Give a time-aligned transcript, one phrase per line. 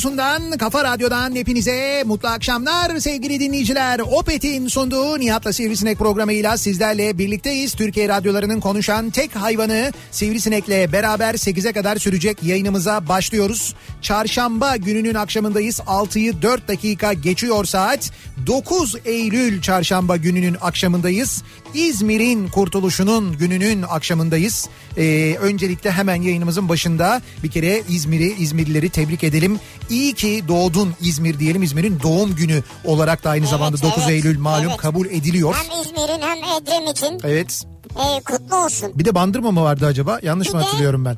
[0.00, 4.00] radyosundan, kafa radyodan hepinize mutlu akşamlar sevgili dinleyiciler.
[4.00, 7.74] Opet'in sunduğu Nihat'la Sivrisinek programıyla sizlerle birlikteyiz.
[7.74, 13.74] Türkiye radyolarının konuşan tek hayvanı Sivrisinek'le beraber 8'e kadar sürecek yayınımıza başlıyoruz.
[14.02, 15.78] Çarşamba gününün akşamındayız.
[15.78, 18.10] 6'yı 4 dakika geçiyor saat.
[18.46, 21.42] 9 Eylül çarşamba gününün akşamındayız.
[21.74, 24.68] İzmir'in kurtuluşunun gününün akşamındayız.
[24.96, 29.58] Ee, öncelikle hemen yayınımızın başında bir kere İzmir'i, İzmirlileri tebrik edelim.
[29.90, 31.62] İyi ki doğdun İzmir diyelim.
[31.62, 34.76] İzmir'in doğum günü olarak da aynı Evet, zamanda 9 evet, Eylül malum evet.
[34.76, 35.54] kabul ediliyor.
[35.54, 37.62] Hem İzmir'in hem Edremit'in Evet.
[37.96, 38.92] e, kutlu olsun.
[38.94, 40.18] Bir de Bandırma mı vardı acaba?
[40.22, 41.16] Yanlış Bir mı hatırlıyorum ben?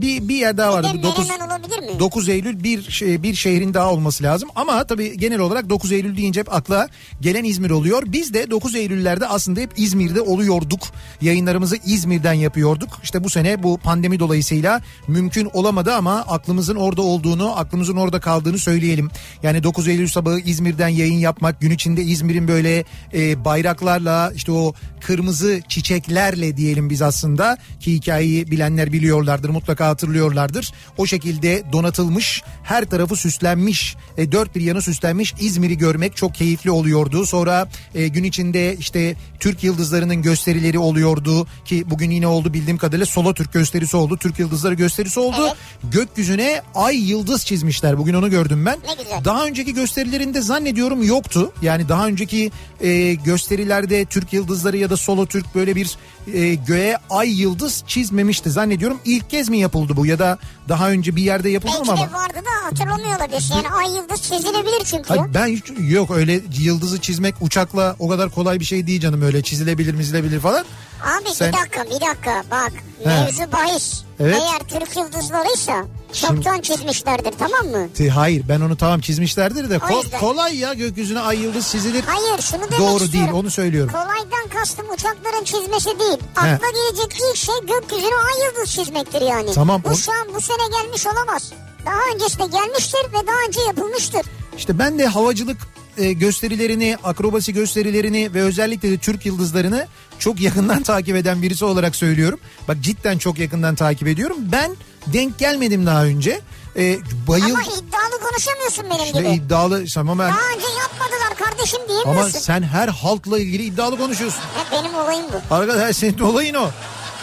[0.00, 0.88] Bir, bir yer daha vardı.
[0.98, 1.98] De 9, Menemen olabilir mi?
[1.98, 4.48] 9 Eylül bir şey, bir şehrin daha olması lazım.
[4.54, 6.88] Ama tabii genel olarak 9 Eylül deyince hep akla
[7.20, 8.02] gelen İzmir oluyor.
[8.06, 10.80] Biz de 9 Eylüllerde aslında hep İzmir'de oluyorduk.
[11.20, 12.88] Yayınlarımızı İzmir'den yapıyorduk.
[13.02, 18.58] İşte bu sene bu pandemi dolayısıyla mümkün olamadı ama aklımızın orada olduğunu, aklımızın orada kaldığını
[18.58, 19.10] söyleyelim.
[19.42, 22.84] Yani 9 Eylül sabahı İzmir'den yayın yapmak, gün içinde İzmir'in böyle
[23.14, 30.72] e, bayraklarla işte o kırmızı çiçeklerle diyelim biz aslında ki hikayeyi bilenler biliyorlardır mutlaka hatırlıyorlardır.
[30.98, 36.70] O şekilde donatılmış her tarafı süslenmiş e, dört bir yanı süslenmiş İzmir'i görmek çok keyifli
[36.70, 37.26] oluyordu.
[37.26, 43.06] Sonra e, gün içinde işte Türk yıldızlarının gösterileri oluyordu ki bugün yine oldu bildiğim kadarıyla
[43.06, 44.16] solo Türk gösterisi oldu.
[44.16, 45.36] Türk yıldızları gösterisi oldu.
[45.40, 45.56] Evet.
[45.92, 48.78] Gökyüzüne ay yıldız çizmişler bugün onu gördüm ben.
[48.88, 49.24] Ne güzel.
[49.24, 51.52] Daha önceki gösterilerinde zannediyorum yoktu.
[51.62, 52.50] Yani daha önceki
[52.80, 55.96] e, gösterilerde Türk yıldızları ya da solo Türk böyle bir
[56.34, 59.00] e, göğe ay yıldız çizmemişti zannediyorum.
[59.04, 62.00] İlk kez mi yapıldı bu ya da daha önce bir yerde yapıldı Belki mı de
[62.00, 62.18] ama?
[62.18, 63.54] vardı da hatırlamıyor olabilirsin.
[63.54, 65.08] Yani ay yıldız çizilebilir çünkü.
[65.08, 69.22] Hayır, ben hiç, yok öyle yıldızı çizmek uçakla o kadar kolay bir şey değil canım
[69.22, 70.64] öyle çizilebilir mizilebilir falan.
[71.04, 72.72] Abi Sen- bir dakika bir dakika bak
[73.04, 73.08] He.
[73.08, 74.02] mevzu bahis.
[74.20, 74.36] Evet.
[74.42, 77.88] Eğer Türk yıldızlarıysa çoktan çizmişlerdir tamam mı?
[78.14, 80.20] Hayır ben onu tamam çizmişlerdir de ko- yüzden.
[80.20, 82.04] kolay ya gökyüzüne ay yıldız çizilir.
[82.06, 83.12] Hayır şunu demek Doğru istiyorum.
[83.12, 83.92] değil onu söylüyorum.
[83.92, 86.18] Kolaydan kastım uçakların çizmesi değil.
[86.36, 89.52] Akla gelecek ilk şey gökyüzüne ay yıldız çizmektir yani.
[89.54, 91.52] Tamam, Bu o- şu an bu sene gelmiş olamaz.
[91.86, 94.22] Daha öncesinde gelmiştir ve daha önce yapılmıştır.
[94.58, 95.56] İşte ben de havacılık
[95.98, 99.86] e, gösterilerini, akrobasi gösterilerini ve özellikle de Türk yıldızlarını
[100.18, 102.38] çok yakından takip eden birisi olarak söylüyorum.
[102.68, 104.36] Bak cidden çok yakından takip ediyorum.
[104.40, 106.40] Ben denk gelmedim daha önce.
[106.76, 109.30] E, bayıl Ama iddialı konuşamıyorsun benim işte gibi.
[109.30, 112.38] iddialı ama ben Daha önce yapmadılar kardeşim ama diyemiyorsun.
[112.38, 114.40] sen her halkla ilgili iddialı konuşuyorsun.
[114.56, 115.54] Hep benim olayım bu.
[115.54, 116.70] Arkadaş senin olayın o.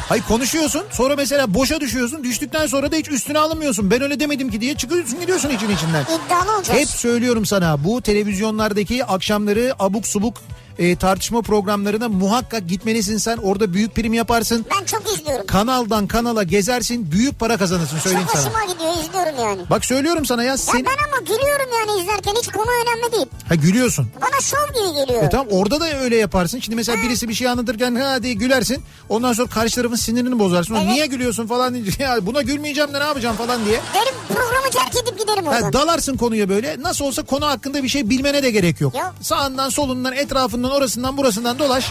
[0.09, 3.91] Hayır konuşuyorsun sonra mesela boşa düşüyorsun düştükten sonra da hiç üstüne alınmıyorsun.
[3.91, 6.03] Ben öyle demedim ki diye çıkıyorsun gidiyorsun için içinden.
[6.03, 6.80] İddialı olacağız.
[6.80, 10.38] Hep söylüyorum sana bu televizyonlardaki akşamları abuk subuk
[10.79, 13.38] e, tartışma programlarına muhakkak gitmelisin sen.
[13.38, 14.65] Orada büyük prim yaparsın.
[14.79, 15.45] Ben çok izliyorum.
[15.47, 18.51] Kanaldan kanala gezersin büyük para kazanırsın söyleyeyim Çok sana.
[18.53, 19.62] hoşuma gidiyor izliyorum yani.
[19.69, 23.25] Bak söylüyorum sana ya Ya sen ben ama gülüyorum yani izlerken hiç konu önemli değil.
[23.50, 24.07] ha gülüyorsun.
[24.21, 25.24] Bana şov gibi geliyor.
[25.24, 26.59] E tamam orada da öyle yaparsın.
[26.59, 28.83] Şimdi mesela birisi bir şey anlatırken ha diye gülersin.
[29.09, 30.73] Ondan sonra karşı tarafın sinirini bozarsın.
[30.75, 30.88] O Evet.
[30.89, 33.80] Niye gülüyorsun falan deyince ya buna gülmeyeceğim de ne yapacağım falan diye.
[33.94, 35.62] Derim programı terk edip giderim oradan.
[35.62, 36.75] Ha, dalarsın konuya böyle.
[36.80, 38.95] Nasıl olsa konu hakkında bir şey bilmene de gerek yok.
[38.95, 39.13] Yok.
[39.21, 41.86] Sağından solundan etrafından orasından burasından dolaş.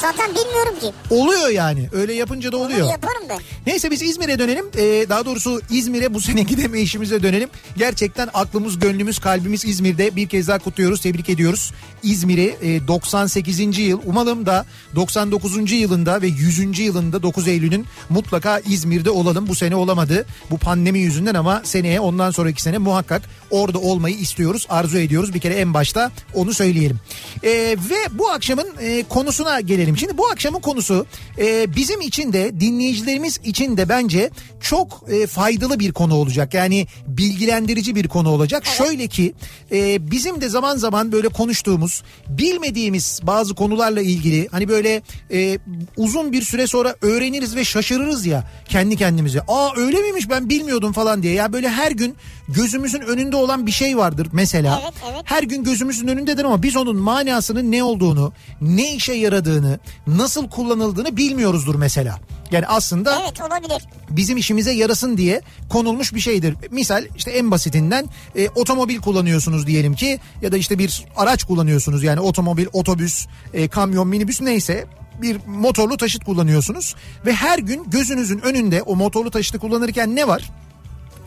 [0.00, 0.92] Zaten bilmiyorum ki.
[1.10, 1.88] Oluyor yani.
[1.92, 2.90] Öyle yapınca da oluyor.
[2.90, 3.38] yaparım ben.
[3.66, 4.66] Neyse biz İzmir'e dönelim.
[4.76, 7.48] Ee, daha doğrusu İzmir'e bu sene gideme işimize dönelim.
[7.76, 10.16] Gerçekten aklımız, gönlümüz, kalbimiz İzmir'de.
[10.16, 11.72] Bir kez daha kutluyoruz, tebrik ediyoruz.
[12.02, 13.78] İzmir'i e, 98.
[13.78, 15.72] yıl umalım da 99.
[15.72, 16.78] yılında ve 100.
[16.78, 19.48] yılında 9 Eylül'ün mutlaka İzmir'de olalım.
[19.48, 20.26] Bu sene olamadı.
[20.50, 25.34] Bu pandemi yüzünden ama seneye ondan sonraki sene muhakkak orada olmayı istiyoruz, arzu ediyoruz.
[25.34, 26.98] Bir kere en başta onu söyleyelim.
[27.42, 27.50] Ee,
[27.90, 29.96] ve bu akşamın e, konusuna gelelim.
[29.96, 31.06] Şimdi bu akşamın konusu
[31.38, 36.54] e, bizim için de dinleyicilerimiz için de bence çok e, faydalı bir konu olacak.
[36.54, 38.66] Yani bilgilendirici bir konu olacak.
[38.66, 39.34] Şöyle ki
[39.72, 45.02] e, bizim de zaman zaman böyle konuştuğumuz bilmediğimiz bazı konularla ilgili hani böyle
[45.32, 45.58] e,
[45.96, 49.40] uzun bir süre sonra öğreniriz ve şaşırırız ya kendi kendimize.
[49.48, 51.34] Aa öyle miymiş ben bilmiyordum falan diye.
[51.34, 52.16] Ya böyle her gün
[52.48, 54.80] gözümüzün önünde olan bir şey vardır mesela.
[54.82, 55.22] Evet, evet.
[55.24, 61.16] Her gün gözümüzün önündedir ama biz onun manasının ne olduğunu, ne işe yaradığını, nasıl kullanıldığını
[61.16, 62.18] bilmiyoruzdur mesela.
[62.50, 63.84] Yani aslında Evet olabilir.
[64.10, 66.56] bizim işimize yarasın diye konulmuş bir şeydir.
[66.70, 68.06] Misal işte en basitinden
[68.36, 73.68] e, otomobil kullanıyorsunuz diyelim ki ya da işte bir araç kullanıyorsunuz yani otomobil, otobüs, e,
[73.68, 74.86] kamyon, minibüs neyse
[75.22, 76.94] bir motorlu taşıt kullanıyorsunuz
[77.26, 80.50] ve her gün gözünüzün önünde o motorlu taşıtı kullanırken ne var?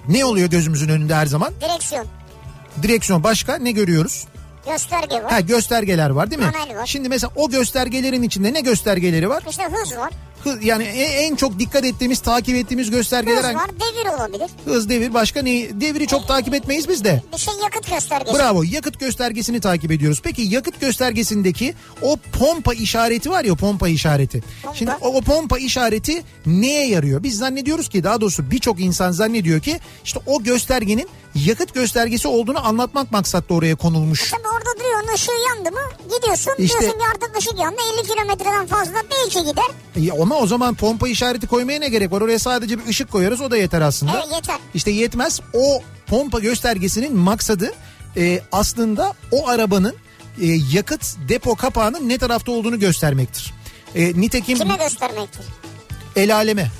[0.10, 1.54] Ne oluyor gözümüzün önünde her zaman?
[1.62, 2.06] Direksiyon.
[2.84, 4.25] Direksiyon başka ne görüyoruz?
[4.69, 5.31] Gösterge var.
[5.31, 6.52] Ha göstergeler var değil mi?
[6.52, 6.86] Panel var.
[6.86, 9.44] Şimdi mesela o göstergelerin içinde ne göstergeleri var?
[9.50, 10.12] İşte hız var.
[10.62, 13.70] Yani e- en çok dikkat ettiğimiz, takip ettiğimiz göstergeler Hız var.
[13.70, 14.50] Devir olabilir.
[14.66, 15.82] Hız, devir başka ne?
[15.82, 17.24] Devri çok takip etmeyiz biz de.
[17.34, 18.38] Bir şey yakıt göstergesi.
[18.40, 20.22] Bravo yakıt göstergesini takip ediyoruz.
[20.24, 24.44] Peki yakıt göstergesindeki o pompa işareti var ya pompa işareti.
[24.64, 24.78] Pompa.
[24.78, 27.24] Şimdi o, o pompa işareti neye yarıyor?
[27.24, 32.68] Biz zannediyoruz ki daha doğrusu birçok insan zannediyor ki işte o göstergenin yakıt göstergesi olduğunu
[32.68, 34.32] anlatmak maksatlı oraya konulmuş.
[34.32, 35.82] Tabii orada duruyor onun ışığı yandı mı
[36.16, 39.66] gidiyorsun İşte- diyorsun ki artık ışık yandı 50 kilometreden fazla belki gider.
[40.16, 42.22] E, ama o zaman pompa işareti koymaya ne gerek var?
[42.22, 44.12] Oraya sadece bir ışık koyarız o da yeter aslında.
[44.16, 44.56] Evet yeter.
[44.74, 45.40] İşte yetmez.
[45.54, 47.74] O pompa göstergesinin maksadı
[48.18, 49.96] e, aslında o arabanın
[50.42, 53.54] e, yakıt depo kapağının ne tarafta olduğunu göstermektir.
[53.96, 55.46] E, nitekim Kime göstermektir?
[56.16, 56.72] el aleme.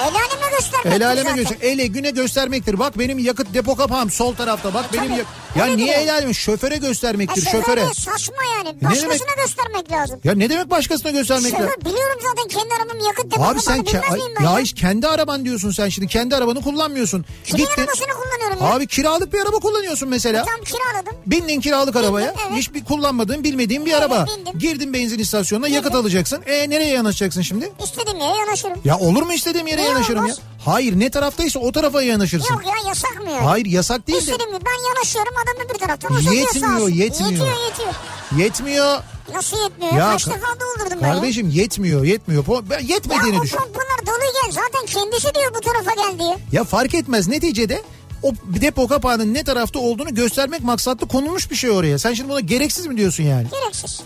[0.00, 1.56] El aleme göstermektir El aleme göster.
[1.60, 2.78] Ele güne göstermektir.
[2.78, 4.74] Bak benim yakıt depo kapağım sol tarafta.
[4.74, 5.18] Bak benim tabii.
[5.18, 5.26] yak-
[5.56, 5.98] Ya niye diyor.
[5.98, 6.34] el aleme?
[6.34, 7.84] Şoföre göstermektir şoföre şoföre.
[7.94, 8.76] saçma yani.
[8.82, 9.36] Ne Başkasına demek?
[9.46, 10.20] göstermek lazım.
[10.24, 11.70] Ya ne demek başkasına göstermek lazım?
[11.80, 14.02] Biliyorum zaten kendi arabamın yakıt depo Abi sen ke-
[14.38, 14.58] ben ya ya?
[14.58, 16.08] hiç kendi araban diyorsun sen şimdi.
[16.08, 17.24] Kendi arabanı kullanmıyorsun.
[17.44, 18.74] Kimin Gittin- arabasını kullanıyorum ya?
[18.74, 20.44] Abi kiralık bir araba kullanıyorsun mesela.
[20.44, 21.14] Tam kiraladım.
[21.26, 22.34] Bindin kiralık arabaya.
[22.48, 22.58] evet.
[22.58, 24.26] Hiçbir kullanmadığın bilmediğin bir Evet, araba.
[24.38, 24.58] bindim.
[24.58, 26.42] Girdin benzin istasyonuna yakıt alacaksın.
[26.46, 27.72] E nereye yanaşacaksın şimdi?
[27.84, 28.80] İstediğim yere yanaşırım.
[28.84, 30.38] Ya olur mu istediğim yere Niye yanaşırım olmaz?
[30.38, 30.44] ya?
[30.64, 32.54] Hayır ne taraftaysa o tarafa yanaşırsın.
[32.54, 33.44] Yok ya yasak mı yani?
[33.44, 34.22] Hayır yasak değil de.
[34.22, 37.30] İstediğim gibi ben yanaşıyorum adam öbür taraftan uzatıyor sağ Yetmiyor, yetmiyor.
[37.32, 37.94] Yetiyor yetiyor.
[38.36, 38.98] Yetmiyor.
[39.34, 39.92] Nasıl yetmiyor?
[39.92, 41.14] Ya Kaç ka- defa doldurdum ben ya.
[41.14, 42.44] Kardeşim yetmiyor yetmiyor.
[42.70, 43.56] Ben Ya yetmediğini o düşün.
[43.56, 46.38] pompalar doluyken zaten kendisi diyor bu tarafa gel diye.
[46.52, 47.82] Ya fark etmez neticede
[48.22, 51.98] o depo kapağının ne tarafta olduğunu göstermek maksatlı konulmuş bir şey oraya.
[51.98, 53.46] Sen şimdi buna gereksiz mi diyorsun yani?
[53.50, 54.00] Gereksiz.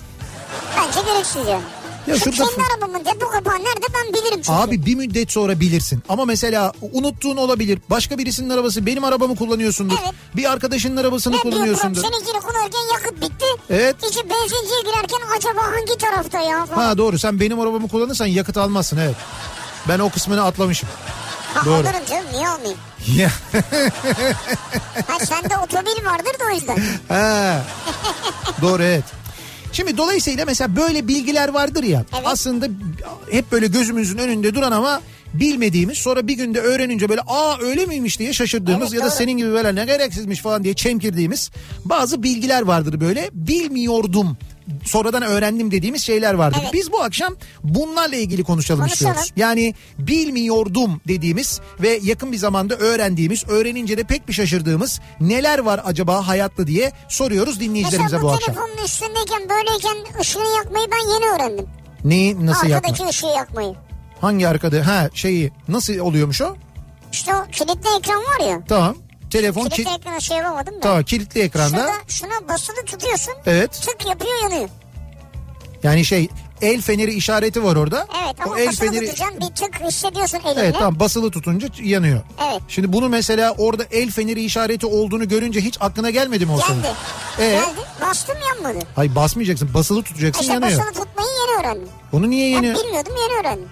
[0.76, 1.62] Bence gereksiz yani.
[2.06, 4.52] Ya Şu şurada- kendi arabamın depo kapağı nerede ben bilirim çünkü.
[4.52, 6.02] Abi bir müddet sonra bilirsin.
[6.08, 7.78] Ama mesela unuttuğun olabilir.
[7.90, 9.96] Başka birisinin arabası benim arabamı kullanıyorsundur.
[10.02, 10.14] Evet.
[10.36, 12.02] Bir arkadaşının arabasını ne diyor kullanıyorsundur.
[12.02, 13.44] seninkini kullanırken yakıt bitti.
[13.70, 13.96] Evet.
[14.10, 16.84] İçi benzinciye girerken acaba hangi tarafta ya falan.
[16.86, 19.16] Ha doğru sen benim arabamı kullanırsan yakıt almazsın evet.
[19.88, 20.88] Ben o kısmını atlamışım.
[21.54, 21.74] Ha, doğru.
[21.74, 22.78] alırım canım niye almayayım?
[23.16, 23.30] Ya,
[25.08, 26.78] Ha sende otomobil vardır da o yüzden.
[27.08, 27.62] ha.
[28.62, 29.04] doğru evet.
[29.72, 32.22] Şimdi dolayısıyla mesela böyle bilgiler vardır ya Evet.
[32.26, 32.68] aslında
[33.30, 35.00] hep böyle gözümüzün önünde duran ama
[35.34, 39.18] bilmediğimiz sonra bir günde öğrenince böyle aa öyle miymiş diye şaşırdığımız Evet, ya da doğru.
[39.18, 41.50] senin gibi böyle ne gereksizmiş falan diye çemkirdiğimiz
[41.84, 44.36] bazı bilgiler vardır böyle bilmiyordum
[44.84, 46.58] sonradan öğrendim dediğimiz şeyler vardır.
[46.62, 46.72] Evet.
[46.72, 49.12] Biz bu akşam bunlarla ilgili konuşalım, Konuşalım.
[49.12, 49.32] istiyoruz.
[49.36, 55.80] Yani bilmiyordum dediğimiz ve yakın bir zamanda öğrendiğimiz, öğrenince de pek bir şaşırdığımız neler var
[55.84, 58.54] acaba hayatta diye soruyoruz dinleyicilerimize Mesela bu bu akşam.
[58.54, 61.66] telefonun üstündeyken böyleyken ışığı yakmayı ben yeni öğrendim.
[62.04, 62.88] Neyi nasıl yapma?
[62.88, 63.74] Arkadaki ışığı yakmayı.
[64.20, 64.86] Hangi arkada?
[64.86, 66.56] Ha şeyi nasıl oluyormuş o?
[67.12, 68.60] İşte o kilitli ekran var ya.
[68.68, 68.96] Tamam.
[69.32, 70.80] Telefon Kilitli ki- ekrana şey yapamadım da.
[70.80, 71.76] tamam, kilitli ekranda.
[71.76, 73.34] Şurada şuna basılı tutuyorsun.
[73.46, 73.72] Evet.
[73.72, 74.68] Tık yapıyor yanıyor.
[75.82, 76.28] Yani şey
[76.62, 78.06] el feneri işareti var orada.
[78.24, 80.60] Evet ama o el basılı feneri tutacaksın bir tık hissediyorsun elinle.
[80.60, 82.20] Evet tamam basılı tutunca yanıyor.
[82.50, 82.62] Evet.
[82.68, 86.56] Şimdi bunu mesela orada el feneri işareti olduğunu görünce hiç aklına gelmedi mi o?
[86.58, 86.94] Geldi.
[87.38, 87.50] Ee?
[87.50, 87.80] Geldi.
[88.00, 88.84] Bastım yanmadı.
[88.96, 90.78] Hayır basmayacaksın basılı tutacaksın İşte yanıyor.
[90.80, 91.88] basılı tutmayı yeni öğrendim.
[92.12, 92.76] Onu niye Ben yeni?
[92.76, 93.68] bilmiyordum yeni öğrendim.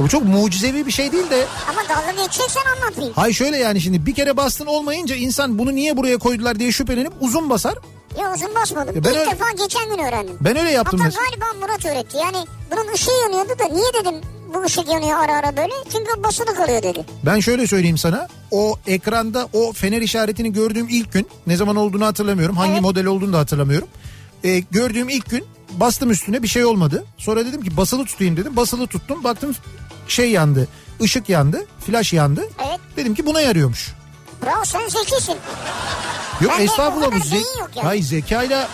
[0.00, 1.46] Bu çok mucizevi bir şey değil de.
[1.68, 3.12] Ama dalga geçeceksen anlatayım.
[3.14, 7.12] Hay şöyle yani şimdi bir kere bastın olmayınca insan bunu niye buraya koydular diye şüphelenip
[7.20, 7.74] uzun basar.
[8.20, 8.96] Yok uzun basmadım.
[8.96, 10.36] Ya ben İlk öyle- defa geçen gün öğrendim.
[10.40, 11.24] Ben öyle yaptım Hatta mesela.
[11.30, 12.16] galiba Murat öğretti.
[12.16, 12.36] Yani
[12.70, 14.14] bunun ışığı yanıyordu da niye dedim
[14.54, 15.72] bu ışık yanıyor ara ara böyle?
[15.92, 17.04] Çünkü basılı kalıyor dedi.
[17.26, 18.28] Ben şöyle söyleyeyim sana.
[18.50, 22.56] O ekranda o fener işaretini gördüğüm ilk gün ne zaman olduğunu hatırlamıyorum.
[22.56, 22.82] Hangi Evet.
[22.82, 23.88] model olduğunu da hatırlamıyorum.
[24.44, 27.04] Ee, gördüğüm ilk gün bastım üstüne bir şey olmadı.
[27.18, 28.56] Sonra dedim ki basılı tutayım dedim.
[28.56, 29.24] Basılı tuttum.
[29.24, 29.54] Baktım
[30.10, 30.68] şey yandı.
[31.02, 31.66] ışık yandı.
[31.86, 32.48] Flash yandı.
[32.68, 32.80] Evet.
[32.96, 33.88] Dedim ki buna yarıyormuş.
[34.44, 35.36] Bravo sen zekisin.
[36.40, 37.86] Yok Bende estağfurullah bu zek yok yani.
[37.86, 38.68] Hayır zekayla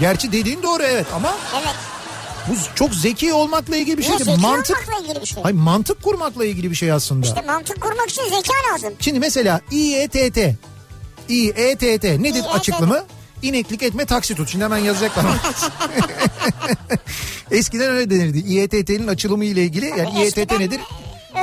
[0.00, 1.74] Gerçi dediğin doğru evet ama Evet.
[2.48, 4.24] bu çok zeki olmakla ilgili bir şey değil.
[4.24, 5.42] zeki Mantık olmakla ilgili bir şey.
[5.42, 7.26] Hayır mantık kurmakla ilgili bir şey aslında.
[7.26, 8.94] İşte mantık kurmak için zeka lazım.
[9.00, 10.38] Şimdi mesela İETT.
[11.28, 12.54] İETT nedir İETT.
[12.54, 13.04] açıklımı?
[13.42, 14.48] İneklik etme taksi tut.
[14.48, 15.24] Şimdi hemen yazacaklar.
[17.50, 18.38] Eskiden öyle denirdi.
[18.38, 19.86] İETT'nin açılımı ile ilgili.
[19.86, 20.80] Yani İETT nedir?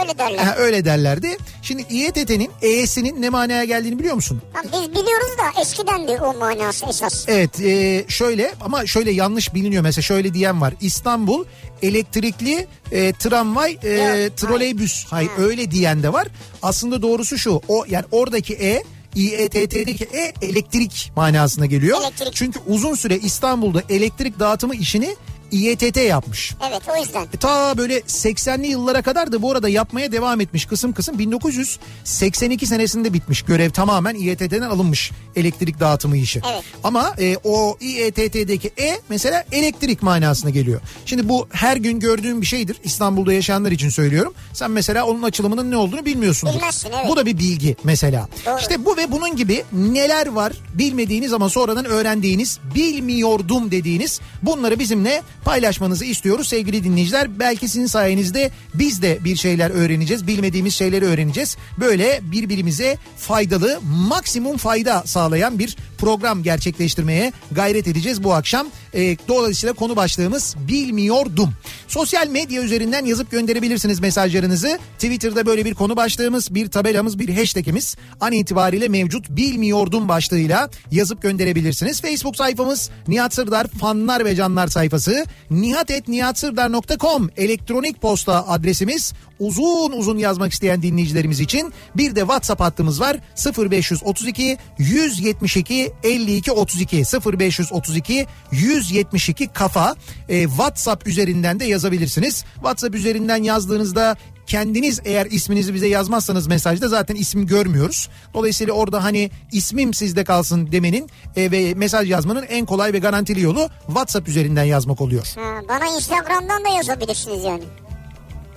[0.01, 0.43] Öyle derler.
[0.43, 1.37] Ha, öyle derlerdi.
[1.61, 4.41] Şimdi İETT'nin E'sinin ne manaya geldiğini biliyor musun?
[4.53, 7.25] Tamam, biz biliyoruz da eskiden de o manası esas.
[7.27, 10.73] Evet e, şöyle ama şöyle yanlış biliniyor mesela şöyle diyen var.
[10.81, 11.45] İstanbul
[11.81, 15.05] elektrikli e, tramvay e, Yok, troleybüs.
[15.09, 16.27] Hayır öyle diyen de var.
[16.61, 17.61] Aslında doğrusu şu.
[17.67, 18.83] O yani oradaki E
[19.17, 22.01] İETT'deki E elektrik manasına geliyor.
[22.01, 22.33] Elektrik.
[22.33, 25.15] Çünkü uzun süre İstanbul'da elektrik dağıtımı işini
[25.51, 26.53] İETT yapmış.
[26.69, 27.23] Evet o yüzden.
[27.23, 32.65] E, Ta böyle 80'li yıllara kadar da bu arada yapmaya devam etmiş kısım kısım 1982
[32.67, 36.41] senesinde bitmiş görev tamamen İETT'den alınmış elektrik dağıtımı işi.
[36.51, 36.63] Evet.
[36.83, 40.81] Ama e, o İETT'deki E mesela elektrik manasına geliyor.
[41.05, 44.33] Şimdi bu her gün gördüğüm bir şeydir İstanbul'da yaşayanlar için söylüyorum.
[44.53, 46.49] Sen mesela onun açılımının ne olduğunu bilmiyorsun.
[46.55, 47.09] Bilmezsin, evet.
[47.09, 48.27] Bu da bir bilgi mesela.
[48.45, 48.59] Doğru.
[48.59, 55.21] İşte bu ve bunun gibi neler var bilmediğiniz ama sonradan öğrendiğiniz bilmiyordum dediğiniz bunları bizimle
[55.45, 57.39] paylaşmanızı istiyoruz sevgili dinleyiciler.
[57.39, 61.57] Belki sizin sayenizde biz de bir şeyler öğreneceğiz bilmediğimiz şeyleri öğreneceğiz.
[61.79, 68.67] Böyle birbirimize faydalı maksimum fayda sağlayan bir program gerçekleştirmeye gayret edeceğiz bu akşam.
[68.97, 71.53] Ee, dolayısıyla konu başlığımız bilmiyordum.
[71.87, 74.79] Sosyal medya üzerinden yazıp gönderebilirsiniz mesajlarınızı.
[74.93, 79.29] Twitter'da böyle bir konu başlığımız, bir tabelamız, bir hashtagimiz an itibariyle mevcut.
[79.29, 82.01] Bilmiyordum başlığıyla yazıp gönderebilirsiniz.
[82.01, 85.25] Facebook sayfamız Nihat Sırdar fanlar ve canlar sayfası.
[85.51, 89.13] nihatetnihatsırdar.com elektronik posta adresimiz.
[89.39, 93.17] Uzun uzun yazmak isteyen dinleyicilerimiz için bir de WhatsApp hattımız var.
[93.57, 99.95] 0532 172 52 32 0532 172 kafa
[100.29, 102.45] e, WhatsApp üzerinden de yazabilirsiniz.
[102.55, 104.17] WhatsApp üzerinden yazdığınızda
[104.47, 108.09] kendiniz eğer isminizi bize yazmazsanız mesajda zaten ismi görmüyoruz.
[108.33, 113.41] Dolayısıyla orada hani ismim sizde kalsın demenin e, ve mesaj yazmanın en kolay ve garantili
[113.41, 115.27] yolu WhatsApp üzerinden yazmak oluyor.
[115.35, 117.63] Ha, bana Instagram'dan da yazabilirsiniz yani.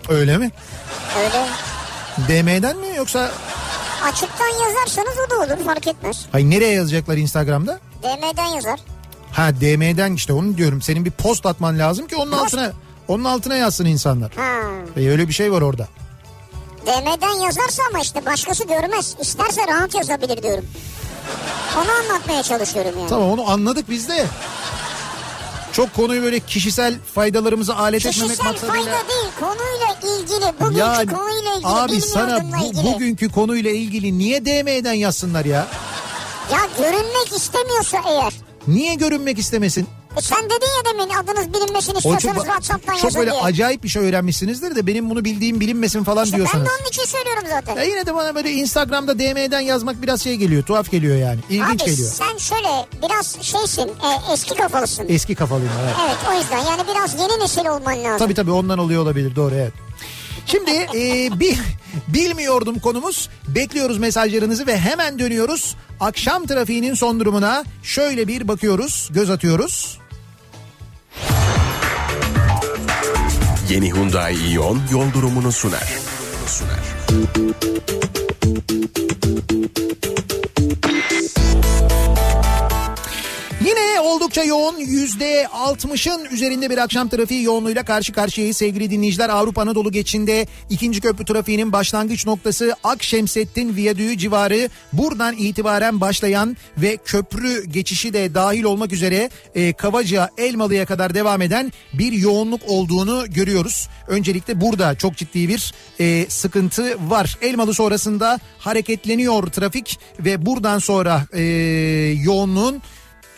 [0.08, 0.50] Öyle mi?
[1.18, 1.46] Öyle.
[2.28, 3.30] DM'den mi yoksa
[4.04, 6.26] Açıktan yazarsanız o da olur fark etmez.
[6.32, 7.80] hay nereye yazacaklar Instagram'da?
[8.02, 8.80] DM'den yazar.
[9.32, 10.82] Ha DM'den işte onu diyorum.
[10.82, 12.42] Senin bir post atman lazım ki onun Post.
[12.44, 12.72] altına
[13.08, 14.32] onun altına yazsın insanlar.
[14.36, 14.60] Ha.
[14.96, 15.88] E, öyle bir şey var orada.
[16.86, 19.16] DM'den yazarsa ama işte başkası görmez.
[19.20, 20.64] İsterse rahat yazabilir diyorum.
[21.76, 23.08] Onu anlatmaya çalışıyorum yani.
[23.08, 24.26] Tamam onu anladık biz de.
[25.72, 28.84] Çok konuyu böyle kişisel faydalarımıza alet etmemek Kişisel maksadıyla.
[28.84, 32.84] fayda değil konuyla ilgili bugünkü Ya konuyla ilgili abi sana bu, ilgili.
[32.84, 35.66] bugünkü konuyla ilgili niye DM'den yazsınlar ya?
[36.52, 38.32] Ya görünmek istemiyorsa eğer.
[38.66, 39.86] Niye görünmek istemesin?
[40.16, 43.42] E sen dedin ya demin adınız bilinmesini istiyorsanız çok, Whatsapp'tan çok yazın böyle diye.
[43.42, 46.66] acayip bir şey öğrenmişsinizdir de benim bunu bildiğim bilinmesin falan İşte ben diyorsanız.
[46.66, 47.76] de onun için söylüyorum zaten.
[47.76, 51.38] Ya yine de bana böyle Instagram'da DM'den yazmak biraz şey geliyor tuhaf geliyor yani.
[51.50, 52.08] İlginç Abi geliyor.
[52.12, 55.06] sen şöyle biraz şeysin e, eski kafalısın.
[55.08, 55.94] Eski kafalıyım evet.
[56.06, 58.18] Evet o yüzden yani biraz yeni nesil olman lazım.
[58.18, 59.72] Tabii tabii ondan oluyor olabilir doğru evet.
[60.46, 61.58] Şimdi e, bir
[62.08, 63.28] bilmiyordum konumuz.
[63.48, 65.76] Bekliyoruz mesajlarınızı ve hemen dönüyoruz.
[66.00, 69.99] Akşam trafiğinin son durumuna şöyle bir bakıyoruz, göz atıyoruz.
[73.70, 75.88] Yeni Hyundai Ion yol durumunu sunar.
[76.46, 78.19] Sunar.
[84.40, 89.28] Oldukça yoğun yüzde altmışın üzerinde bir akşam trafiği yoğunluğuyla karşı karşıyayız sevgili dinleyiciler.
[89.28, 96.96] Avrupa Anadolu geçinde ikinci köprü trafiğinin başlangıç noktası Akşemsettin Viyadüğü civarı buradan itibaren başlayan ve
[97.04, 103.24] köprü geçişi de dahil olmak üzere e, Kavaca Elmalı'ya kadar devam eden bir yoğunluk olduğunu
[103.28, 103.88] görüyoruz.
[104.08, 107.38] Öncelikle burada çok ciddi bir e, sıkıntı var.
[107.42, 111.42] Elmalı sonrasında hareketleniyor trafik ve buradan sonra e,
[112.24, 112.82] yoğunluğun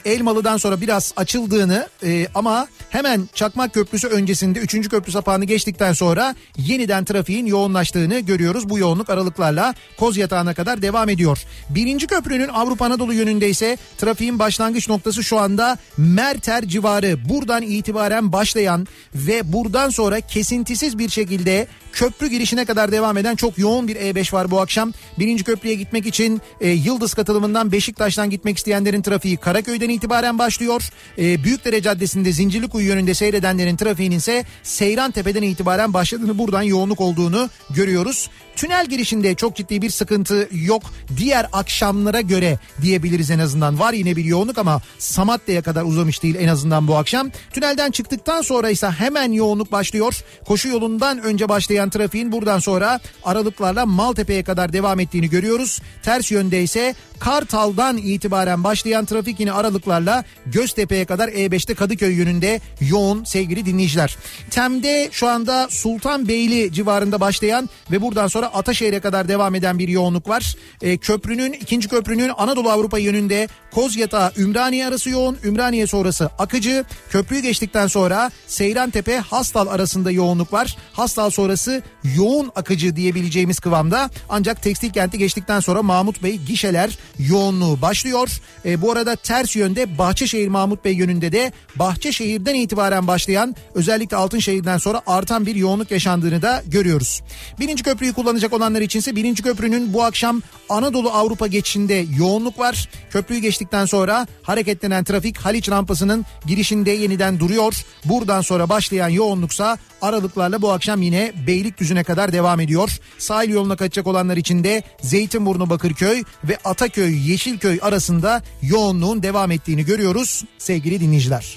[0.04, 4.88] Elmalı'dan sonra biraz açıldığını e, ama hemen Çakmak Köprüsü öncesinde 3.
[4.88, 8.68] köprü sapağını geçtikten sonra yeniden trafiğin yoğunlaştığını görüyoruz.
[8.68, 11.44] Bu yoğunluk aralıklarla Koz Yatağı'na kadar devam ediyor.
[11.70, 17.28] Birinci köprünün Avrupa Anadolu yönünde ise trafiğin başlangıç noktası şu anda Merter civarı.
[17.28, 23.58] Buradan itibaren başlayan ve buradan sonra kesintisiz bir şekilde köprü girişine kadar devam eden çok
[23.58, 24.92] yoğun bir E5 var bu akşam.
[25.18, 30.82] Birinci köprüye gitmek için e, Yıldız katılımından Beşiktaş'tan gitmek isteyenlerin trafiği Karaköy'den itibaren başlıyor.
[31.18, 37.50] E, Büyükdere Caddesi'nde Zincirlikuyu yönünde seyredenlerin trafiğinin ise Seyran Tepe'den itibaren başladığını buradan yoğunluk olduğunu
[37.70, 38.30] görüyoruz.
[38.56, 40.82] Tünel girişinde çok ciddi bir sıkıntı yok.
[41.16, 43.78] Diğer akşamlara göre diyebiliriz en azından.
[43.78, 47.30] Var yine bir yoğunluk ama Samatya'ya kadar uzamış değil en azından bu akşam.
[47.52, 50.20] Tünelden çıktıktan sonra ise hemen yoğunluk başlıyor.
[50.46, 55.80] Koşu yolundan önce başlayan trafiğin buradan sonra aralıklarla Maltepe'ye kadar devam ettiğini görüyoruz.
[56.02, 63.24] Ters yönde ise Kartal'dan itibaren başlayan trafik yine aralıklarla Göztepe'ye kadar E5'te Kadıköy yönünde yoğun
[63.24, 64.16] sevgili dinleyiciler.
[64.50, 70.28] Tem'de şu anda Sultanbeyli civarında başlayan ve buradan sonra Ataşehir'e kadar devam eden bir yoğunluk
[70.28, 70.56] var.
[70.82, 75.38] E, köprünün ikinci köprünün Anadolu Avrupa yönünde Kozyatağı Ümraniye arası yoğun.
[75.44, 76.84] Ümraniye sonrası Akıcı.
[77.10, 80.76] Köprüyü geçtikten sonra Seyrantepe Hastal arasında yoğunluk var.
[80.92, 81.82] Hastal sonrası
[82.16, 84.10] yoğun akıcı diyebileceğimiz kıvamda.
[84.28, 88.28] Ancak tekstil kenti geçtikten sonra Mahmut Bey gişeler yoğunluğu başlıyor.
[88.64, 94.78] E, bu arada ters yönde Bahçeşehir Mahmut Bey yönünde de Bahçeşehir'den itibaren başlayan özellikle Altınşehir'den
[94.78, 97.22] sonra artan bir yoğunluk yaşandığını da görüyoruz.
[97.60, 102.88] Birinci köprüyü kullanacak olanlar içinse birinci köprünün bu akşam Anadolu Avrupa geçişinde yoğunluk var.
[103.10, 107.74] Köprüyü geçtikten sonra hareketlenen trafik Haliç rampasının girişinde yeniden duruyor.
[108.04, 112.90] Buradan sonra başlayan yoğunluksa aralıklarla bu akşam yine Beylikdüzü'ne kadar devam ediyor.
[113.18, 119.84] Sahil yoluna kaçacak olanlar için de Zeytinburnu Bakırköy ve Ataköy Yeşilköy arasında yoğunluğun devam ettiğini
[119.84, 121.56] görüyoruz sevgili dinleyiciler.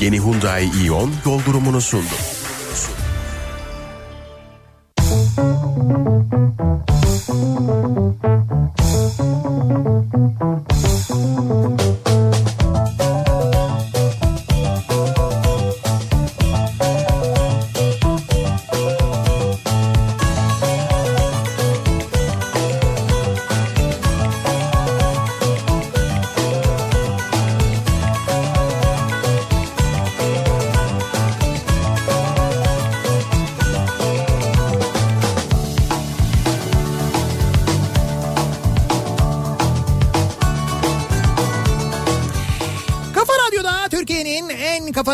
[0.00, 2.41] Yeni Hyundai Ion yol durumunu sundu.
[5.88, 6.11] Kafa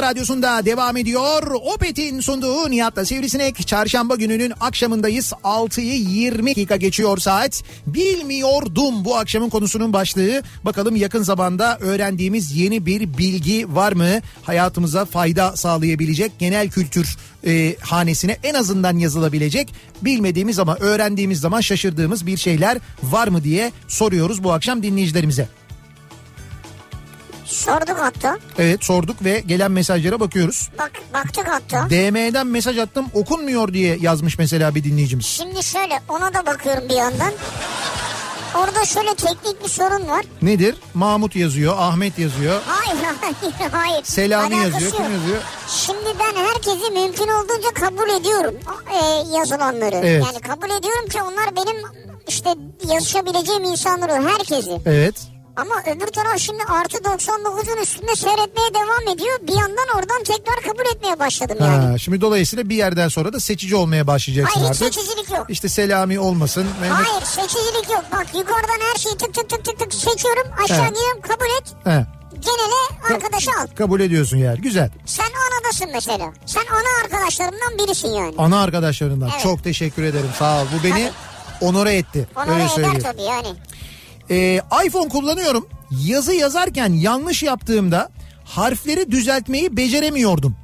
[0.08, 1.42] radyosunda devam ediyor.
[1.74, 3.66] Opet'in sunduğu Nihat'la Sivrisinek.
[3.66, 5.32] Çarşamba gününün akşamındayız.
[5.44, 7.62] 6'yı 20 dakika geçiyor saat.
[7.86, 10.42] Bilmiyordum bu akşamın konusunun başlığı.
[10.64, 14.08] Bakalım yakın zamanda öğrendiğimiz yeni bir bilgi var mı?
[14.42, 17.16] Hayatımıza fayda sağlayabilecek genel kültür
[17.46, 23.72] e, hanesine en azından yazılabilecek bilmediğimiz ama öğrendiğimiz zaman şaşırdığımız bir şeyler var mı diye
[23.88, 25.48] soruyoruz bu akşam dinleyicilerimize.
[27.48, 28.38] Sorduk hatta.
[28.58, 30.68] Evet sorduk ve gelen mesajlara bakıyoruz.
[30.78, 31.90] Bak baktık hatta.
[31.90, 35.26] DM'den mesaj attım okunmuyor diye yazmış mesela bir dinleyicimiz.
[35.26, 37.32] Şimdi şöyle ona da bakıyorum bir yandan.
[38.54, 40.24] Orada şöyle teknik bir sorun var.
[40.42, 40.76] Nedir?
[40.94, 44.04] Mahmut yazıyor, Ahmet yazıyor, Hayır hayır hayır.
[44.04, 45.38] Selami Alakası yazıyor, kim yazıyor?
[45.68, 48.54] Şimdi ben herkesi mümkün olduğunca kabul ediyorum
[48.92, 49.96] e, yazılanları.
[49.96, 50.24] Evet.
[50.26, 51.76] Yani kabul ediyorum ki onlar benim
[52.28, 52.54] işte
[52.92, 54.80] yazışabileceğim insanları herkesi.
[54.86, 55.14] Evet.
[55.58, 59.38] Ama öbür taraf şimdi artı 99'un üstünde seyretmeye devam ediyor.
[59.42, 61.84] Bir yandan oradan tekrar kabul etmeye başladım yani.
[61.86, 64.84] Ha, şimdi dolayısıyla bir yerden sonra da seçici olmaya başlayacaksın Hayır artık.
[64.94, 65.46] seçicilik yok.
[65.48, 66.66] İşte Selami olmasın.
[66.80, 67.06] Mehmet...
[67.08, 68.04] Hayır seçicilik yok.
[68.12, 70.42] Bak yukarıdan her şeyi tık tık tık tık tık seçiyorum.
[70.64, 70.88] Aşağı Evet.
[70.88, 71.74] gidiyorum kabul et.
[71.84, 72.06] He,
[72.40, 73.66] Genele arkadaşı al.
[73.78, 74.60] kabul ediyorsun yani.
[74.60, 74.90] Güzel.
[75.06, 76.32] Sen anadasın mesela.
[76.46, 78.34] Sen ana arkadaşlarımdan birisin yani.
[78.38, 79.28] Ana arkadaşlarından.
[79.32, 79.42] Evet.
[79.42, 80.30] Çok teşekkür ederim.
[80.38, 80.66] Sağ ol.
[80.78, 81.10] Bu beni
[81.60, 82.28] onore etti.
[82.36, 83.00] Onu Öyle eder söyleyeyim.
[83.02, 83.48] tabii yani.
[84.30, 85.66] Ee, iPhone kullanıyorum.
[86.04, 88.08] Yazı yazarken yanlış yaptığımda
[88.44, 90.56] harfleri düzeltmeyi beceremiyordum.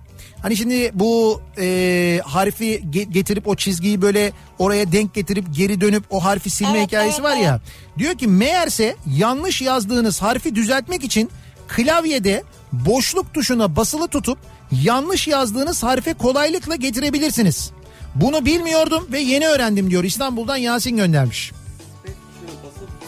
[0.42, 6.05] Hani şimdi bu e, harfi ge- getirip o çizgiyi böyle oraya denk getirip geri dönüp
[6.11, 7.44] o harfi silme Evet, hikayesi evet, var evet.
[7.44, 7.61] ya.
[7.98, 11.31] Diyor ki meğerse yanlış yazdığınız harfi düzeltmek için
[11.68, 14.38] klavyede boşluk tuşuna basılı tutup
[14.83, 17.70] yanlış yazdığınız harfe kolaylıkla getirebilirsiniz.
[18.14, 20.05] Bunu bilmiyordum ve yeni öğrendim diyor.
[20.05, 21.53] İstanbul'dan Yasin göndermiş.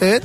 [0.00, 0.22] Evet.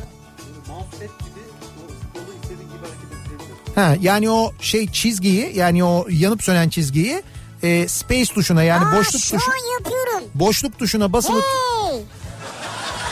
[3.75, 7.23] Ha, yani o şey çizgiyi yani o yanıp sönen çizgiyi
[7.63, 10.23] e, space tuşuna yani Aa, boşluk şu tuşu an yapıyorum.
[10.35, 12.01] boşluk tuşuna basılı Hey.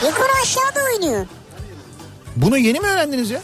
[0.08, 1.26] Yukarı aşağıda oynuyor.
[2.36, 3.40] Bunu yeni mi öğrendiniz ya?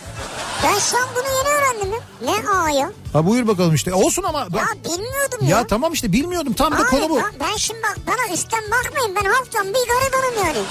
[0.64, 2.00] Ben şu an bunu yeni öğrendim ya.
[2.33, 2.92] Ne A ya?
[3.12, 3.94] Ha buyur bakalım işte.
[3.94, 4.38] Olsun ama.
[4.40, 5.48] Ya Bak, bilmiyordum ya.
[5.59, 6.52] ya tamam işte bilmiyordum.
[6.52, 7.16] Tam da Abi, konu bu.
[7.18, 9.14] ya ben şimdi bak bana üstten bakmayın.
[9.14, 10.66] Ben halktan bir garibanım yani.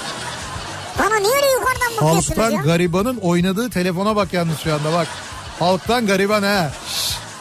[0.98, 2.62] Bana niye öyle yukarıdan bakıyorsunuz Halktan ya?
[2.62, 5.08] garibanın oynadığı telefona bak yalnız şu anda bak.
[5.58, 6.72] Halktan gariban ha.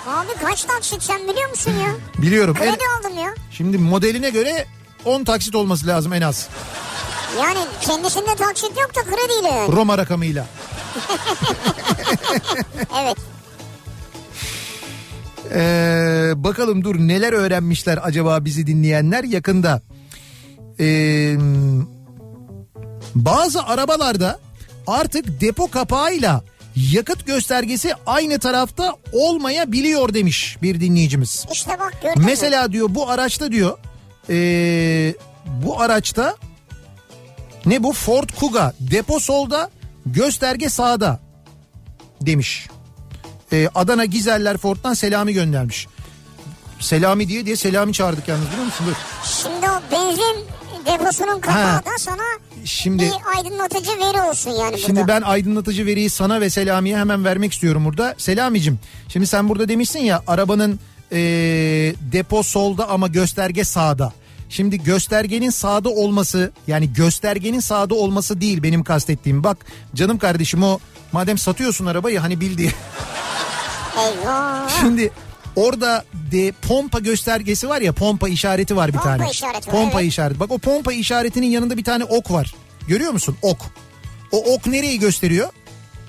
[0.08, 2.22] Abi kaç taksit sen biliyor musun ya?
[2.22, 2.56] Biliyorum.
[2.62, 3.34] En, Kredi aldım ya.
[3.52, 4.66] şimdi modeline göre
[5.06, 6.48] 10 taksit olması lazım en az.
[7.40, 9.72] Yani kendisinde taksit yok da krediyle yani.
[9.76, 10.46] Roma rakamıyla.
[13.02, 13.18] Evet.
[15.54, 19.82] Ee, bakalım dur neler öğrenmişler acaba bizi dinleyenler yakında.
[20.80, 21.36] Ee,
[23.16, 24.40] bazı arabalarda
[24.88, 26.44] artık depo kapağıyla
[26.76, 31.46] yakıt göstergesi aynı tarafta olmayabiliyor demiş bir dinleyicimiz.
[31.52, 32.26] İşte bak gördün?
[32.26, 33.78] Mesela diyor bu araçta diyor
[34.30, 35.14] ee,
[35.46, 36.36] bu araçta
[37.66, 39.70] ne bu Ford Kuga depo solda
[40.06, 41.20] gösterge sağda
[42.22, 42.68] demiş.
[43.52, 45.88] Ee, Adana Gizeller Ford'dan Selami göndermiş.
[46.80, 48.86] Selami diye diye Selami çağırdık yalnız biliyor musun?
[48.90, 48.96] Dur.
[49.24, 50.46] Şimdi o benzin
[50.86, 52.24] deposunun kapağı da sana
[52.66, 55.08] Şimdi bir aydınlatıcı veri olsun yani Şimdi burada.
[55.08, 58.16] ben aydınlatıcı veriyi sana ve Selami'ye hemen vermek istiyorum burada.
[58.18, 60.80] Selamicim şimdi sen burada demişsin ya arabanın
[61.12, 61.18] ee,
[62.12, 64.14] depo solda ama gösterge sağda.
[64.50, 69.44] Şimdi göstergenin sağda olması yani göstergenin sağda olması değil benim kastettiğim.
[69.44, 69.58] Bak
[69.96, 70.80] canım kardeşim o
[71.12, 72.72] madem satıyorsun arabayı hani bil diye.
[73.98, 74.70] Eyvah.
[74.82, 75.12] Şimdi
[75.56, 79.30] orada de pompa göstergesi var ya pompa işareti var bir Pompa tane.
[79.32, 80.12] işareti var, Pompa evet.
[80.12, 80.40] işareti.
[80.40, 82.56] Bak o pompa işaretinin yanında bir tane ok var.
[82.88, 83.38] Görüyor musun?
[83.42, 83.60] Ok.
[84.32, 85.50] O ok nereyi gösteriyor?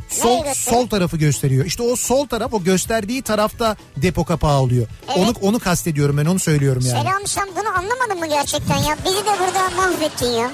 [0.09, 0.55] Sol gösteriyor?
[0.83, 1.65] sol tarafı gösteriyor.
[1.65, 4.87] İşte o sol taraf o gösterdiği tarafta depo kapağı oluyor.
[5.09, 5.19] Evet.
[5.19, 7.01] Onu onu kastediyorum ben onu söylüyorum yani.
[7.03, 8.97] Selam sen bunu anlamadın mı gerçekten ya?
[9.05, 10.51] Bizi de burada mahvettin ya.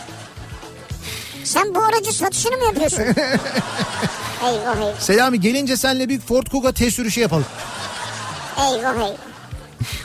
[1.44, 3.00] Sen bu aracı satışını mı yapıyorsun?
[3.02, 5.00] eyvah eyvah.
[5.00, 7.46] Selami gelince senle bir Ford Kuga test sürüşü yapalım.
[8.58, 9.16] Eyvah eyvah.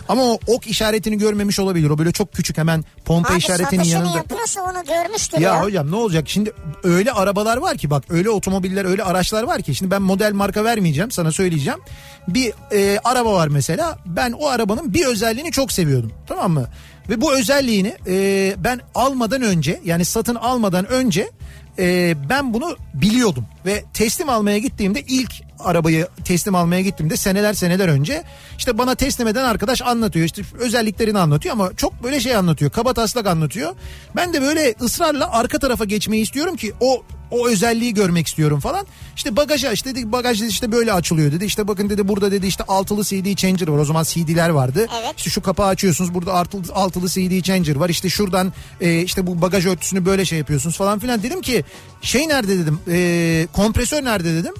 [0.09, 1.89] Ama o ok işaretini görmemiş olabilir.
[1.89, 4.17] O böyle çok küçük hemen pompa Abi işaretinin yanında.
[4.17, 5.63] yapıyorsa onu görmüştür Ya ya.
[5.63, 6.51] hocam ne olacak şimdi
[6.83, 10.63] öyle arabalar var ki bak öyle otomobiller öyle araçlar var ki şimdi ben model marka
[10.63, 11.79] vermeyeceğim sana söyleyeceğim.
[12.27, 16.67] Bir e, araba var mesela ben o arabanın bir özelliğini çok seviyordum tamam mı?
[17.09, 21.31] Ve bu özelliğini e, ben almadan önce yani satın almadan önce
[21.79, 23.45] e, ben bunu biliyordum.
[23.67, 28.23] Ve teslim almaya gittiğimde ilk arabayı teslim almaya gittiğimde seneler seneler önce
[28.57, 32.93] işte bana teslim eden arkadaş anlatıyor işte özelliklerini anlatıyor ama çok böyle şey anlatıyor kaba
[32.93, 33.75] taslak anlatıyor.
[34.15, 38.87] Ben de böyle ısrarla arka tarafa geçmeyi istiyorum ki o o özelliği görmek istiyorum falan.
[39.15, 41.45] İşte bagaja işte dedi bagaj dedi işte böyle açılıyor dedi.
[41.45, 43.77] İşte bakın dedi burada dedi işte altılı CD changer var.
[43.77, 44.87] O zaman CD'ler vardı.
[45.01, 45.13] Evet.
[45.17, 47.89] İşte şu kapağı açıyorsunuz burada altılı, altılı CD changer var.
[47.89, 51.23] İşte şuradan e, işte bu bagaj örtüsünü böyle şey yapıyorsunuz falan filan.
[51.23, 51.63] Dedim ki
[52.01, 54.53] şey nerede dedim e, kompresör nerede dedim.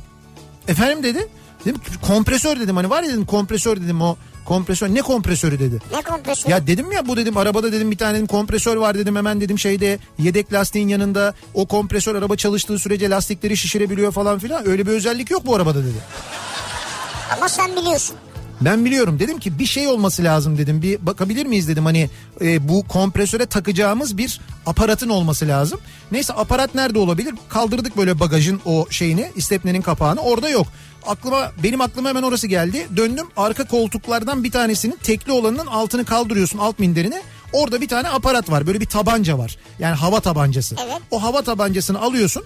[0.67, 1.27] Efendim dedi.
[1.65, 5.79] Dedim kompresör dedim hani var ya dedim kompresör dedim o kompresör ne kompresörü dedi.
[5.91, 6.51] Ne kompresyon?
[6.51, 9.59] Ya dedim ya bu dedim arabada dedim bir tane dedim kompresör var dedim hemen dedim
[9.59, 14.91] şeyde yedek lastiğin yanında o kompresör araba çalıştığı sürece lastikleri şişirebiliyor falan filan öyle bir
[14.91, 15.97] özellik yok bu arabada dedi.
[17.37, 18.15] Ama sen biliyorsun.
[18.61, 19.19] Ben biliyorum.
[19.19, 20.81] Dedim ki bir şey olması lazım dedim.
[20.81, 21.67] Bir bakabilir miyiz?
[21.67, 21.85] dedim.
[21.85, 22.09] Hani
[22.41, 25.79] e, bu kompresöre takacağımız bir aparatın olması lazım.
[26.11, 27.35] Neyse aparat nerede olabilir?
[27.49, 30.21] Kaldırdık böyle bagajın o şeyini istepnenin kapağını.
[30.21, 30.67] Orada yok.
[31.07, 32.87] Aklıma benim aklıma hemen orası geldi.
[32.97, 37.21] Döndüm arka koltuklardan bir tanesinin tekli olanının altını kaldırıyorsun alt minderini.
[37.53, 38.67] Orada bir tane aparat var.
[38.67, 39.57] Böyle bir tabanca var.
[39.79, 40.75] Yani hava tabancası.
[40.85, 41.01] Evet.
[41.11, 42.43] O hava tabancasını alıyorsun.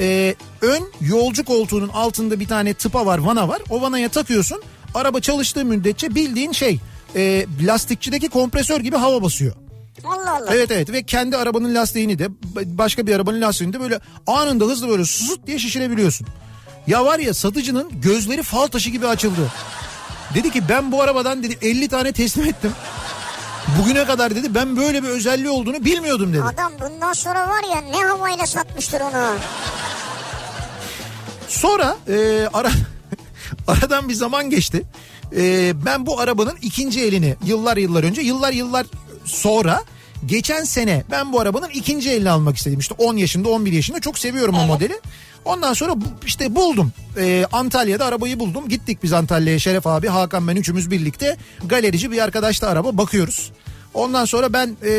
[0.00, 3.62] E, ön yolcu koltuğunun altında bir tane tıpa var vana var.
[3.70, 4.62] O vanaya takıyorsun
[4.94, 6.80] araba çalıştığı müddetçe bildiğin şey
[7.16, 9.54] e, lastikçideki kompresör gibi hava basıyor.
[10.04, 10.54] Allah Allah.
[10.54, 12.28] Evet evet ve kendi arabanın lastiğini de
[12.66, 16.26] başka bir arabanın lastiğini de böyle anında hızlı böyle zıt diye şişirebiliyorsun.
[16.86, 19.52] Ya var ya satıcının gözleri fal taşı gibi açıldı.
[20.34, 22.72] Dedi ki ben bu arabadan dedi 50 tane teslim ettim.
[23.78, 26.42] Bugüne kadar dedi ben böyle bir özelliği olduğunu bilmiyordum dedi.
[26.42, 29.34] Adam bundan sonra var ya ne havayla satmıştır onu.
[31.48, 32.70] Sonra e, ara,
[33.66, 34.82] aradan bir zaman geçti.
[35.36, 38.86] E, ben bu arabanın ikinci elini yıllar yıllar önce yıllar yıllar
[39.24, 39.84] sonra
[40.26, 42.78] geçen sene ben bu arabanın ikinci elini almak istedim.
[42.78, 45.00] İşte 10 yaşında 11 yaşında çok seviyorum o modeli.
[45.44, 45.94] Ondan sonra
[46.26, 46.92] işte buldum.
[47.16, 48.68] E, Antalya'da arabayı buldum.
[48.68, 53.52] Gittik biz Antalya'ya Şeref abi Hakan ben üçümüz birlikte galerici bir arkadaşla araba bakıyoruz.
[53.94, 54.90] Ondan sonra ben e,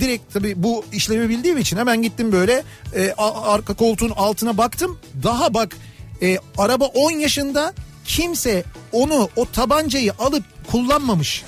[0.00, 2.62] direkt tabii bu işlemi bildiğim için hemen gittim böyle
[2.96, 4.98] e, arka koltuğun altına baktım.
[5.22, 5.76] Daha bak
[6.24, 11.44] e, araba 10 yaşında kimse onu o tabancayı alıp kullanmamış.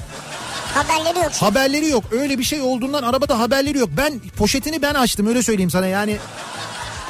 [0.74, 1.32] Haberleri yok.
[1.32, 2.04] Haberleri yok.
[2.10, 3.88] Öyle bir şey olduğundan arabada haberleri yok.
[3.96, 6.16] Ben poşetini ben açtım öyle söyleyeyim sana yani.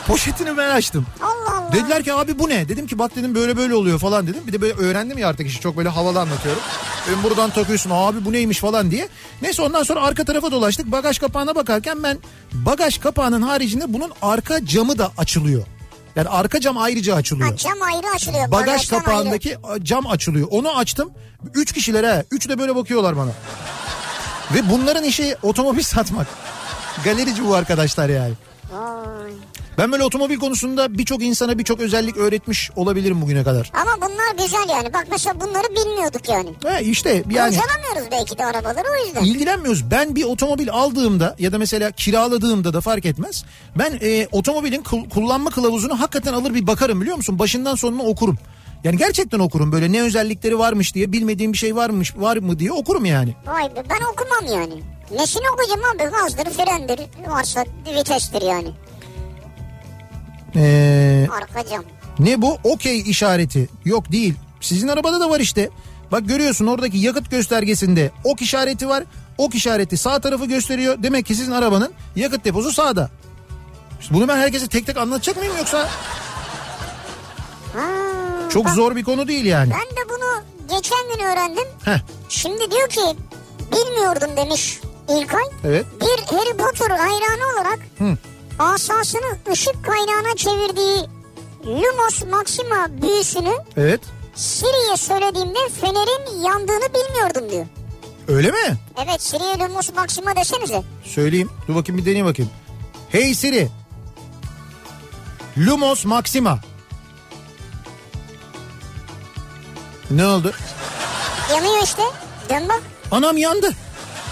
[0.07, 1.07] Poşetini ben açtım.
[1.22, 2.68] Allah Dediler ki abi bu ne?
[2.68, 4.42] Dedim ki bak dedim böyle böyle oluyor falan dedim.
[4.46, 6.62] Bir de böyle öğrendim ya artık işi çok böyle havalı anlatıyorum.
[7.11, 9.09] Ben buradan takıyorsun abi bu neymiş falan diye.
[9.42, 10.92] Neyse ondan sonra arka tarafa dolaştık.
[10.92, 12.18] Bagaj kapağına bakarken ben
[12.52, 15.62] bagaj kapağının haricinde bunun arka camı da açılıyor.
[16.16, 17.50] Yani arka cam ayrıca açılıyor.
[17.50, 18.50] Ha, cam ayrı açılıyor.
[18.50, 20.48] Bagaj cam kapağındaki cam açılıyor.
[20.50, 21.11] Onu açtım.
[21.55, 22.22] Üç kişiler ha.
[22.31, 23.31] Üç de böyle bakıyorlar bana.
[24.55, 26.26] Ve bunların işi otomobil satmak.
[27.05, 28.35] Galerici bu arkadaşlar yani.
[29.79, 33.73] Ben böyle otomobil konusunda birçok insana birçok özellik öğretmiş olabilirim bugüne kadar.
[33.75, 34.93] Ama bunlar güzel yani.
[34.93, 36.51] Bak mesela bunları bilmiyorduk yani.
[36.67, 39.23] He işte yani Kurcalamıyoruz belki de arabaları o yüzden.
[39.25, 39.91] ilgilenmiyoruz.
[39.91, 43.45] Ben bir otomobil aldığımda ya da mesela kiraladığımda da fark etmez.
[43.79, 47.39] Ben e, otomobilin kul- kullanma kılavuzunu hakikaten alır bir bakarım biliyor musun?
[47.39, 48.39] Başından sonuna okurum.
[48.85, 52.73] Yani gerçekten okurum böyle ne özellikleri varmış diye bilmediğim bir şey varmış var mı diye
[52.73, 53.35] okurum yani.
[53.47, 54.83] Vay be ben okumam yani.
[55.11, 56.11] Nesini okuyacağım abi?
[56.11, 57.64] Gazdır, frendir, varsa
[57.99, 58.69] vitestir yani.
[60.57, 61.85] Ee, Arka cam.
[62.19, 62.59] ne bu?
[62.64, 63.69] Okey işareti.
[63.85, 64.35] Yok değil.
[64.61, 65.71] Sizin arabada da var işte.
[66.12, 69.05] Bak görüyorsun oradaki yakıt göstergesinde ok işareti var.
[69.38, 71.03] Ok işareti sağ tarafı gösteriyor.
[71.03, 73.11] Demek ki sizin arabanın yakıt deposu sağda.
[74.01, 75.79] İşte bunu ben herkese tek tek anlatacak mıyım yoksa?
[77.77, 77.83] Ha,
[78.51, 79.71] Çok bak, zor bir konu değil yani.
[79.71, 80.42] Ben de bunu
[80.77, 81.64] geçen gün öğrendim.
[81.85, 83.01] Heh, Şimdi diyor ki
[83.73, 85.45] bilmiyordum demiş İlkay.
[85.64, 85.87] evet.
[86.01, 88.16] Bir Harry Potter hayranı olarak Hı.
[88.59, 91.07] asasını ışık kaynağına çevirdiği
[91.66, 94.01] Lumos Maxima büyüsünü Evet.
[94.35, 97.66] Siri'ye söylediğimde fenerin yandığını bilmiyordum diyor.
[98.29, 98.79] Öyle mi?
[99.05, 100.83] Evet Siri'ye Lumos Maxima desenize.
[101.05, 101.51] Söyleyeyim.
[101.69, 102.51] Dur bakayım bir deneyeyim bakayım.
[103.09, 103.69] Hey Siri.
[105.59, 106.59] Lumos Maxima.
[110.11, 110.53] Ne oldu?
[111.51, 112.03] Yanıyor işte.
[112.51, 112.83] Dön bak.
[113.11, 113.71] Anam yandı.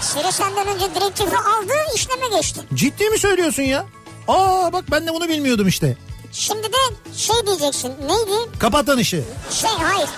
[0.01, 2.61] Siri senden önce direktifi aldı işleme geçti.
[2.73, 3.85] Ciddi mi söylüyorsun ya?
[4.27, 5.97] Aa bak ben de bunu bilmiyordum işte.
[6.31, 6.77] Şimdi de
[7.15, 8.59] şey diyeceksin neydi?
[8.59, 9.23] Kapat lan ışığı.
[9.51, 10.09] Şey hayır.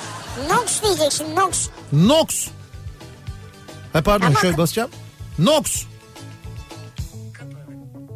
[0.49, 1.67] Nox diyeceksin Nox.
[1.93, 2.47] Nox.
[3.93, 4.89] Ha pardon Ama- şöyle basacağım.
[5.39, 5.83] Nox.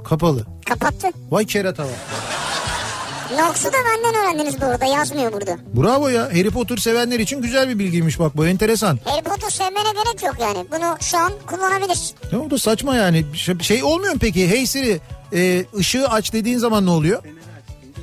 [0.04, 0.45] Kapalı.
[0.69, 1.08] Kapattı.
[1.32, 1.89] Vay kerata var.
[3.38, 5.58] Nox'u da benden öğrendiniz bu arada yazmıyor burada.
[5.74, 6.24] Bravo ya.
[6.24, 9.00] Harry Potter sevenler için güzel bir bilgiymiş bak bu enteresan.
[9.06, 10.65] Harry Potter sevmene gerek yok yani.
[10.72, 12.15] Bunu şu an kullanabilirsin.
[12.32, 13.26] Ne oldu saçma yani.
[13.62, 14.50] Şey, olmuyor mu peki?
[14.50, 15.00] Hey Siri
[15.34, 17.24] e, ışığı aç dediğin zaman ne oluyor?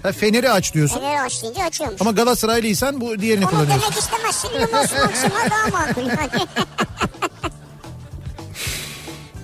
[0.03, 1.01] Ha, feneri aç diyorsun.
[1.01, 2.01] Feneri açlayınca açıyormuş.
[2.01, 3.83] Ama Galatasaraylıysan bu diğerini Onu kullanıyorsun.
[3.83, 4.49] demek istemezsin.
[4.49, 6.47] Lumos Maxima daha makul yani.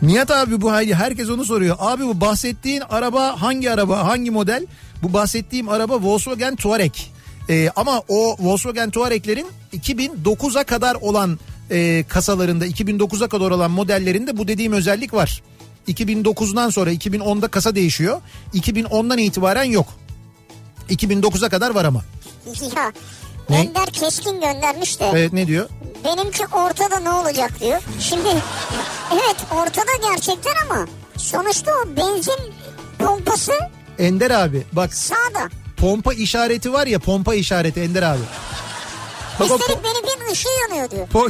[0.02, 1.76] Nihat abi bu hayli herkes onu soruyor.
[1.78, 4.66] Abi bu bahsettiğin araba hangi araba hangi model?
[5.04, 6.92] Bu bahsettiğim araba Volkswagen Touareg.
[7.48, 11.38] Ee, ama o Volkswagen Touareg'lerin 2009'a kadar olan
[11.70, 15.42] e, kasalarında 2009'a kadar olan modellerinde bu dediğim özellik var.
[15.88, 18.20] 2009'dan sonra 2010'da kasa değişiyor.
[18.54, 19.86] 2010'dan itibaren yok.
[20.90, 22.04] 2009'a kadar var ama.
[22.76, 22.92] ya
[23.50, 23.60] Ne?
[23.60, 25.10] Ender Keskin göndermiş de.
[25.12, 25.68] Evet ne diyor?
[26.04, 27.82] Benimki ortada ne olacak diyor.
[28.00, 28.28] Şimdi
[29.12, 30.86] evet ortada gerçekten ama
[31.16, 32.52] sonuçta o benzin
[32.98, 33.52] pompası
[33.98, 35.48] Ender abi bak sağda.
[35.76, 38.22] pompa işareti var ya pompa işareti Ender abi.
[39.40, 41.08] Bak Üstelik benimkinin ışığı yanıyor diyor.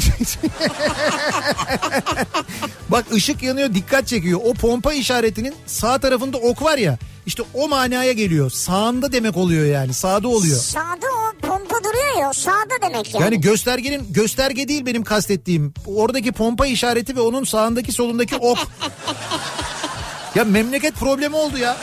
[2.88, 4.40] Bak ışık yanıyor dikkat çekiyor.
[4.44, 6.98] O pompa işaretinin sağ tarafında ok var ya.
[7.26, 8.50] İşte o manaya geliyor.
[8.50, 9.94] Sağında demek oluyor yani.
[9.94, 10.58] Sağda oluyor.
[10.58, 13.24] Sağda o pompa duruyor ya sağda demek yani.
[13.24, 15.74] Yani göstergenin gösterge değil benim kastettiğim.
[15.86, 18.58] Oradaki pompa işareti ve onun sağındaki solundaki ok.
[20.34, 21.76] ya memleket problemi oldu ya.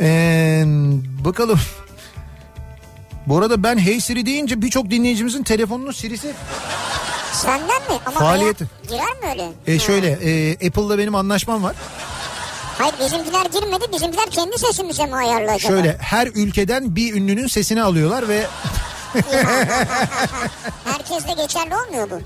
[0.00, 0.62] Ee,
[1.24, 1.60] bakalım.
[3.26, 6.32] Bu arada ben Hey Siri deyince birçok dinleyicimizin telefonunun Siri'si
[7.32, 7.98] Senden mi?
[8.06, 8.66] Ama Faaliyeti.
[8.88, 9.48] girer mi öyle?
[9.66, 9.78] E Ha.
[9.78, 11.76] şöyle e, Apple'la benim anlaşmam var.
[12.78, 13.84] Hayır bizimkiler girmedi.
[13.92, 15.72] Bizimkiler kendi sesimize mi ayarlı acaba?
[15.72, 18.46] Şöyle her ülkeden bir ünlünün sesini alıyorlar ve
[20.84, 22.20] Herkes de geçerli olmuyor bu.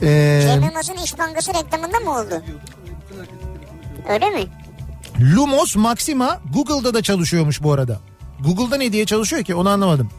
[0.00, 2.42] Cem Yılmaz'ın İş Bankası reklamında mı oldu?
[4.08, 4.44] Öyle mi?
[5.20, 8.00] Lumos Maxima Google'da da çalışıyormuş bu arada.
[8.40, 10.10] Google'da ne diye çalışıyor ki onu anlamadım.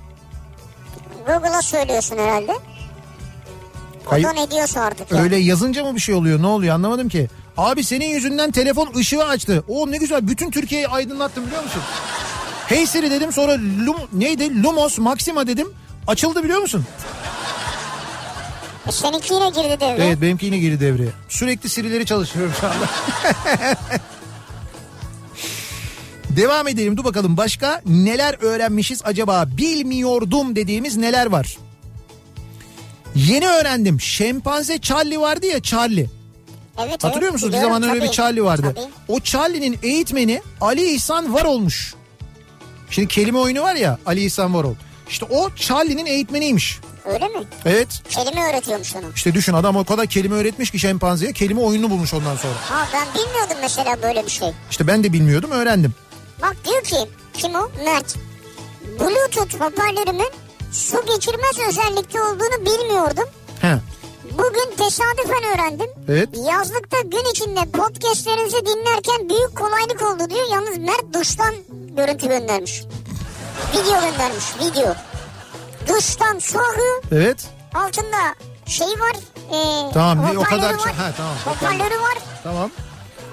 [1.28, 2.52] Google'a söylüyorsun herhalde.
[2.52, 4.24] O Hayır.
[4.26, 5.12] da ne diyorsa artık.
[5.12, 5.22] yani.
[5.22, 7.28] Öyle yazınca mı bir şey oluyor ne oluyor anlamadım ki.
[7.58, 9.64] Abi senin yüzünden telefon ışığı açtı.
[9.68, 11.82] O ne güzel bütün Türkiye'yi aydınlattım biliyor musun?
[12.68, 13.52] Hey Siri dedim sonra
[13.86, 15.68] Lum, neydi Lumos Maxima dedim.
[16.08, 16.86] Açıldı biliyor musun?
[18.88, 20.08] E, seninki yine girdi devreye.
[20.08, 21.10] Evet benimki yine girdi devreye.
[21.30, 22.88] Sürekli Siri'leri çalışıyorum şu anda.
[26.30, 31.58] Devam edelim dur bakalım başka neler öğrenmişiz acaba bilmiyordum dediğimiz neler var.
[33.16, 36.08] Yeni öğrendim şempanze Charlie vardı ya Charlie.
[36.80, 37.54] Evet, Hatırlıyor evet, musunuz?
[37.54, 38.08] Bir zaman öyle bir.
[38.12, 38.74] Charlie vardı.
[38.76, 38.86] Tabii.
[39.08, 41.96] O Charlie'nin eğitmeni Ali İhsan var olmuş.
[42.90, 44.76] Şimdi kelime oyunu var ya Ali İhsan Varol.
[45.10, 46.80] İşte o Charlie'nin eğitmeniymiş.
[47.06, 47.44] Öyle mi?
[47.66, 47.88] Evet.
[48.10, 49.06] Kelime öğretiyormuş onu.
[49.16, 52.54] İşte düşün adam o kadar kelime öğretmiş ki şempanzeye kelime oyununu bulmuş ondan sonra.
[52.70, 54.50] Ha ben bilmiyordum mesela böyle bir şey.
[54.72, 55.94] İşte ben de bilmiyordum öğrendim.
[56.42, 56.96] Bak diyor ki
[57.34, 57.70] kim o?
[57.86, 58.16] Mert.
[59.00, 60.30] Bluetooth hoparlörümün
[60.72, 63.26] su geçirmez özellikte olduğunu bilmiyordum.
[63.62, 63.78] He.
[64.32, 65.88] Bugün tesadüfen öğrendim.
[66.10, 66.30] Evet.
[66.50, 70.46] Yazlıkta gün içinde podcastlerinizi dinlerken büyük kolaylık oldu diyor.
[70.52, 71.54] Yalnız Mert duştan
[71.98, 72.84] görüntü göndermiş.
[73.74, 74.94] Video göndermiş video.
[75.88, 77.04] Duştan akıyor.
[77.12, 77.48] Evet.
[77.74, 79.16] Altında şey var.
[79.52, 80.94] E, Tamam, bir o kadar- var.
[80.94, 82.18] ha, tamam, Hoparlörü var.
[82.44, 82.70] Tamam.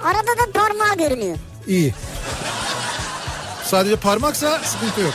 [0.05, 1.37] Arada da parmağı görünüyor.
[1.67, 1.95] İyi.
[3.65, 5.15] Sadece parmaksa sıkıntı yok.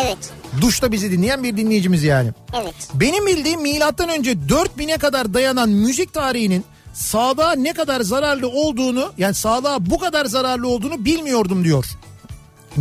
[0.00, 0.18] Evet.
[0.60, 2.30] Duşta bizi dinleyen bir dinleyicimiz yani.
[2.62, 2.74] Evet.
[2.94, 9.34] Benim bildiğim milattan önce 4000'e kadar dayanan müzik tarihinin sağlığa ne kadar zararlı olduğunu yani
[9.34, 11.84] sağlığa bu kadar zararlı olduğunu bilmiyordum diyor.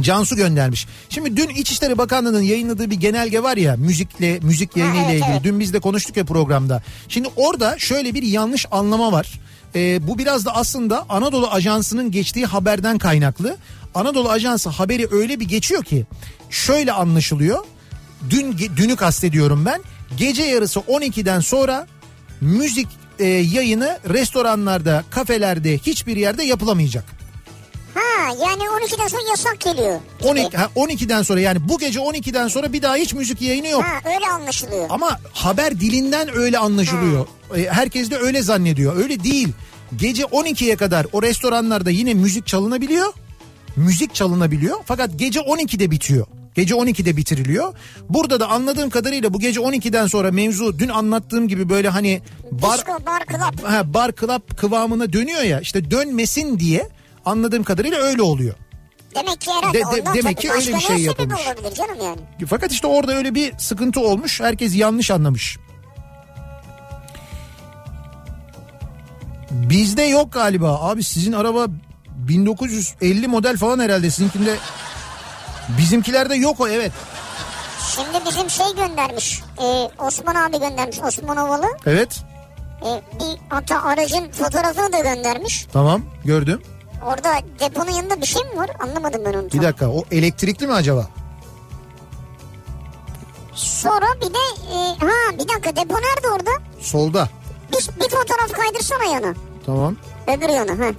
[0.01, 0.87] Cansu göndermiş.
[1.09, 5.43] Şimdi dün İçişleri Bakanlığı'nın yayınladığı bir genelge var ya müzikle müzik yayını ile ilgili.
[5.43, 6.83] Dün biz de konuştuk ya programda.
[7.09, 9.39] Şimdi orada şöyle bir yanlış anlama var.
[9.75, 13.57] Ee, bu biraz da aslında Anadolu Ajansı'nın geçtiği haberden kaynaklı.
[13.95, 16.05] Anadolu Ajansı haberi öyle bir geçiyor ki
[16.49, 17.65] şöyle anlaşılıyor.
[18.29, 19.81] Dün dünü kastediyorum ben.
[20.17, 21.87] Gece yarısı 12'den sonra
[22.41, 22.87] müzik
[23.19, 27.05] e, yayını restoranlarda, kafelerde hiçbir yerde yapılamayacak.
[27.97, 29.99] Ha yani 12'den sonra yasak geliyor.
[30.23, 33.83] 12 ha, 12'den sonra yani bu gece 12'den sonra bir daha hiç müzik yayını yok.
[33.83, 34.85] Ha öyle anlaşılıyor.
[34.89, 37.27] Ama haber dilinden öyle anlaşılıyor.
[37.55, 38.95] E, Herkes de öyle zannediyor.
[38.95, 39.49] Öyle değil.
[39.95, 43.13] Gece 12'ye kadar o restoranlarda yine müzik çalınabiliyor.
[43.75, 46.27] Müzik çalınabiliyor fakat gece 12'de bitiyor.
[46.55, 47.73] Gece 12'de bitiriliyor.
[48.09, 52.77] Burada da anladığım kadarıyla bu gece 12'den sonra mevzu dün anlattığım gibi böyle hani bar
[52.77, 53.63] Disco, bar, club.
[53.69, 56.89] ha, bar club kıvamına dönüyor ya işte dönmesin diye
[57.27, 58.53] anladığım kadarıyla öyle oluyor.
[59.15, 61.39] Demek ki herhalde De- de- demek ki öyle bir şey yapılmış.
[61.47, 62.47] olabilir canım yani.
[62.49, 64.41] Fakat işte orada öyle bir sıkıntı olmuş.
[64.41, 65.57] Herkes yanlış anlamış.
[69.51, 70.79] Bizde yok galiba.
[70.81, 71.65] Abi sizin araba
[72.07, 74.09] 1950 model falan herhalde.
[74.09, 74.55] Sizinkinde
[75.77, 76.91] bizimkilerde yok o evet.
[77.95, 79.41] Şimdi bizim şey göndermiş.
[79.61, 79.63] e,
[80.03, 80.99] Osman abi göndermiş.
[81.03, 81.65] Osman Ovalı.
[81.85, 82.19] Evet.
[82.81, 85.65] E, bir hatta aracın fotoğrafını da göndermiş.
[85.73, 86.61] Tamam gördüm.
[87.07, 88.69] Orada deponun yanında bir şey mi var?
[88.79, 89.51] Anlamadım ben onu.
[89.53, 91.07] Bir dakika o elektrikli mi acaba?
[93.53, 96.51] Sonra bir de e, ha bir dakika depo nerede orada?
[96.81, 97.29] Solda.
[97.71, 99.33] Bir, bir fotoğraf kaydırsana yana.
[99.65, 99.95] Tamam.
[100.27, 100.85] Öbür yana.
[100.85, 100.91] Ha.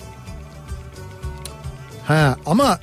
[2.06, 2.80] Ha ama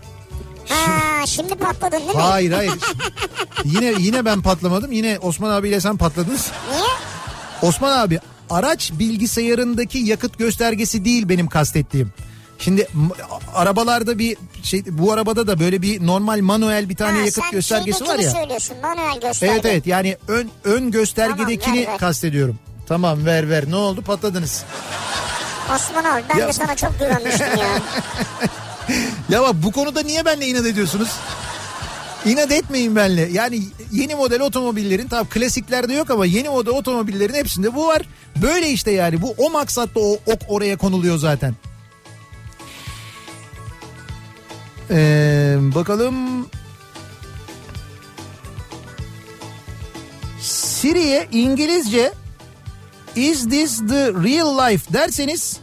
[0.69, 2.21] Ha şimdi patladın değil mi?
[2.21, 2.73] hayır hayır.
[3.65, 4.91] yine yine ben patlamadım.
[4.91, 6.51] Yine Osman abiyle sen patladınız.
[6.71, 6.83] Niye?
[7.61, 12.13] Osman abi araç bilgisayarındaki yakıt göstergesi değil benim kastettiğim.
[12.59, 12.87] Şimdi
[13.55, 18.07] arabalarda bir şey bu arabada da böyle bir normal manuel bir tane Ha, yakıt göstergesi
[18.07, 18.31] var ya.
[18.31, 19.53] söylüyorsun manuel gösterge.
[19.53, 21.97] Evet evet yani ön ön göstergedekini Tamam, ver, ver.
[21.97, 22.59] kastediyorum.
[22.87, 24.63] Tamam ver ver ne oldu patladınız.
[25.75, 27.67] Osman abi ben Ya- de sana çok güvenmiştim ya.
[29.29, 31.09] Ya bak bu konuda niye benimle inat ediyorsunuz?
[32.25, 33.21] İnat etmeyin benimle.
[33.31, 38.01] Yani yeni model otomobillerin tabii klasiklerde yok ama yeni model otomobillerin hepsinde bu var.
[38.41, 41.55] Böyle işte yani bu o maksatla o ok oraya konuluyor zaten.
[44.91, 46.15] Ee, bakalım.
[50.41, 52.13] Siri'ye İngilizce
[53.15, 55.59] Is this the real life derseniz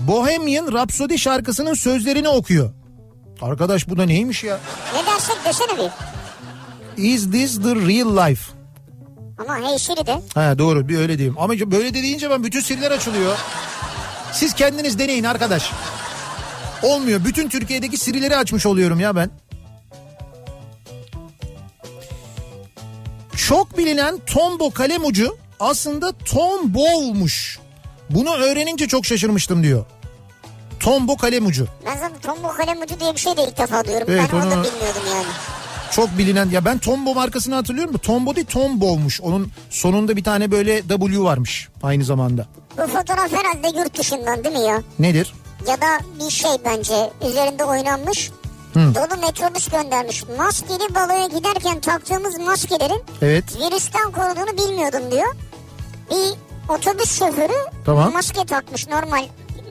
[0.00, 2.70] Bohemian Rhapsody şarkısının sözlerini okuyor.
[3.42, 4.60] Arkadaş bu da neymiş ya?
[4.94, 5.90] ne dersek desene bir.
[7.04, 8.52] Is this the real life?
[9.38, 10.20] Ama hey Siri de.
[10.34, 11.34] Ha doğru bir öyle diyeyim.
[11.38, 13.36] Ama böyle de deyince ben bütün sirler açılıyor.
[14.32, 15.70] Siz kendiniz deneyin arkadaş.
[16.82, 17.24] Olmuyor.
[17.24, 19.30] Bütün Türkiye'deki sirileri açmış oluyorum ya ben.
[23.36, 27.58] Çok bilinen Tombo kalem ucu aslında Tombow'muş.
[28.10, 29.84] Bunu öğrenince çok şaşırmıştım diyor.
[30.80, 31.66] Tombo kalem ucu.
[31.86, 34.06] Ben zaten tombo kalem ucu diye bir şey de ilk defa diyorum.
[34.10, 35.26] Evet, ben onu da onu- bilmiyordum yani.
[35.92, 39.20] Çok bilinen ya ben Tombo markasını hatırlıyorum da Tombo değil Tombow'muş.
[39.20, 42.46] Onun sonunda bir tane böyle W varmış aynı zamanda.
[42.78, 44.82] Bu fotoğraf herhalde yurt dışından değil mi ya?
[44.98, 45.32] Nedir?
[45.68, 48.30] Ya da bir şey bence üzerinde oynanmış.
[48.74, 50.24] Dolu metrobüs göndermiş.
[50.38, 53.44] Maskeli baloya giderken taktığımız maskelerin Evet.
[53.60, 55.34] virüsten koruduğunu bilmiyordum diyor.
[56.10, 56.34] Bir
[56.74, 57.52] otobüs şoförü
[57.84, 58.12] Tamam.
[58.12, 59.24] maske takmış normal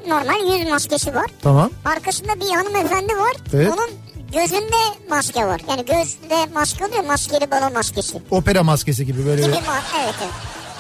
[0.07, 1.25] normal yüz maskesi var.
[1.41, 1.69] Tamam.
[1.85, 3.33] Arkasında bir hanımefendi var.
[3.53, 3.71] Evet.
[3.73, 3.89] Onun
[4.33, 4.75] gözünde
[5.09, 5.61] maske var.
[5.69, 8.21] Yani gözde maske oluyor maskeli balo maskesi.
[8.31, 9.41] Opera maskesi gibi böyle.
[9.41, 10.31] Gibi evet evet.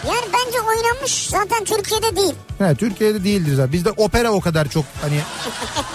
[0.07, 2.33] Yani bence oynanmış zaten Türkiye'de değil.
[2.57, 3.73] He, Türkiye'de değildir zaten.
[3.73, 5.19] Bizde opera o kadar çok hani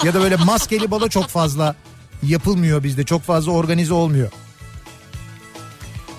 [0.04, 1.74] ya da böyle maskeli balo çok fazla
[2.22, 3.04] yapılmıyor bizde.
[3.04, 4.30] Çok fazla organize olmuyor.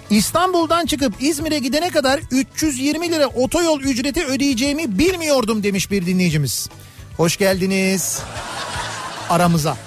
[0.09, 6.69] İstanbul'dan çıkıp İzmir'e gidene kadar 320 lira otoyol ücreti ödeyeceğimi bilmiyordum demiş bir dinleyicimiz.
[7.17, 8.19] Hoş geldiniz
[9.29, 9.77] aramıza.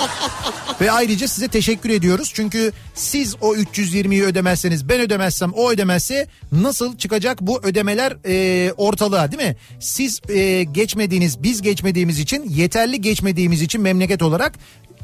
[0.80, 2.30] Ve ayrıca size teşekkür ediyoruz.
[2.34, 9.32] Çünkü siz o 320'yi ödemezseniz ben ödemezsem o ödemezse nasıl çıkacak bu ödemeler e, ortalığa
[9.32, 9.56] değil mi?
[9.80, 14.52] Siz e, geçmediğiniz biz geçmediğimiz için yeterli geçmediğimiz için memleket olarak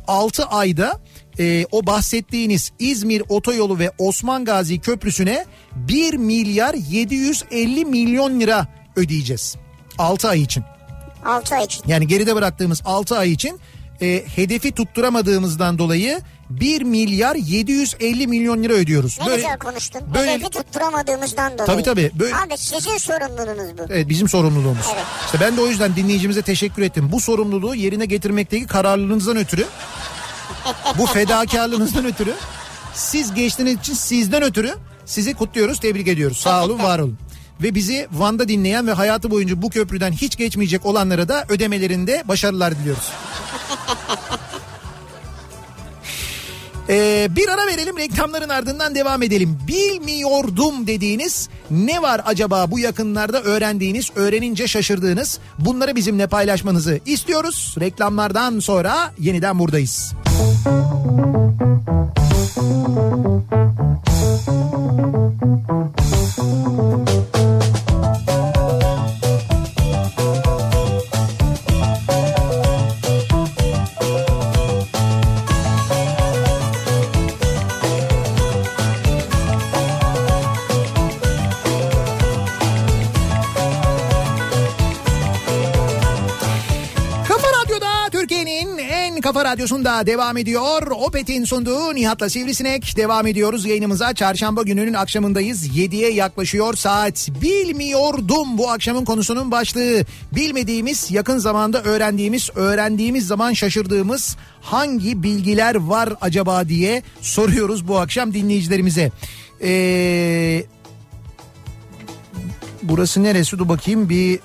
[0.08, 1.00] 6 ayda
[1.38, 8.66] e, o bahsettiğiniz İzmir otoyolu ve Osman Gazi Köprüsü'ne 1 milyar 750 milyon lira
[8.96, 9.56] ödeyeceğiz.
[9.98, 10.64] 6 ay için.
[11.24, 11.82] 6 ay için.
[11.86, 13.60] Yani geride bıraktığımız 6 ay için
[14.02, 19.18] e, hedefi tutturamadığımızdan dolayı 1 milyar 750 milyon lira ödüyoruz.
[19.26, 20.00] Ne güzel konuştun.
[20.14, 21.66] böyle- Hedefi tutturamadığımızdan dolayı.
[21.66, 22.10] Tabii, tabii.
[22.18, 23.82] Böyle- Abi sizin sorumluluğunuz bu.
[23.90, 24.86] Evet bizim sorumluluğumuz.
[24.94, 25.04] Evet.
[25.26, 27.08] İşte ben de o yüzden dinleyicimize teşekkür ettim.
[27.12, 29.66] Bu sorumluluğu yerine getirmekteki kararlılığınızdan ötürü,
[30.98, 32.34] bu fedakarlığınızdan ötürü,
[32.94, 34.74] siz geçtiğiniz için sizden ötürü
[35.04, 36.36] sizi kutluyoruz, tebrik ediyoruz.
[36.38, 37.18] Sağ olun, var olun.
[37.62, 42.78] Ve bizi Van'da dinleyen ve hayatı boyunca bu köprüden hiç geçmeyecek olanlara da ödemelerinde başarılar
[42.78, 43.08] diliyoruz.
[46.88, 49.58] Ee, bir ara verelim reklamların ardından devam edelim.
[49.68, 57.74] Bilmiyordum dediğiniz ne var acaba bu yakınlarda öğrendiğiniz, öğrenince şaşırdığınız bunları bizimle paylaşmanızı istiyoruz.
[57.80, 60.12] Reklamlardan sonra yeniden buradayız.
[66.32, 67.31] Kafa
[89.32, 90.86] kafa radyosunda devam ediyor.
[90.90, 94.14] Opet'in sunduğu Nihat'la Sivrisinek devam ediyoruz yayınımıza.
[94.14, 95.66] Çarşamba gününün akşamındayız.
[95.66, 97.28] 7'ye yaklaşıyor saat.
[97.42, 100.04] Bilmiyordum bu akşamın konusunun başlığı.
[100.32, 108.34] Bilmediğimiz, yakın zamanda öğrendiğimiz, öğrendiğimiz zaman şaşırdığımız hangi bilgiler var acaba diye soruyoruz bu akşam
[108.34, 109.10] dinleyicilerimize.
[109.62, 110.64] Ee,
[112.82, 113.58] burası neresi?
[113.58, 114.40] Dur bakayım bir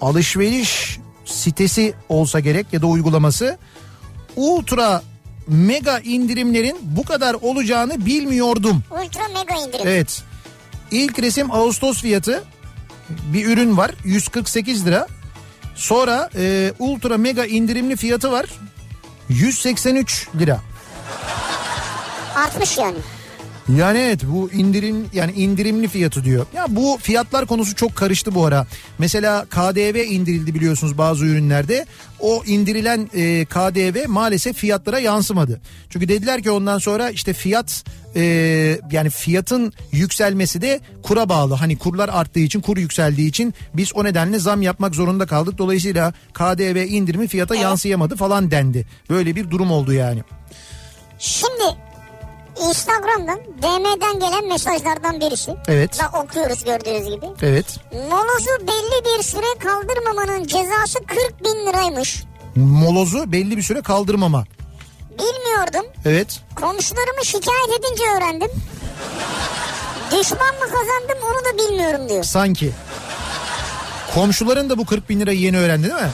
[0.00, 3.58] alışveriş sitesi olsa gerek ya da uygulaması
[4.36, 5.02] ultra
[5.48, 8.82] mega indirimlerin bu kadar olacağını bilmiyordum.
[8.90, 9.86] Ultra mega indirim.
[9.86, 10.22] Evet.
[10.90, 12.44] İlk resim Ağustos fiyatı
[13.10, 15.06] bir ürün var 148 lira.
[15.74, 18.46] Sonra e, ultra mega indirimli fiyatı var
[19.28, 20.60] 183 lira.
[22.34, 22.98] Artmış yani.
[23.68, 26.46] Yani evet bu indirim yani indirimli fiyatı diyor.
[26.54, 28.66] Ya bu fiyatlar konusu çok karıştı bu ara.
[28.98, 31.86] Mesela KDV indirildi biliyorsunuz bazı ürünlerde.
[32.20, 35.60] O indirilen e, KDV maalesef fiyatlara yansımadı.
[35.90, 37.84] Çünkü dediler ki ondan sonra işte fiyat
[38.16, 38.22] e,
[38.92, 41.54] yani fiyatın yükselmesi de kura bağlı.
[41.54, 45.58] Hani kurlar arttığı için kur yükseldiği için biz o nedenle zam yapmak zorunda kaldık.
[45.58, 48.86] Dolayısıyla KDV indirimi fiyata yansıyamadı falan dendi.
[49.10, 50.22] Böyle bir durum oldu yani.
[51.18, 51.64] Şimdi
[52.60, 55.54] Instagram'dan DM'den gelen mesajlardan birisi.
[55.68, 56.00] Evet.
[56.00, 57.26] Da okuyoruz gördüğünüz gibi.
[57.42, 57.66] Evet.
[57.92, 62.24] Molozu belli bir süre kaldırmamanın cezası 40 bin liraymış.
[62.56, 64.44] Molozu belli bir süre kaldırmama.
[65.10, 65.90] Bilmiyordum.
[66.04, 66.40] Evet.
[66.56, 68.50] Komşularımı şikayet edince öğrendim.
[70.06, 72.24] Düşman mı kazandım onu da bilmiyorum diyor.
[72.24, 72.72] Sanki.
[74.14, 76.10] Komşuların da bu 40 bin lirayı yeni öğrendi değil mi?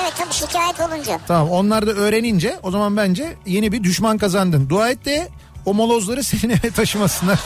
[0.00, 1.20] Evet tabii şikayet olunca.
[1.26, 4.68] Tamam onlar da öğrenince o zaman bence yeni bir düşman kazandın.
[4.68, 5.28] Dua et de
[5.66, 7.38] o molozları senin eve taşımasınlar.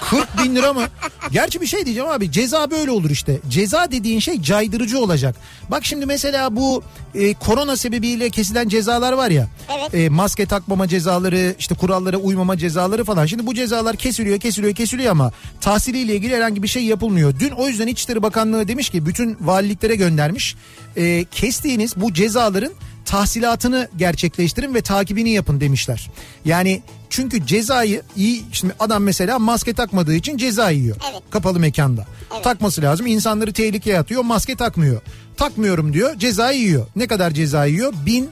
[0.00, 0.82] 40 bin lira mı?
[1.30, 3.40] Gerçi bir şey diyeceğim abi ceza böyle olur işte.
[3.48, 5.36] Ceza dediğin şey caydırıcı olacak.
[5.70, 6.82] Bak şimdi mesela bu
[7.14, 9.48] e, korona sebebiyle kesilen cezalar var ya.
[9.78, 9.94] Evet.
[9.94, 13.26] E, maske takmama cezaları işte kurallara uymama cezaları falan.
[13.26, 17.34] Şimdi bu cezalar kesiliyor kesiliyor kesiliyor ama tahsiliyle ilgili herhangi bir şey yapılmıyor.
[17.40, 20.56] Dün o yüzden İçişleri Bakanlığı demiş ki bütün valiliklere göndermiş.
[20.96, 22.72] E, kestiğiniz bu cezaların
[23.08, 26.10] tahsilatını gerçekleştirin ve takibini yapın demişler.
[26.44, 30.96] Yani çünkü cezayı iyi şimdi adam mesela maske takmadığı için ceza yiyor.
[31.10, 31.22] Evet.
[31.30, 32.06] Kapalı mekanda.
[32.34, 32.44] Evet.
[32.44, 33.06] Takması lazım.
[33.06, 34.22] İnsanları tehlikeye atıyor.
[34.22, 35.00] Maske takmıyor.
[35.36, 36.18] Takmıyorum diyor.
[36.18, 36.86] Ceza yiyor.
[36.96, 37.92] Ne kadar ceza yiyor?
[38.06, 38.30] Bin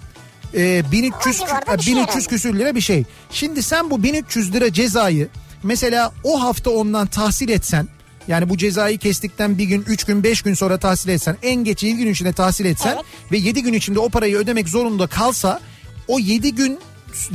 [0.55, 2.29] e, 1300 O civarda ha, bir şey 1300 herhalde.
[2.29, 3.05] küsür lira bir şey.
[3.31, 5.29] Şimdi sen bu 1300 lira cezayı
[5.63, 7.89] mesela o hafta ondan tahsil etsen
[8.29, 11.83] yani bu cezayı kestikten bir gün, üç gün, beş gün sonra tahsil etsen, en geç
[11.83, 13.05] 7 gün içinde tahsil etsen Evet.
[13.33, 15.61] ve 7 gün içinde o parayı ödemek zorunda kalsa
[16.09, 16.79] o 7 gün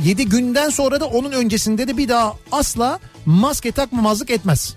[0.04, 4.74] 7 günden sonra da onun öncesinde de bir daha asla maske takmamazlık etmez.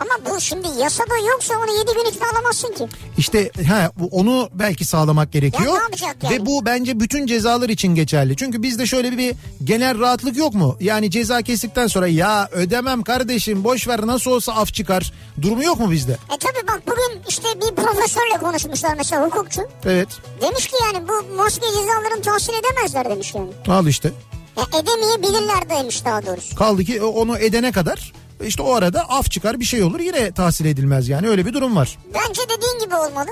[0.00, 2.88] Ama bu şimdi yasada yoksa onu 7 gün içinde alamazsın ki.
[3.18, 5.68] İşte ha, onu belki sağlamak gerekiyor.
[5.68, 6.34] Ya ne yapacak yani?
[6.34, 8.36] Ve bu bence bütün cezalar için geçerli.
[8.36, 9.34] Çünkü bizde şöyle bir,
[9.64, 10.76] genel rahatlık yok mu?
[10.80, 15.12] Yani ceza kestikten sonra ya ödemem kardeşim boş ver nasıl olsa af çıkar.
[15.42, 16.12] Durumu yok mu bizde?
[16.12, 19.62] E tabi bak bugün işte bir profesörle konuşmuşlar mesela hukukçu.
[19.84, 20.08] Evet.
[20.40, 23.50] Demiş ki yani bu maske cezalarını tahsil edemezler demiş yani.
[23.68, 24.12] Al işte.
[24.56, 26.56] Ya edemeyebilirler demiş daha doğrusu.
[26.56, 28.12] Kaldı ki onu edene kadar
[28.46, 31.76] işte o arada af çıkar bir şey olur yine tahsil edilmez yani öyle bir durum
[31.76, 31.98] var.
[32.14, 33.30] Bence dediğin gibi olmalı.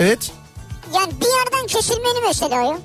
[0.00, 0.30] Evet.
[0.94, 2.78] Yani bir yerden kesilmeli mesela ya.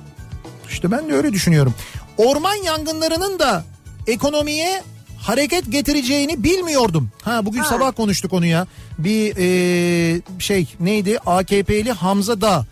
[0.70, 1.74] İşte ben de öyle düşünüyorum.
[2.18, 3.64] Orman yangınlarının da
[4.06, 4.82] ekonomiye
[5.20, 7.10] hareket getireceğini bilmiyordum.
[7.22, 7.64] Ha bugün Ha.
[7.68, 8.66] sabah konuştuk onu ya.
[8.98, 12.64] Bir e, şey neydi AKP'li Hamza Dağ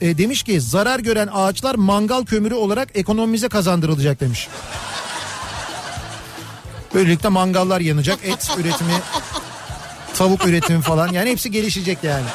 [0.00, 4.48] e, demiş ki zarar gören ağaçlar mangal kömürü olarak ekonomimize kazandırılacak demiş.
[6.94, 8.92] Böylelikle mangallar yanacak, et üretimi,
[10.14, 12.26] tavuk üretimi falan yani hepsi gelişecek yani.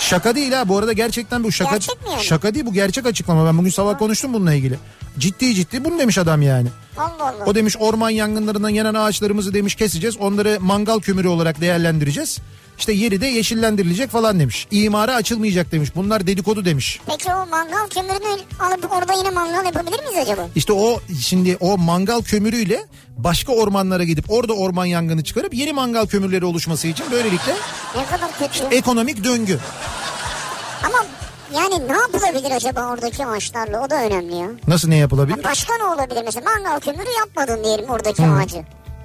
[0.00, 2.24] Şaka değil ha bu arada gerçekten bu şaka Gerçek mi yani?
[2.24, 4.78] şaka değil bu gerçek açıklama ben bugün sabah konuştum bununla ilgili.
[5.18, 6.68] Ciddi ciddi bunu demiş adam yani.
[6.98, 7.44] Allah Allah.
[7.46, 12.38] O demiş orman yangınlarından yanan ağaçlarımızı demiş keseceğiz onları mangal kömürü olarak değerlendireceğiz.
[12.78, 14.66] İşte yeri de yeşillendirilecek falan demiş.
[14.70, 15.90] İmara açılmayacak demiş.
[15.96, 17.00] Bunlar dedikodu demiş.
[17.06, 20.48] Peki o mangal kömürünü alıp orada yine mangal yapabilir miyiz acaba?
[20.56, 26.06] İşte o şimdi o mangal kömürüyle başka ormanlara gidip orada orman yangını çıkarıp yeni mangal
[26.06, 27.52] kömürleri oluşması için böylelikle
[27.96, 28.76] Ne kadar kötü.
[28.76, 29.58] ekonomik döngü.
[30.86, 30.98] Ama
[31.54, 34.48] yani ne yapılabilir acaba oradaki ağaçlarla o da önemli ya.
[34.68, 35.44] Nasıl ne yapılabilir?
[35.44, 38.62] Başka ne olabilir mesela mangal kömürü yapmadın diyelim oradaki ağacı.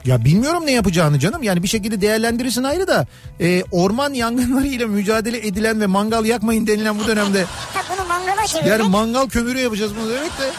[0.09, 1.43] Ya bilmiyorum ne yapacağını canım.
[1.43, 3.07] Yani bir şekilde değerlendirirsin ayrı da
[3.39, 7.43] e, orman yangınlarıyla mücadele edilen ve mangal yakmayın denilen bu dönemde
[7.73, 8.71] Ha bunu mangala çevirmek.
[8.71, 10.51] yani mangal kömürü yapacağız bunu demek de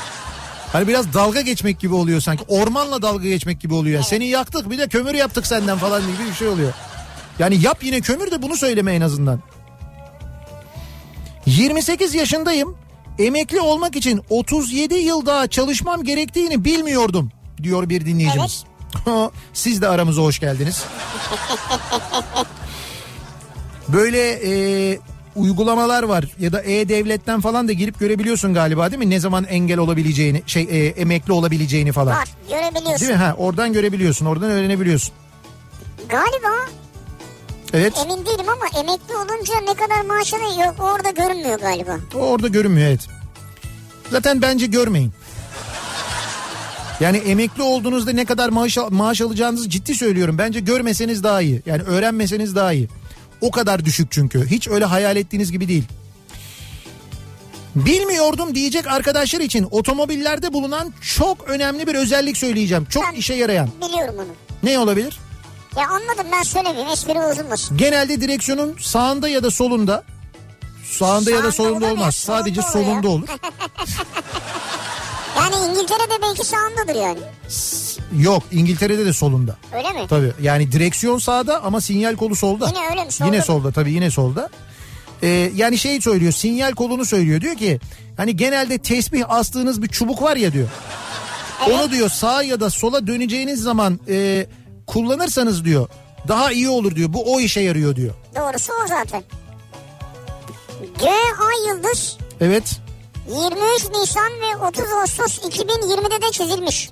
[0.73, 2.45] hani biraz dalga geçmek gibi oluyor sanki.
[2.49, 3.95] Ormanla dalga geçmek gibi oluyor.
[3.95, 6.73] Yani Seni yaktık bir de kömür yaptık senden falan gibi bir şey oluyor.
[7.39, 9.41] Yani yap yine kömür de bunu söyleme en azından.
[11.47, 12.77] 28 yaşındayım.
[13.19, 17.31] Emekli olmak için 37 yıl daha çalışmam gerektiğini bilmiyordum
[17.63, 18.65] diyor bir dinleyicimiz.
[19.53, 20.85] Siz de aramıza hoş geldiniz.
[23.89, 24.99] Böyle e,
[25.37, 29.11] uygulamalar var ya da e-devletten falan da girip görebiliyorsun galiba değil mi?
[29.11, 32.17] Ne zaman engel olabileceğini, şey e, emekli olabileceğini falan.
[32.17, 33.01] Var görebiliyorsun.
[33.01, 33.25] Değil mi?
[33.25, 35.13] Ha, oradan görebiliyorsun, oradan öğrenebiliyorsun.
[36.09, 36.49] Galiba
[37.73, 37.93] Evet.
[38.05, 41.97] emin değilim ama emekli olunca ne kadar maaş alıyor yok orada görünmüyor galiba.
[42.15, 43.01] O orada görünmüyor evet.
[44.11, 45.13] Zaten bence görmeyin.
[47.01, 50.39] Yani emekli olduğunuzda ne kadar maaş, maaş alacağınızı ciddi söylüyorum.
[50.39, 51.63] Bence görmeseniz daha iyi.
[51.67, 52.89] Yani öğrenmeseniz daha iyi.
[53.41, 54.47] O kadar düşük çünkü.
[54.47, 55.85] Hiç öyle hayal ettiğiniz gibi değil.
[57.75, 62.85] Bilmiyordum diyecek arkadaşlar için otomobillerde bulunan çok önemli bir özellik söyleyeceğim.
[62.91, 63.69] Çok Ben- işe yarayan.
[63.89, 64.27] Biliyorum onu.
[64.63, 65.19] Ne olabilir?
[65.77, 67.77] Ya anladım ben söylemeyeyim espri bozulmasın.
[67.77, 70.05] Genelde direksiyonun sağında ya da solunda
[70.85, 72.15] sağında ya da Sağında solunda olmaz.
[72.17, 73.29] Sadece solunda olur.
[75.53, 77.19] Yani İngiltere'de belki sağındadır yani.
[78.23, 79.57] Yok İngiltere'de de solunda.
[79.77, 80.07] Öyle mi?
[80.09, 82.67] Tabii yani direksiyon sağda ama sinyal kolu solda.
[82.67, 83.13] Yine öyle mi?
[83.13, 83.45] Solda Yine mı?
[83.45, 84.49] solda tabii yine solda.
[85.23, 87.81] Ee, yani şey söylüyor sinyal kolunu söylüyor diyor ki
[88.17, 90.69] hani genelde tesbih astığınız bir çubuk var ya diyor.
[91.71, 94.47] Onu diyor sağa ya da sola döneceğiniz zaman e,
[94.87, 95.89] kullanırsanız diyor
[96.29, 97.13] daha iyi olur diyor.
[97.13, 98.15] Bu o işe yarıyor diyor.
[98.37, 99.23] Doğrusu o zaten.
[101.01, 102.65] G Ay Yıldız Evet
[103.29, 106.91] 23 Nisan ve 30 Ağustos 2020'de de çizilmiş.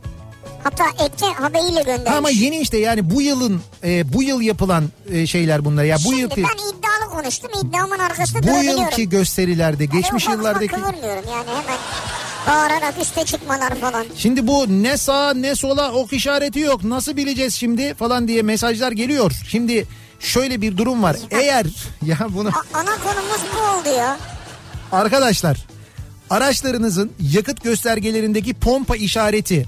[0.63, 2.11] Hatta ekte haberiyle göndermiş.
[2.11, 5.85] Ha, ama yeni işte yani bu yılın e, bu yıl yapılan e, şeyler bunlar.
[5.85, 7.51] Ya bu Şimdi yılki ben iddialı konuştum.
[7.65, 11.79] İddiamın arkasında bu yılki gösterilerde geçmiş Hani ufak ufak yıllardaki kıvırmıyorum yani hemen
[12.49, 14.07] bağırarak üste çıkmalar falan.
[14.17, 16.85] Şimdi bu ne sağa ne sola ok işareti yok.
[16.85, 19.33] Nasıl bileceğiz şimdi falan diye mesajlar geliyor.
[19.49, 19.87] Şimdi
[20.21, 21.17] şöyle bir durum var.
[21.31, 21.67] Eğer
[22.03, 24.19] ya bunu A- ana konumuz bu oldu ya.
[24.93, 25.67] arkadaşlar
[26.31, 29.67] araçlarınızın yakıt göstergelerindeki pompa işareti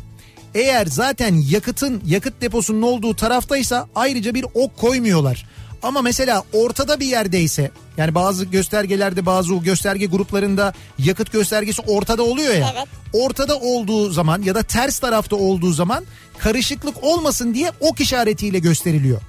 [0.54, 5.46] eğer zaten yakıtın yakıt deposunun olduğu taraftaysa ayrıca bir ok koymuyorlar.
[5.82, 12.54] Ama mesela ortada bir yerdeyse yani bazı göstergelerde bazı gösterge gruplarında yakıt göstergesi ortada oluyor
[12.54, 12.72] ya.
[12.74, 12.88] Evet.
[13.12, 16.04] Ortada olduğu zaman ya da ters tarafta olduğu zaman
[16.38, 19.20] karışıklık olmasın diye ok işaretiyle gösteriliyor.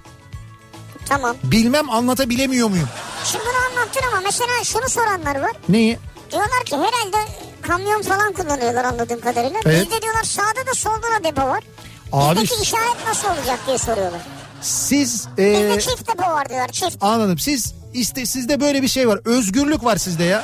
[1.05, 1.35] Tamam.
[1.43, 2.89] Bilmem anlatabilemiyor muyum?
[3.25, 5.51] Şimdi bunu anlattın ama mesela şunu soranlar var.
[5.69, 5.97] Neyi?
[6.31, 9.59] Diyorlar ki herhalde kamyon falan kullanıyorlar anladığım kadarıyla.
[9.65, 9.85] Evet.
[9.85, 11.63] Bizde diyorlar sağda da solda da depo var.
[12.11, 14.21] Abi Bizdeki işaret nasıl olacak diye soruyorlar.
[14.61, 16.97] siz e, Bizde çift depo var diyorlar çift.
[17.03, 17.39] anladım.
[17.39, 19.19] Siz iste sizde böyle bir şey var.
[19.25, 20.43] Özgürlük var sizde ya.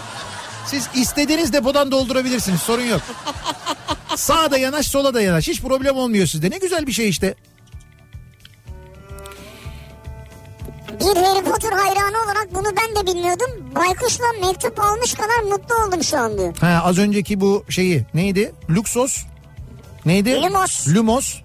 [0.65, 2.61] Siz istediğiniz depodan doldurabilirsiniz.
[2.61, 3.01] Sorun yok.
[4.15, 5.47] Sağda yanaş, sola da yanaş.
[5.47, 6.49] Hiç problem olmuyor sizde.
[6.49, 7.35] Ne güzel bir şey işte.
[10.99, 13.47] Bir Harry Potter hayranı olarak bunu ben de bilmiyordum.
[13.75, 16.57] Baykuş'la mektup almış kadar mutlu oldum şu an diyor.
[16.57, 18.53] Ha, az önceki bu şeyi neydi?
[18.69, 19.23] Luxos.
[20.05, 20.41] Neydi?
[20.41, 20.87] Lumos.
[20.87, 21.35] Lumos.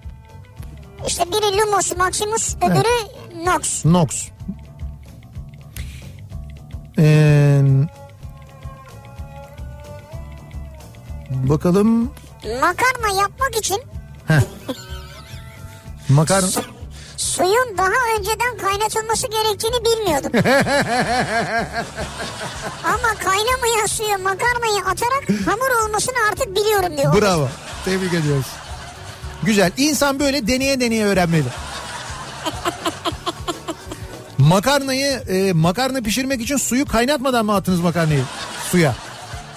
[1.07, 3.85] İşte biri Lumos Maximus öbürü Nox.
[3.85, 4.29] Nox.
[6.99, 7.63] Ee,
[11.31, 12.11] bakalım.
[12.45, 13.83] Makarna yapmak için
[14.29, 14.41] Heh.
[16.09, 16.49] Makarna.
[17.23, 20.31] Suyun daha önceden kaynatılması gerektiğini bilmiyordum.
[22.85, 27.21] Ama kaynamayan suya makarnayı atarak hamur olmasını artık biliyorum diyor.
[27.23, 27.49] Bravo.
[27.85, 28.47] Tebrik ediyoruz.
[29.43, 29.73] Güzel.
[29.77, 31.45] İnsan böyle deneye deneye öğrenmeli.
[34.39, 38.25] Makarnayı e, makarna pişirmek için suyu kaynatmadan mı attınız makarnayı
[38.71, 38.95] suya?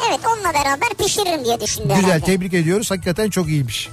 [0.10, 2.26] Evet onunla beraber pişiririm diye düşündü Güzel herhalde.
[2.26, 2.92] tebrik ediyoruz.
[2.92, 3.90] Hakikaten çok iyiymiş.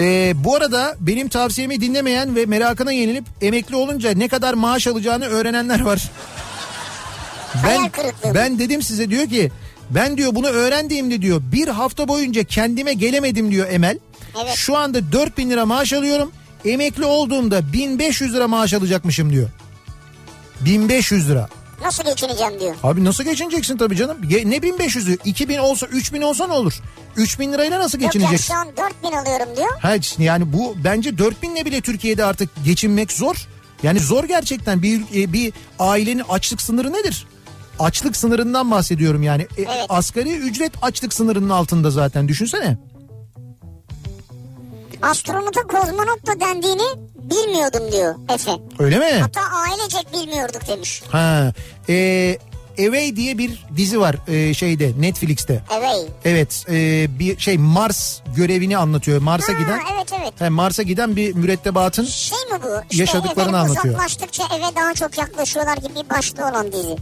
[0.00, 5.24] Ee, bu arada benim tavsiyemi dinlemeyen ve merakına yenilip emekli olunca ne kadar maaş alacağını
[5.24, 6.10] öğrenenler var.
[7.64, 7.90] Ben,
[8.34, 9.50] ben dedim size diyor ki
[9.90, 13.98] ben diyor bunu öğrendiğimde diyor bir hafta boyunca kendime gelemedim diyor Emel.
[14.44, 14.54] Evet.
[14.54, 16.32] Şu anda 4000 lira maaş alıyorum.
[16.64, 19.48] Emekli olduğumda 1500 lira maaş alacakmışım diyor.
[20.60, 21.48] 1500 lira.
[21.82, 22.74] Nasıl geçineceğim diyor.
[22.82, 24.16] Abi nasıl geçineceksin tabii canım?
[24.22, 25.18] Ne 1500'ü?
[25.24, 26.80] 2000 olsa 3000 olsa ne olur?
[27.16, 28.54] 3000 lirayla nasıl Yok ya geçineceksin?
[28.54, 28.68] şu an
[29.02, 29.80] 4000 alıyorum diyor.
[29.80, 33.48] Ha, yani bu bence 4000'le bile Türkiye'de artık geçinmek zor.
[33.82, 37.26] Yani zor gerçekten bir e, bir ailenin açlık sınırı nedir?
[37.78, 39.42] Açlık sınırından bahsediyorum yani.
[39.42, 39.86] E, Evet.
[39.88, 42.78] Asgari ücret açlık sınırının altında zaten düşünsene.
[45.02, 48.52] Astronota kozmonot da dendiğini bilmiyordum diyor Efe.
[48.78, 49.20] Öyle mi?
[49.20, 51.02] Hatta ailecek bilmiyorduk demiş.
[51.10, 51.52] Ha.
[51.88, 52.38] E,
[52.78, 55.62] Away diye bir dizi var e, şeyde Netflix'te.
[55.70, 56.00] Away.
[56.24, 59.20] Evet e, bir şey Mars görevini anlatıyor.
[59.20, 60.40] Mars'a Ha, giden evet evet.
[60.40, 62.68] he, Mars'a giden bir mürettebatın Şey mi bu?
[62.90, 63.94] İşte Yaşadıklarını efendim anlatıyor.
[63.94, 66.96] Uzaklaştıkça eve daha çok yaklaşıyorlar gibi bir başlığı olan dizi.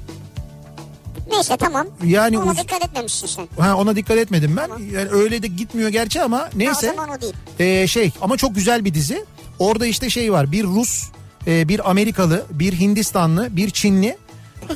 [1.30, 1.86] Neyse tamam.
[2.04, 3.48] Yani Ona uz- dikkat etmemişsin sen.
[3.58, 4.68] ha, ona dikkat etmedim ben.
[4.92, 6.86] Yani öyle de gitmiyor gerçi ama Ha, o neyse.
[6.96, 7.34] zaman o değil.
[7.58, 9.24] Ee, şey ama çok güzel bir dizi.
[9.58, 11.04] Orada işte şey var bir Rus,
[11.46, 14.18] e, bir Amerikalı, bir Hindistanlı, bir Çinli.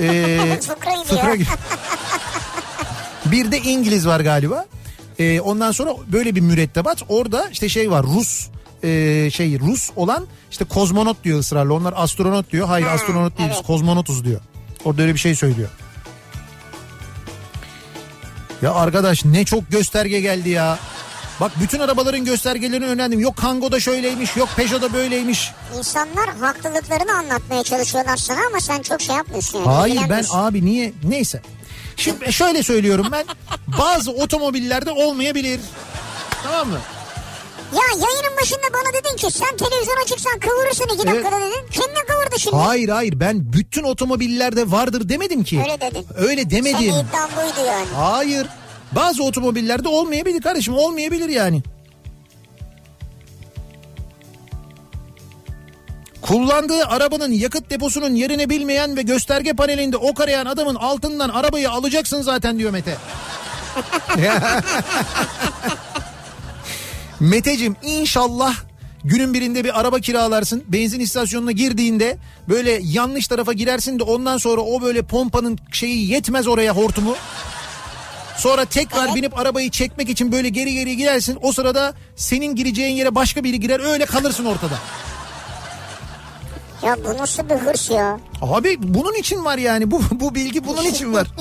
[0.01, 0.59] e,
[1.07, 1.59] Fıkra gibi fıkra
[3.27, 4.67] bir de İngiliz var galiba.
[5.19, 7.03] E, ondan sonra böyle bir mürettebat.
[7.09, 8.49] Orada işte şey var Rus
[8.85, 11.73] e, şey Rus olan işte kozmonot diyor ısrarla.
[11.75, 12.67] Onlar astronot diyor.
[12.69, 13.67] Hayır Ha, astronot değiliz evet.
[13.67, 14.41] kozmonotuz diyor.
[14.85, 15.69] Orada öyle bir şey söylüyor.
[18.63, 20.79] Ya arkadaş ne çok gösterge geldi ya.
[21.41, 23.21] Bak bütün arabaların göstergelerini öğrendim.
[23.21, 25.51] Yok Kango'da şöyleymiş, yok Peugeot'da böyleymiş.
[25.79, 29.59] İnsanlar haklılıklarını anlatmaya çalışıyorlar sana ama sen çok şey yapmıyorsun.
[29.59, 31.43] Yani, Hayır ben abi niye neyse.
[31.97, 33.25] Şimdi şöyle söylüyorum ben
[33.79, 35.61] bazı otomobillerde olmayabilir.
[36.43, 36.79] Tamam mı?
[37.73, 41.07] Ya yayının başında bana dedin ki sen televizyona çıksan kıvırırsın iki Evet.
[41.07, 41.67] dakikada dedin.
[41.71, 42.57] Kendin kıvırdı şimdi.
[42.57, 45.61] Hayır hayır ben bütün otomobillerde vardır demedim ki.
[45.61, 46.07] Öyle dedin.
[46.17, 46.79] Öyle demedim.
[46.79, 47.87] Senin iddian buydu yani.
[47.97, 48.47] Hayır.
[48.93, 51.63] Bazı otomobillerde olmayabilir kardeşim olmayabilir yani.
[56.23, 62.23] Kullandığı arabanın yakıt deposunun yerini bilmeyen ve gösterge panelinde ok arayan adamın altından arabayı alacaksın
[62.23, 62.97] zaten diyor Mete.
[67.23, 68.55] Metecim inşallah
[69.05, 70.65] günün birinde bir araba kiralarsın.
[70.69, 72.19] Benzin istasyonuna girdiğinde
[72.49, 77.15] böyle yanlış tarafa girersin de ondan sonra o böyle pompanın şeyi yetmez oraya hortumu.
[78.37, 79.15] Sonra tekrar Evet.
[79.15, 81.39] binip arabayı çekmek için böyle geri geri gidersin.
[81.43, 84.79] O sırada senin gireceğin yere başka biri girer öyle kalırsın ortada.
[86.83, 88.21] Ya bu nasıl bir hırs ya?
[88.41, 91.27] Abi bunun için var yani bu bu bilgi bunun için var.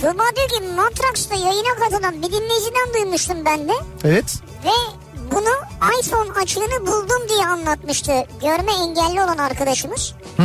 [0.00, 3.72] Tuğba diyor ki Matrax'ta yayına katılan bir dinleyiciden duymuştum ben de.
[4.04, 4.24] Evet.
[4.64, 4.96] Ve
[5.34, 5.54] bunu
[6.00, 8.12] iPhone açığını buldum diye anlatmıştı.
[8.42, 10.14] Görme engelli olan arkadaşımız.
[10.36, 10.42] Hı.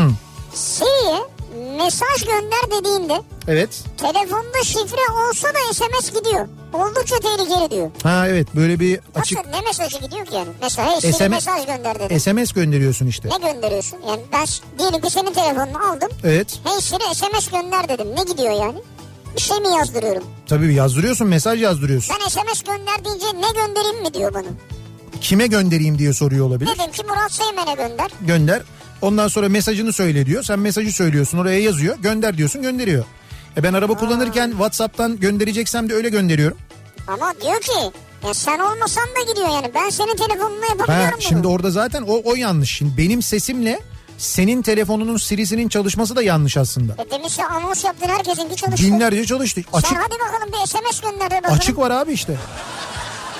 [0.54, 1.20] Siri'ye
[1.78, 3.84] mesaj gönder dediğinde Evet.
[3.98, 6.48] telefonda şifre olsa da SMS gidiyor.
[6.74, 7.92] Oldukça tehlikeli diyor.
[8.04, 10.50] Ha evet böyle bir açık Nasıl ne mesajı gidiyor ki yani?
[10.62, 12.20] Mesela hey SMS mesaj gönder dedi.
[12.20, 13.30] SMS gönderiyorsun işte.
[13.30, 14.00] Ne gönderiyorsun?
[14.10, 14.46] Yani ben
[14.80, 16.10] diyelim ki senin telefonunu aldım.
[16.24, 16.60] Evet.
[16.64, 18.08] Hey Siri SMS gönder dedim.
[18.18, 18.82] Ne gidiyor yani?
[19.36, 20.24] Bir şey mi yazdırıyorum?
[20.48, 22.16] Tabii yazdırıyorsun mesaj yazdırıyorsun.
[22.24, 24.48] Ben SMS gönder deyince ne göndereyim mi diyor bana.
[25.22, 26.72] Kime göndereyim diye soruyor olabilir.
[26.80, 28.12] Dedim ki Murat Seymen'e gönder.
[28.22, 28.62] Gönder.
[29.02, 30.44] Ondan sonra mesajını söyle diyor.
[30.44, 31.98] Sen mesajı söylüyorsun oraya yazıyor.
[31.98, 33.06] Gönder diyorsun gönderiyor.
[33.58, 36.58] E ben araba kullanırken WhatsApp'tan göndereceksem de öyle gönderiyorum.
[37.08, 39.72] Ama diyor ki ya sen olmasan da gidiyor yani.
[39.76, 41.22] Ben senin telefonuna Ha, yapabiliyorum bunu.
[41.22, 42.78] şimdi orada zaten o, o yanlış.
[42.78, 43.80] Şimdi benim sesimle
[44.18, 46.94] senin telefonunun Siri'sinin çalışması da yanlış aslında.
[47.08, 48.86] E demiş ya anons yaptın herkesinki çalıştı.
[48.86, 49.62] Binlerce çalıştı.
[49.74, 51.58] Açık Sen hadi bakalım bir SMS gönder de bakalım.
[51.58, 52.36] açık var abi işte.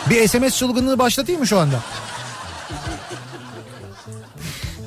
[0.10, 1.80] Bir SMS çılgınlığı başlatayım mı şu anda?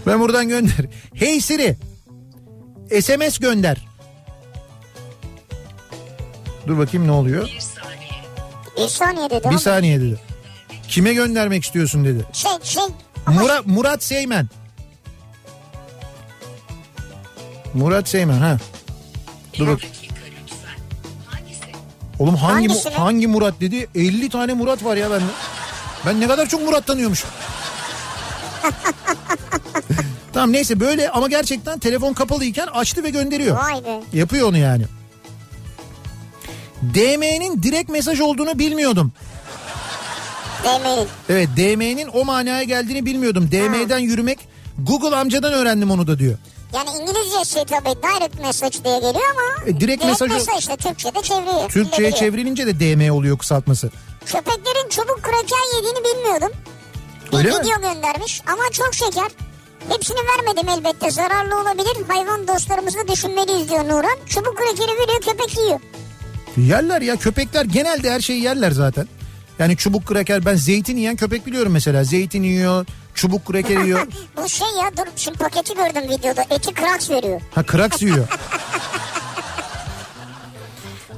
[0.07, 0.87] Ben buradan gönder.
[1.15, 1.77] Hey Siri.
[3.03, 3.89] SMS gönder.
[6.67, 7.49] Dur bakayım ne oluyor?
[8.77, 10.21] Bir saniye dedi Bir saniye dedi.
[10.89, 12.27] Kime göndermek istiyorsun dedi.
[12.33, 12.83] şey şey
[13.27, 14.49] Murat Murat Seymen.
[17.75, 18.59] Murat Seymen ha.
[19.59, 19.81] Dur bak.
[22.19, 23.89] Oğlum hangi Hangisi hangi Murat dedi?
[23.95, 25.25] 50 tane Murat var ya bende.
[26.07, 27.31] Ben ne kadar çok Murat tanıyormuşum.
[30.33, 33.57] tamam neyse böyle ama gerçekten telefon kapalıyken açtı ve gönderiyor.
[33.57, 34.01] vay be.
[34.13, 34.85] Yapıyor onu yani.
[36.83, 39.13] DM'nin direkt mesaj olduğunu bilmiyordum.
[40.65, 41.09] Demeyin.
[41.29, 43.51] Evet DM'nin o manaya geldiğini bilmiyordum.
[43.53, 44.39] DM'den yürümek
[44.79, 46.39] Google amcadan öğrendim onu da diyor.
[46.75, 51.69] Yani İngilizcesi tabii direct message diye geliyor ama E, direkt mesaj- mesaj işte Türkçe'de çeviriyor.
[51.71, 53.91] Türkçe'ye çevrilince de DM oluyor kısaltması.
[54.27, 56.53] Köpeklerin çubuk kraker yediğini bilmiyordum.
[57.33, 57.55] Bir Öyle mi?
[57.55, 59.31] video göndermiş ama çok şeker.
[59.89, 61.97] Hepsini vermedim elbette zararlı olabilir.
[62.09, 64.17] Hayvan dostlarımızı düşünmeliyiz diyor Nuran.
[64.27, 65.81] Çubuk krakeri veriyor köpek yiyor.
[66.57, 69.09] Yerler ya köpekler genelde her şeyi yerler zaten.
[69.59, 72.05] Yani çubuk kraker ben zeytin yiyen köpek biliyorum mesela.
[72.05, 72.87] Zeytin yiyor,
[73.19, 74.07] çubuk kraker yiyor.
[74.37, 77.41] Bu şey ya dur şimdi paketi gördüm videoda eti kraks veriyor.
[77.55, 78.29] Ha kraks yiyor.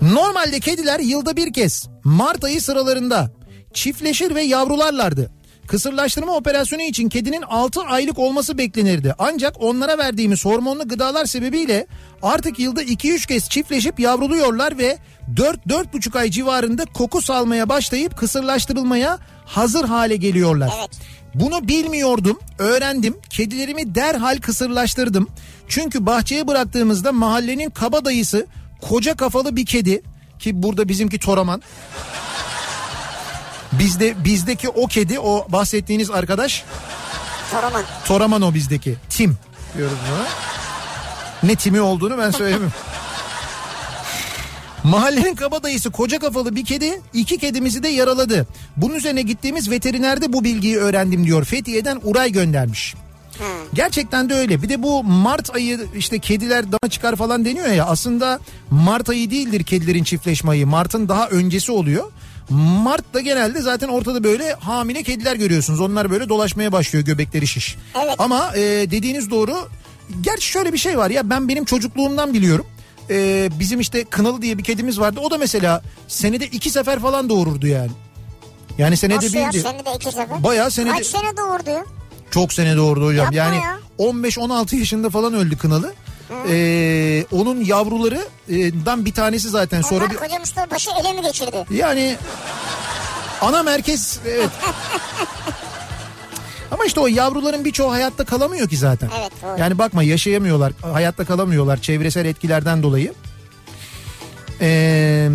[0.03, 3.31] Normalde kediler yılda bir kez Mart ayı sıralarında
[3.75, 5.31] çiftleşir ve yavrularlardı.
[5.71, 9.15] Kısırlaştırma operasyonu için kedinin 6 aylık olması beklenirdi.
[9.19, 11.87] Ancak onlara verdiğimiz hormonlu gıdalar sebebiyle
[12.23, 14.99] artık yılda 2-3 kez çiftleşip yavruluyorlar ve
[15.35, 20.73] 4-4,5 ay civarında koku salmaya başlayıp kısırlaştırılmaya hazır hale geliyorlar.
[20.79, 20.91] Evet.
[21.35, 23.17] Bunu bilmiyordum, öğrendim.
[23.31, 25.29] Kedilerimi derhal kısırlaştırdım.
[25.69, 28.47] Çünkü bahçeye bıraktığımızda mahallenin kabadayısı
[28.81, 30.03] koca kafalı bir kedi
[30.39, 31.63] ki burada bizimki Toraman.
[33.73, 36.65] Bizde bizdeki o kedi o bahsettiğiniz arkadaş
[37.51, 37.83] Toraman.
[38.05, 38.97] Toraman o bizdeki.
[39.11, 39.37] Tim
[39.77, 40.27] diyoruz buna.
[41.51, 42.73] Ne timi olduğunu ben söylemiyorum.
[44.85, 48.47] Mahallenin kabadayısı koca kafalı bir kedi iki kedimizi de yaraladı.
[48.77, 51.45] Bunun üzerine gittiğimiz veterinerde bu bilgiyi öğrendim diyor.
[51.45, 52.95] Fethiye'den Uray göndermiş.
[53.75, 54.63] Gerçekten de öyle.
[54.63, 57.87] Bir de bu Mart ayı işte kediler dana çıkar falan deniyor ya.
[57.87, 58.41] Aslında
[58.71, 60.67] Mart ayı değildir kedilerin çiftleşme ayı.
[60.67, 62.05] Mart'ın daha öncesi oluyor.
[62.51, 65.81] Mart'ta genelde zaten ortada böyle hamile kediler görüyorsunuz.
[65.81, 67.77] Onlar böyle dolaşmaya başlıyor göbekleri şiş.
[68.05, 68.15] Evet.
[68.19, 69.69] Ama e, dediğiniz doğru.
[70.21, 72.67] Gerçi şöyle bir şey var ya ben benim çocukluğumdan biliyorum.
[73.11, 75.21] E, bizim işte Kınalı diye bir kedimiz vardı.
[75.23, 77.91] O da mesela senede iki sefer falan doğururdu yani.
[78.79, 80.45] Yani senede Nasıl ya bir senede iki sefer?
[80.45, 81.85] Bayağı senede- Kaç sene doğurdu ya?
[82.31, 83.25] çok sene doğurdu hocam.
[83.33, 83.79] Yapma yani ya.
[83.99, 85.95] 15-16 yaşında falan öldü Kınalı.
[86.49, 91.65] Ee, onun yavrularından bir tanesi zaten sonra Onlar bir koca Mustafa Paşa ele mi geçirdi?
[91.71, 92.17] yani
[93.41, 94.51] ana merkez evet.
[96.71, 99.11] Ama işte o yavruların birçoğu hayatta kalamıyor ki zaten.
[99.21, 99.61] Evet, doğru.
[99.61, 103.15] Yani bakma yaşayamıyorlar, hayatta kalamıyorlar çevresel etkilerden dolayı.
[104.61, 105.29] Ee,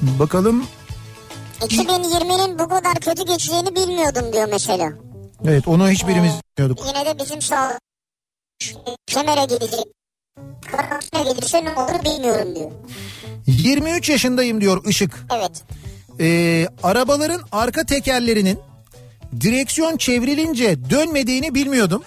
[0.00, 0.64] bakalım
[1.60, 5.05] 2020'nin bu kadar kötü geçeceğini bilmiyordum diyor mesela.
[5.44, 6.86] Evet onu hiçbirimiz bilmiyorduk.
[6.86, 7.78] Yine de bizim sağ
[9.06, 9.84] kemere gidecek.
[10.70, 12.70] Karantina gelirse ne olur bilmiyorum diyor.
[13.46, 15.26] 23 yaşındayım diyor Işık.
[15.34, 15.62] Evet.
[16.20, 18.58] Ee, arabaların arka tekerlerinin
[19.40, 22.02] direksiyon çevrilince dönmediğini bilmiyordum.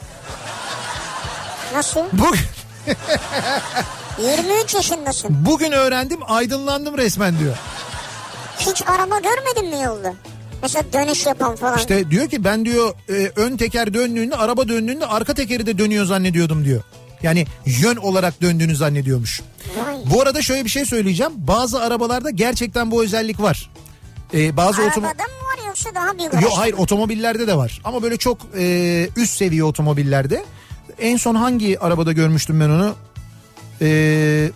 [1.74, 2.00] Nasıl?
[2.14, 2.40] Bugün,
[4.48, 5.46] 23 yaşındasın.
[5.46, 7.58] bugün öğrendim aydınlandım resmen diyor.
[8.60, 10.14] Hiç araba görmedin mi yolda?
[10.62, 11.78] Mesela dönüş yapan falan.
[11.78, 16.06] İşte diyor ki ben diyor e, ön teker döndüğünde araba döndüğünde arka tekeri de dönüyor
[16.06, 16.82] zannediyordum diyor.
[17.24, 19.42] Yani yön olarak döndüğünü zannediyormuş.
[19.86, 19.96] Vay.
[20.06, 21.32] Bu arada şöyle bir şey söyleyeceğim.
[21.36, 23.70] Bazı arabalarda gerçekten bu özellik var.
[24.34, 27.82] Ee, bazı Arabada mı var yoksa daha büyük Yok hayır otomobillerde de var.
[27.84, 30.44] Ama böyle çok e, üst seviye otomobillerde.
[31.00, 32.96] En son hangi arabada görmüştüm ben onu?
[33.82, 34.52] Ee,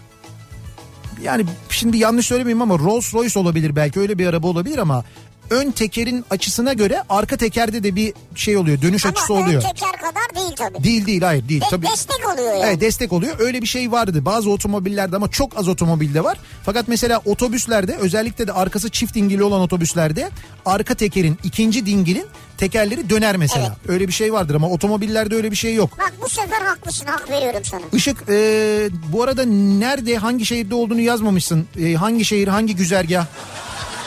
[1.23, 5.03] yani şimdi yanlış söylemeyeyim ama Rolls Royce olabilir belki öyle bir araba olabilir ama
[5.49, 9.61] ön tekerin açısına göre arka tekerde de bir şey oluyor dönüş açısı Ama ön oluyor.
[9.61, 10.83] teker kadar değil tabii.
[10.83, 11.85] Değil değil hayır değil De- tabii.
[11.85, 12.63] Destek oluyor yani.
[12.65, 13.35] Evet destek oluyor.
[13.39, 14.25] Öyle bir şey vardı.
[14.25, 16.37] Bazı otomobillerde ama çok az otomobilde var.
[16.65, 20.29] Fakat mesela otobüslerde özellikle de arkası çift dingili olan otobüslerde
[20.65, 22.25] arka tekerin ikinci dingilin
[22.57, 23.65] tekerleri döner mesela.
[23.67, 23.89] Evet.
[23.89, 25.97] Öyle bir şey vardır ama otomobillerde öyle bir şey yok.
[25.99, 27.81] Bak bu sefer haklısın hak veriyorum sana.
[27.93, 31.67] Işık e, bu arada nerede hangi şehirde olduğunu yazmamışsın.
[31.79, 33.25] E, hangi şehir hangi güzergah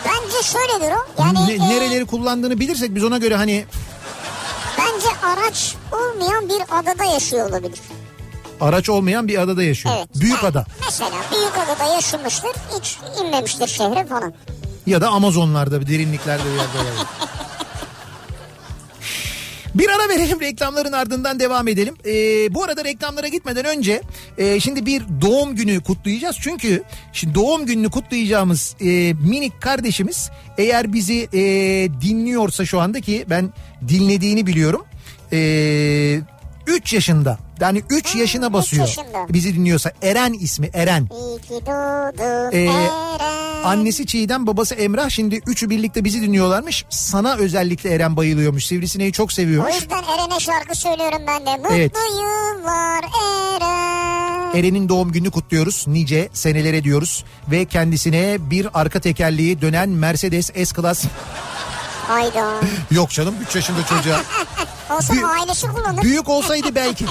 [0.07, 1.23] Bence şöyledir o.
[1.23, 3.65] Yani ne- e, nereleri kullandığını bilirsek biz ona göre hani
[4.79, 7.81] bence araç olmayan bir adada yaşıyor olabilir.
[8.61, 9.95] araç olmayan bir adada yaşıyor.
[9.99, 10.09] Evet.
[10.15, 14.35] Büyük Yani ada Mesela büyük adada yaşamıştır hiç inmemiştir şehre falan.
[14.87, 16.69] ya da Amazonlarda bir derinliklerde bir yerde.
[19.79, 21.95] Bir ara verelim reklamların ardından devam edelim.
[22.07, 24.03] Ee, bu arada reklamlara gitmeden önce
[24.39, 26.37] e, şimdi bir doğum günü kutlayacağız.
[26.41, 31.41] Çünkü şimdi doğum gününü kutlayacağımız e, minik kardeşimiz eğer bizi e,
[32.01, 33.53] dinliyorsa şu anda ki ben
[33.89, 34.85] dinlediğini biliyorum.
[35.33, 36.21] E,
[36.67, 38.87] 3 yaşında yani 3 Ha, yaşına basıyor.
[38.87, 39.27] yaşında.
[39.29, 41.09] Bizi dinliyorsa Eren ismi Eren.
[42.53, 42.91] Ee, Eren.
[43.65, 46.85] Annesi Çiğdem babası Emrah şimdi üçü birlikte bizi dinliyorlarmış.
[46.91, 48.67] Sana özellikle Eren bayılıyormuş.
[48.67, 49.75] Sivrisineği çok O seviyormuş.
[49.75, 51.57] yüzden Eren'e şarkı söylüyorum ben de.
[51.57, 51.93] Mutlu Evet.
[52.11, 54.57] yıllar Eren.
[54.59, 55.85] Eren'in doğum gününü kutluyoruz.
[55.89, 57.25] Nice senelere diyoruz.
[57.51, 61.05] Ve kendisine bir arka tekerleği dönen Mercedes S-Class.
[62.09, 62.53] Hayda.
[62.91, 64.21] Yok canım 3 yaşında çocuğa.
[64.97, 66.03] Olsa Büyük- ailesi kullanır.
[66.03, 67.05] Büyük olsaydı belki.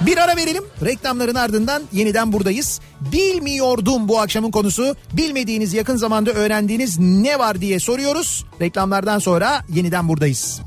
[0.00, 0.64] Bir ara verelim.
[0.84, 2.80] Reklamların ardından yeniden buradayız.
[3.00, 4.96] Bilmiyordum bu akşamın konusu.
[5.12, 8.44] Bilmediğiniz yakın zamanda öğrendiğiniz ne var diye soruyoruz.
[8.60, 10.60] Reklamlardan sonra yeniden buradayız.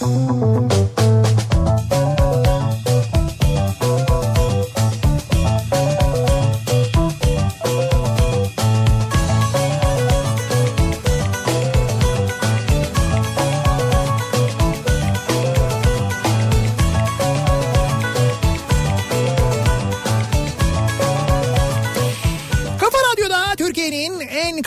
[0.00, 0.79] Kafa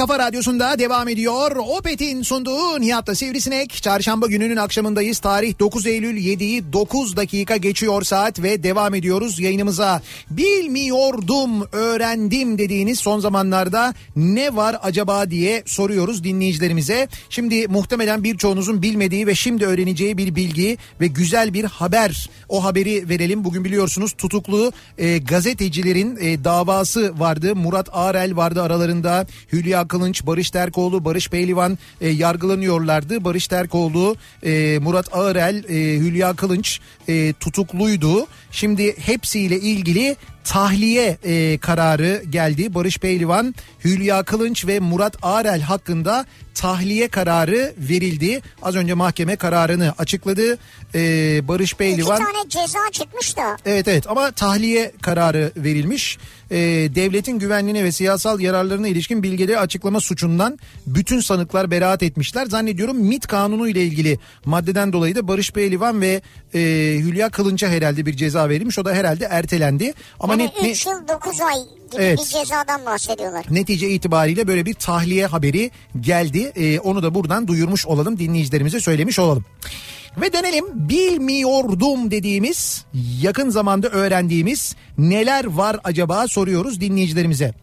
[0.03, 1.55] kafa radyosunda devam ediyor.
[1.55, 3.73] Opet'in sunduğu Nihat'la Sivrisinek.
[3.73, 5.19] Çarşamba gününün akşamındayız.
[5.19, 10.01] Tarih 9 Eylül 7'yi 9 dakika geçiyor saat ve devam ediyoruz yayınımıza.
[10.29, 17.07] Bilmiyordum, öğrendim dediğiniz son zamanlarda ne var acaba diye soruyoruz dinleyicilerimize.
[17.29, 22.29] Şimdi muhtemelen birçoğunuzun bilmediği ve şimdi öğreneceği bir bilgi ve güzel bir haber.
[22.49, 23.43] O haberi verelim.
[23.43, 27.55] Bugün biliyorsunuz tutuklu e, gazetecilerin e, davası vardı.
[27.55, 29.27] Murat Arel vardı aralarında.
[29.53, 33.23] Hülya Kılınç, Barış Terkoğlu, Barış Pehlivan e, yargılanıyorlardı.
[33.23, 38.27] Barış Terkoğlu, e, Murat Arel, e, Hülya Kılınç e, tutukluydu.
[38.53, 42.73] Şimdi hepsiyle ilgili tahliye e, kararı geldi.
[42.73, 46.25] Barış Pehlivan, Hülya Kılınç ve Murat Arel hakkında
[46.55, 48.41] tahliye kararı verildi.
[48.61, 50.57] Az önce mahkeme kararını açıkladı.
[50.95, 51.01] E,
[51.47, 52.17] Barış İki Pehlivan...
[52.17, 53.57] tane ceza çıkmış da.
[53.65, 56.17] Evet evet ama tahliye kararı verilmiş.
[56.51, 62.45] Ee, devletin güvenliğine ve siyasal yararlarına ilişkin bilgileri açıklama suçundan bütün sanıklar beraat etmişler.
[62.45, 66.21] Zannediyorum MIT kanunu ile ilgili maddeden dolayı da Barış Pehlivan ve
[66.53, 66.59] e,
[66.99, 68.79] Hülya Kılınç'a herhalde bir ceza verilmiş.
[68.79, 69.93] O da herhalde ertelendi.
[70.19, 71.53] Ama Yani net, ne- 3 yıl 9 ay
[71.91, 72.19] gibi Evet.
[72.19, 73.45] bir cezadan bahsediyorlar.
[73.49, 75.71] Netice itibariyle böyle bir tahliye haberi
[76.01, 76.51] geldi.
[76.55, 79.45] Ee, onu da buradan duyurmuş olalım dinleyicilerimize söylemiş olalım.
[80.21, 82.85] Ve dönelim bilmiyordum dediğimiz
[83.21, 87.53] yakın zamanda öğrendiğimiz neler var acaba soruyoruz dinleyicilerimize.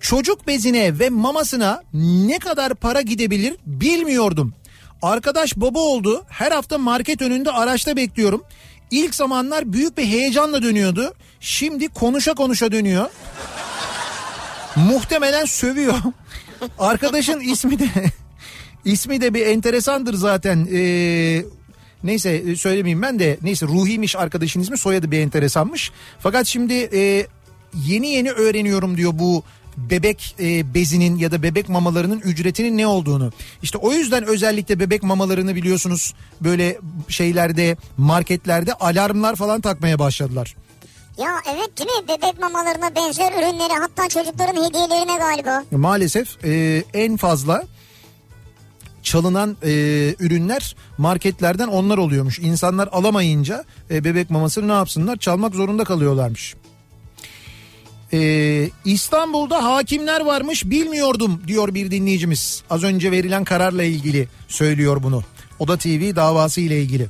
[0.00, 4.54] Çocuk bezine ve mamasına ne kadar para gidebilir bilmiyordum.
[5.02, 8.42] Arkadaş baba oldu her hafta market önünde araçta bekliyorum.
[8.90, 11.14] İlk zamanlar büyük bir heyecanla dönüyordu.
[11.40, 13.10] Şimdi konuşa konuşa dönüyor.
[14.76, 15.94] Muhtemelen sövüyor.
[16.78, 17.88] Arkadaşın ismi de
[18.84, 20.68] ismi de bir enteresandır zaten.
[20.72, 21.44] Ee,
[22.04, 23.38] neyse e, söylemeyeyim ben de.
[23.42, 25.92] Neyse Ruhi'miş arkadaşın ismi soyadı bir enteresanmış.
[26.18, 27.26] Fakat şimdi e,
[27.86, 29.44] yeni yeni öğreniyorum diyor bu
[29.90, 33.32] bebek e, bezinin ya da bebek mamalarının ücretinin ne olduğunu.
[33.62, 40.56] İşte o yüzden özellikle bebek mamalarını biliyorsunuz böyle şeylerde marketlerde alarmlar falan takmaya başladılar.
[41.18, 42.08] Ya evet değil mi?
[42.08, 45.64] Bebek mamalarına benzer ürünleri hatta çocukların hediyelerine galiba.
[45.70, 47.64] Maalesef e, en fazla
[49.02, 49.70] çalınan e,
[50.18, 52.38] ürünler marketlerden onlar oluyormuş.
[52.38, 55.16] İnsanlar alamayınca e, bebek mamasını ne yapsınlar?
[55.16, 56.54] Çalmak zorunda kalıyorlarmış.
[58.12, 62.62] E, İstanbul'da hakimler varmış bilmiyordum diyor bir dinleyicimiz.
[62.70, 65.22] Az önce verilen kararla ilgili söylüyor bunu.
[65.58, 67.06] Oda TV davası ile ilgili.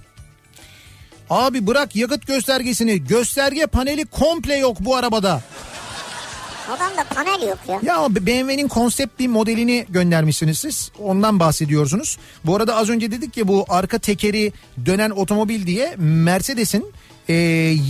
[1.31, 5.43] Abi bırak yakıt göstergesini gösterge paneli komple yok bu arabada.
[6.77, 7.81] Adamda panel yok ya.
[7.83, 10.91] Ya BMW'nin konsept bir modelini göndermişsiniz siz.
[10.99, 12.19] Ondan bahsediyorsunuz.
[12.45, 14.53] Bu arada az önce dedik ya bu arka tekeri
[14.87, 16.93] dönen otomobil diye Mercedes'in
[17.29, 17.35] e,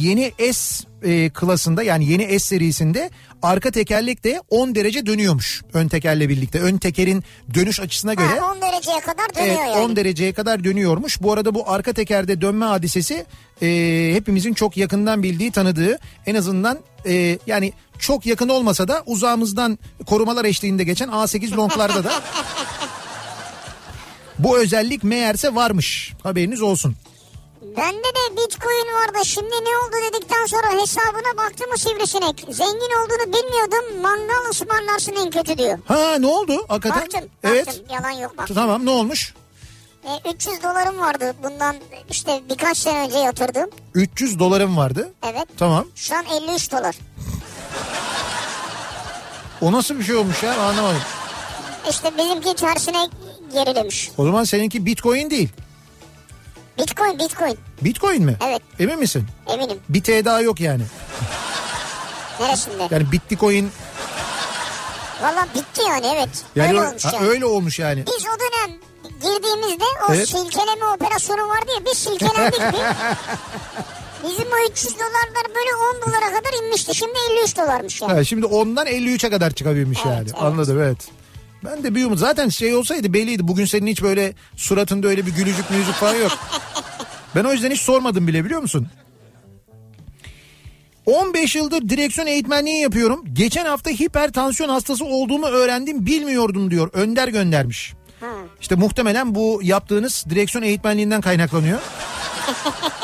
[0.03, 3.11] yeni S e, klasında yani yeni S serisinde
[3.43, 6.61] arka tekerlek de 10 derece dönüyormuş ön tekerle birlikte.
[6.61, 7.24] Ön tekerin
[7.55, 8.26] dönüş açısına göre.
[8.26, 9.84] Ha, 10 dereceye kadar dönüyor Evet yani.
[9.84, 11.22] 10 dereceye kadar dönüyormuş.
[11.22, 13.26] Bu arada bu arka tekerde dönme hadisesi
[13.62, 19.78] e, hepimizin çok yakından bildiği tanıdığı en azından e, yani çok yakın olmasa da uzağımızdan
[20.07, 22.12] korumalar eşliğinde geçen A8 longlarda da
[24.39, 26.12] bu özellik meğerse varmış.
[26.22, 26.95] Haberiniz olsun.
[27.79, 32.47] Bende de bitcoin vardı şimdi ne oldu dedikten sonra hesabına baktı mı sivrisinek.
[32.51, 35.79] Zengin olduğunu bilmiyordum mangal ısmarlarsın en kötü diyor.
[35.87, 37.03] Ha ne oldu hakikaten?
[37.03, 37.66] Baktım evet.
[37.66, 38.57] baktım yalan yok baktım.
[38.57, 39.35] Tamam ne olmuş?
[40.05, 41.76] E, 300 dolarım vardı bundan
[42.11, 43.70] işte birkaç sene önce yatırdım.
[43.95, 45.12] 300 dolarım vardı.
[45.22, 45.49] Evet.
[45.59, 45.87] Tamam.
[45.95, 46.97] Şu an 53 dolar.
[49.61, 51.03] O nasıl bir şey olmuş ya anlamadım.
[51.91, 53.09] İşte bizimki tersine
[53.53, 54.11] gerilemiş.
[54.18, 55.49] O zaman seninki bitcoin değil.
[56.79, 57.59] Bitcoin bitcoin.
[57.83, 58.37] Bitcoin mi?
[58.47, 58.62] Evet.
[58.79, 59.26] Emin misin?
[59.49, 59.79] Eminim.
[59.89, 60.83] Bir T daha yok yani.
[62.41, 62.89] Neresinde?
[62.91, 63.70] Yani bitcoin
[65.22, 66.29] Valla bitti yani evet.
[66.57, 67.29] yani öyle ö- olmuş yani.
[67.29, 68.05] öyle olmuş yani.
[68.07, 68.79] Biz o dönem
[69.22, 70.29] girdiğimizde o Evet.
[70.29, 72.79] silkeleme operasyonu vardı ya biz silkelendik bir.
[74.29, 76.95] Bizim o 300 dolarlar böyle 10 dolara kadar inmişti.
[76.95, 78.12] Şimdi 53 dolarmış yani.
[78.12, 80.29] Ha, şimdi ondan 53'e kadar çıkabilmiş Evet, yani.
[80.33, 80.43] evet.
[80.43, 81.09] Anladım evet.
[81.65, 82.19] Ben de umut.
[82.19, 83.49] Zaten şey olsaydı belliydi.
[83.49, 86.39] Bugün senin hiç böyle suratında öyle bir gülücük müzik falan yok.
[87.35, 88.89] Ben o yüzden hiç sormadım bile biliyor musun?
[91.07, 93.25] 15 yıldır direksiyon eğitmenliği yapıyorum.
[93.33, 96.91] Geçen hafta hipertansiyon hastası olduğumu öğrendim bilmiyordum diyor.
[96.93, 97.95] Önder göndermiş.
[98.61, 101.81] İşte muhtemelen bu yaptığınız direksiyon eğitmenliğinden kaynaklanıyor.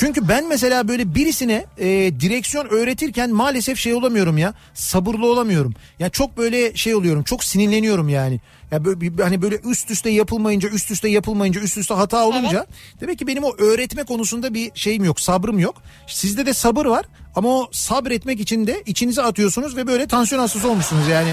[0.00, 1.86] Çünkü ben mesela böyle birisine e,
[2.20, 4.54] direksiyon öğretirken maalesef şey olamıyorum ya.
[4.74, 5.74] Sabırlı olamıyorum.
[5.98, 7.22] Ya çok böyle şey oluyorum.
[7.22, 8.40] Çok sinirleniyorum yani.
[8.70, 12.66] Ya böyle hani böyle üst üste yapılmayınca, üst üste yapılmayınca, üst üste hata olunca
[13.00, 15.82] demek ki benim o öğretme konusunda bir şeyim yok, sabrım yok.
[16.06, 20.70] Sizde de sabır var ama o sabretmek için de içinize atıyorsunuz ve böyle tansiyon hastası
[20.70, 21.32] olmuşsunuz yani.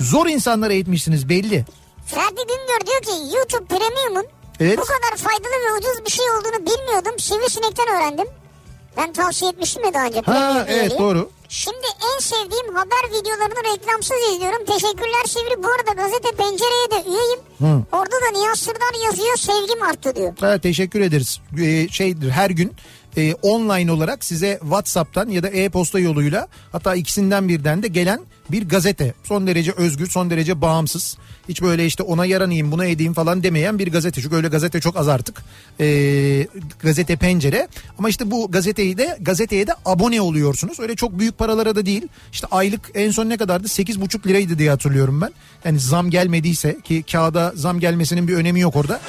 [0.00, 1.64] Zor insanlara eğitmişsiniz belli.
[2.06, 4.78] Ferdi Güngör diyor ki YouTube Premium'un Evet.
[4.78, 7.18] bu kadar faydalı ve ucuz bir şey olduğunu bilmiyordum.
[7.18, 8.26] Sivrisinek'ten öğrendim.
[8.96, 10.20] Ben tavsiye etmiştim ya daha önce.
[10.20, 11.30] Ha evet doğru.
[11.48, 14.64] Şimdi en sevdiğim haber videolarını reklamsız izliyorum.
[14.64, 15.62] Teşekkürler Sivri.
[15.62, 17.40] Bu arada gazete pencereye de üyeyim.
[17.92, 19.36] Orada da Nihat Sırdar yazıyor.
[19.36, 20.32] Sevgim arttı diyor.
[20.40, 21.40] Ha, teşekkür ederiz.
[21.62, 22.72] Ee, şeydir her gün
[23.16, 28.68] e, online olarak size WhatsApp'tan ya da e-posta yoluyla hatta ikisinden birden de gelen bir
[28.68, 29.14] gazete.
[29.24, 31.16] Son derece özgür, son derece bağımsız.
[31.48, 34.22] Hiç böyle işte ona yaranayım, buna edeyim falan demeyen bir gazete.
[34.22, 35.42] Çünkü öyle gazete çok az artık.
[35.80, 36.46] Ee,
[36.82, 37.68] gazete pencere.
[37.98, 40.80] Ama işte bu gazeteyi de gazeteye de abone oluyorsunuz.
[40.80, 42.08] Öyle çok büyük paralara da değil.
[42.32, 43.66] İşte aylık en son ne kadardı?
[43.66, 45.30] 8,5 liraydı diye hatırlıyorum ben.
[45.64, 49.00] Yani zam gelmediyse ki kağıda zam gelmesinin bir önemi yok orada.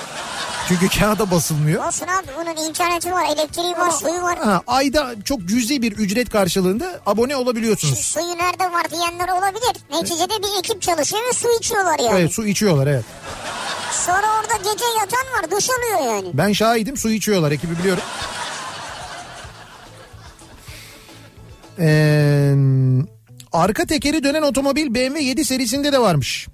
[0.68, 1.88] Çünkü kağıda basılmıyor.
[1.88, 4.38] Olsun abi bunun interneti var, elektriği var, suyu var.
[4.38, 8.00] Ha, ayda çok cüzi bir ücret karşılığında abone olabiliyorsunuz.
[8.00, 9.76] Suyu nerede var diyenler olabilir.
[9.92, 12.20] Neticede bir ekip çalışıyor ve su içiyorlar yani.
[12.20, 13.06] Evet su içiyorlar evet.
[14.06, 16.28] Sonra orada gece yatan var duş alıyor yani.
[16.34, 18.04] Ben şahidim su içiyorlar ekibi biliyorum.
[21.80, 22.54] Ee,
[23.52, 26.48] arka tekeri dönen otomobil BMW 7 serisinde de varmış.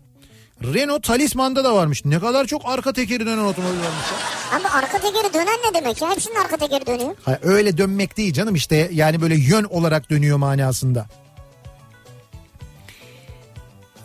[0.64, 2.06] Renault Talisman'da da varmış.
[2.06, 4.06] Ne kadar çok arka tekeri dönen otomobil varmış.
[4.54, 6.10] Abi arka tekeri dönen ne demek ya?
[6.12, 7.16] Hepsinin arka tekeri dönüyor.
[7.24, 11.06] Hayır, öyle dönmek değil canım işte yani böyle yön olarak dönüyor manasında.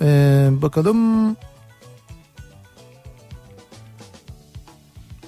[0.02, 1.36] Ee, bakalım.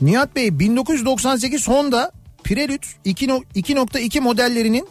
[0.00, 2.12] Nihat Bey 1998 Honda
[2.44, 4.88] Prelude 2.- 2.2 modellerinin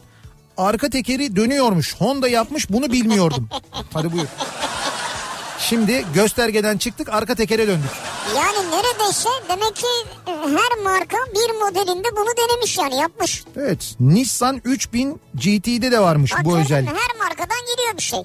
[0.57, 1.95] arka tekeri dönüyormuş.
[1.95, 3.49] Honda yapmış bunu bilmiyordum.
[3.93, 4.27] Hadi buyur.
[5.59, 7.89] Şimdi göstergeden çıktık arka tekere döndük.
[8.35, 9.87] Yani neredeyse demek ki
[10.29, 13.43] her marka bir modelinde bunu denemiş yani yapmış.
[13.57, 16.89] Evet Nissan 3000 GT'de de varmış Bak bu özellik.
[16.89, 18.19] Her markadan geliyor bir şey.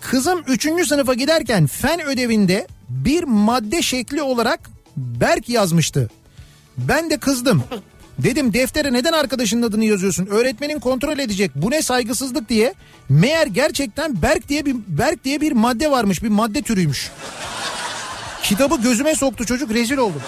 [0.00, 0.88] Kızım 3.
[0.88, 6.10] sınıfa giderken fen ödevinde bir madde şekli olarak Berk yazmıştı.
[6.76, 7.62] Ben de kızdım.
[8.18, 10.26] Dedim deftere neden arkadaşının adını yazıyorsun?
[10.26, 11.50] Öğretmenin kontrol edecek.
[11.54, 12.74] Bu ne saygısızlık diye.
[13.08, 16.22] Meğer gerçekten Berk diye bir Berk diye bir madde varmış.
[16.22, 17.10] Bir madde türüymüş.
[18.42, 20.22] Kitabı gözüme soktu çocuk rezil oldum.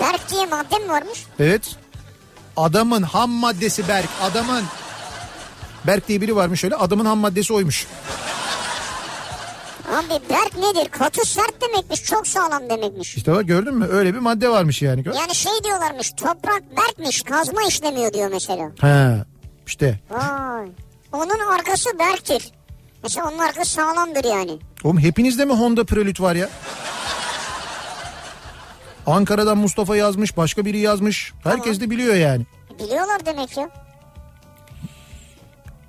[0.00, 1.24] Berk diye madde mi varmış?
[1.40, 1.76] Evet.
[2.56, 4.08] Adamın ham maddesi Berk.
[4.22, 4.64] Adamın.
[5.86, 6.74] Berk diye biri varmış öyle.
[6.76, 7.86] Adamın ham maddesi oymuş.
[9.90, 10.88] Abi Berk nedir?
[10.90, 12.04] Katı sert demekmiş.
[12.04, 13.16] Çok sağlam demekmiş.
[13.16, 13.86] İşte bak gördün mü?
[13.90, 15.04] Öyle bir madde varmış yani.
[15.14, 18.70] Yani şey diyorlarmış toprak Berk'miş kazma işlemiyor diyor mesela.
[18.80, 19.24] Ha
[19.66, 20.00] işte.
[20.10, 20.68] Vay.
[21.12, 22.52] Onun arkası Berk'tir.
[23.02, 24.58] Mesela onun arkası sağlamdır yani.
[24.84, 26.48] Oğlum hepinizde mi Honda Prelude var ya?
[29.06, 31.32] Ankara'dan Mustafa yazmış, başka biri yazmış.
[31.44, 32.46] Herkes de biliyor yani.
[32.78, 33.70] Biliyorlar demek ya.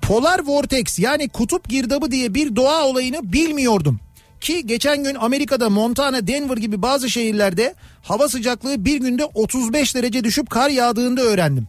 [0.02, 4.00] Polar Vortex yani kutup girdabı diye bir doğa olayını bilmiyordum.
[4.40, 10.24] Ki geçen gün Amerika'da Montana, Denver gibi bazı şehirlerde hava sıcaklığı bir günde 35 derece
[10.24, 11.66] düşüp kar yağdığında öğrendim.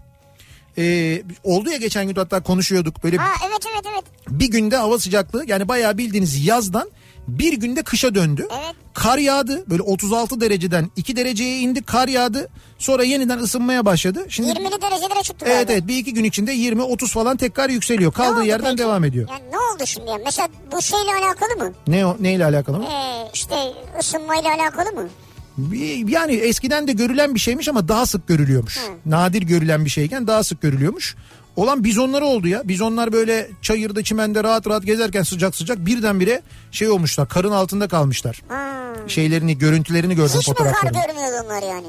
[0.78, 4.04] Ee, oldu ya geçen gün hatta konuşuyorduk böyle Ha evet evet evet.
[4.30, 6.90] bir günde hava sıcaklığı yani bayağı bildiğiniz yazdan
[7.28, 8.48] bir günde kışa döndü.
[8.52, 8.76] Evet.
[8.94, 12.50] Kar yağdı böyle 36 dereceden 2 dereceye indi kar yağdı.
[12.80, 14.26] Sonra yeniden ısınmaya başladı.
[14.30, 15.72] Şimdi 20'li derecelere çıktı Evet galiba.
[15.74, 18.12] evet bir iki gün içinde 20-30 falan tekrar yükseliyor.
[18.14, 18.78] Kaldığı yerden peki?
[18.78, 19.30] devam ediyor.
[19.30, 20.10] Yani ne oldu şimdi?
[20.10, 20.18] ya?
[20.26, 21.74] Mesela bu şeyle alakalı mı?
[21.88, 22.86] Ne o neyle alakalı mı?
[22.86, 23.56] Ee, işte
[24.00, 25.10] ısınmayla alakalı mı?
[26.08, 28.80] Yani eskiden de görülen bir şeymiş ama daha sık görülüyormuş.
[29.06, 31.16] Nadir görülen bir şeyken daha sık görülüyormuş.
[31.56, 32.62] Olan bizonları oldu ya.
[32.68, 36.42] Bizonlar böyle çayırda çimende rahat rahat gezerken sıcak sıcak birdenbire
[36.72, 37.30] şey olmuşlar.
[37.30, 38.42] Karın altında kalmışlar.
[38.50, 38.74] Ha.
[39.08, 41.08] Şeylerini, görüntülerini gördüm Hiç mi kar fotoğraflarını.
[41.08, 41.88] görmüyordu onlar yani?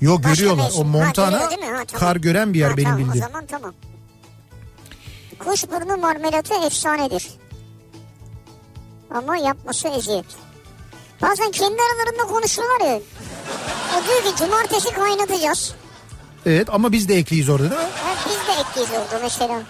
[0.00, 0.64] Yok Başka görüyorlar.
[0.64, 0.80] mevsim.
[0.80, 1.64] O Ha, Montana görüyor mi?
[1.76, 2.00] Ha, tamam.
[2.00, 3.24] kar gören bir yer Ha, benim tamam, bildiğim.
[3.24, 3.74] O zaman tamam.
[5.38, 7.28] Kuşburnu marmelatı efsanedir.
[9.14, 10.24] Ama yapması eziyet.
[11.22, 13.00] Bazen kendi aralarında konuşuyorlar ya.
[13.92, 15.74] O diyor ki cumartesi kaynatacağız.
[16.46, 17.88] Evet ama biz de ekliyiz orada değil mi?
[18.26, 19.62] Biz de ekleyiz orada mesela.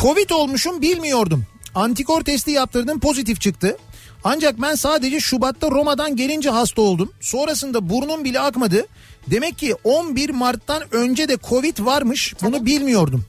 [0.00, 1.44] Covid olmuşum bilmiyordum.
[1.74, 3.76] Antikor testi yaptırdım pozitif çıktı.
[4.24, 7.12] Ancak ben sadece Şubat'ta Roma'dan gelince hasta oldum.
[7.20, 8.86] Sonrasında burnum bile akmadı.
[9.30, 12.34] Demek ki 11 Mart'tan önce de Covid varmış.
[12.42, 13.24] Bunu bilmiyordum.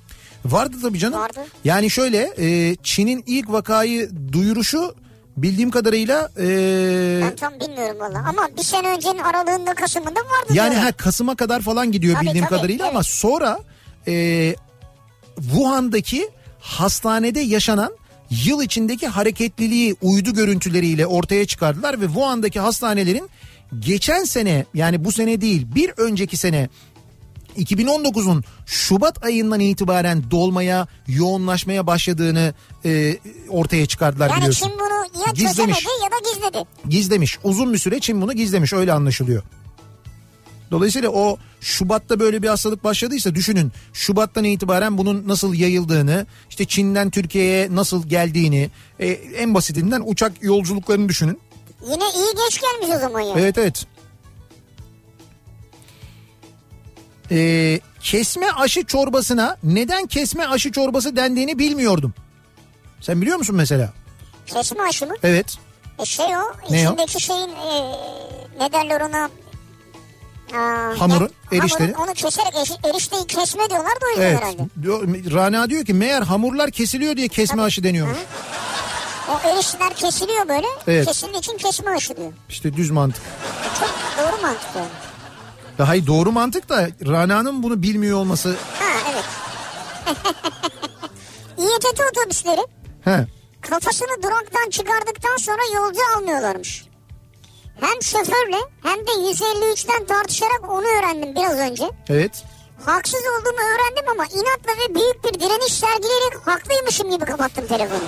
[0.45, 1.19] Vardı tabii canım.
[1.19, 1.39] Vardı.
[1.63, 4.95] Yani şöyle e, Çin'in ilk vakayı duyuruşu
[5.37, 8.23] bildiğim kadarıyla e, Ben tam bilmiyorum valla.
[8.27, 10.53] Ama bir sene öncenin aralığında Kasım'ında vardı.
[10.53, 13.07] yani ha Kasım'a kadar falan gidiyor Tabii, bildiğim tabii, kadarıyla ama evet.
[13.07, 13.59] sonra
[14.07, 14.55] e,
[15.35, 16.29] Wuhan'daki
[16.59, 17.93] hastanede yaşanan
[18.45, 23.29] yıl içindeki hareketliliği uydu görüntüleriyle ortaya çıkardılar ve Wuhan'daki hastanelerin
[23.79, 26.69] geçen sene yani bu sene değil bir önceki sene
[27.57, 32.53] 2019'un Şubat ayından itibaren dolmaya, yoğunlaşmaya başladığını
[32.85, 33.17] e,
[33.49, 34.69] ortaya çıkardılar Yani biliyorsun.
[34.69, 35.85] Çin bunu ya Gizlemiş.
[35.85, 36.65] ya da gizledi.
[36.89, 37.39] Gizlemiş.
[37.43, 39.43] Uzun bir süre Çin bunu gizlemiş öyle anlaşılıyor.
[40.71, 47.09] Dolayısıyla o Şubat'ta böyle bir hastalık başladıysa düşünün Şubat'tan itibaren bunun nasıl yayıldığını işte Çin'den
[47.09, 51.39] Türkiye'ye nasıl geldiğini e, en basitinden uçak yolculuklarını düşünün.
[51.83, 53.33] Yine iyi geç gelmiş o zaman ya.
[53.37, 53.85] Evet evet.
[57.33, 62.13] Ee, kesme aşı çorbasına neden kesme aşı çorbası dendiğini bilmiyordum.
[63.01, 63.93] Sen biliyor musun mesela?
[64.45, 65.13] Kesme aşı mı?
[65.23, 65.57] Evet.
[65.99, 66.93] E şey o Ne o?
[66.93, 67.91] içindeki şeyin e,
[68.59, 69.29] ne derler ona
[70.57, 71.93] Aa, Hamurun, ne- eriştenin.
[71.93, 72.53] hamurun, onu keserek
[72.85, 74.39] erişteyi kesme diyorlar da o yüzden Evet.
[74.39, 74.61] herhalde.
[74.81, 78.17] Diyor- Rana diyor ki meğer hamurlar kesiliyor diye kesme aşı deniyormuş.
[79.29, 80.67] O erişteler kesiliyor böyle.
[80.87, 81.07] Evet.
[81.07, 82.31] Kesildiği için kesme aşı diyor.
[82.49, 83.21] İşte düz mantık.
[83.79, 84.87] Çok doğru mantık yani.
[85.77, 88.49] Daha iyi doğru mantık da Rana'nın bunu bilmiyor olması.
[88.79, 89.25] Ha evet.
[91.57, 92.61] İETT otobüsleri
[93.03, 93.27] He.
[93.61, 96.85] kafasını duraktan çıkardıktan sonra yolcu almıyorlarmış.
[97.81, 101.89] Hem şoförle hem de 153'ten tartışarak onu öğrendim biraz önce.
[102.09, 102.43] Evet.
[102.85, 107.99] Haksız olduğumu öğrendim ama inatla ve büyük bir direniş sergileyerek haklıymışım gibi kapattım telefonu.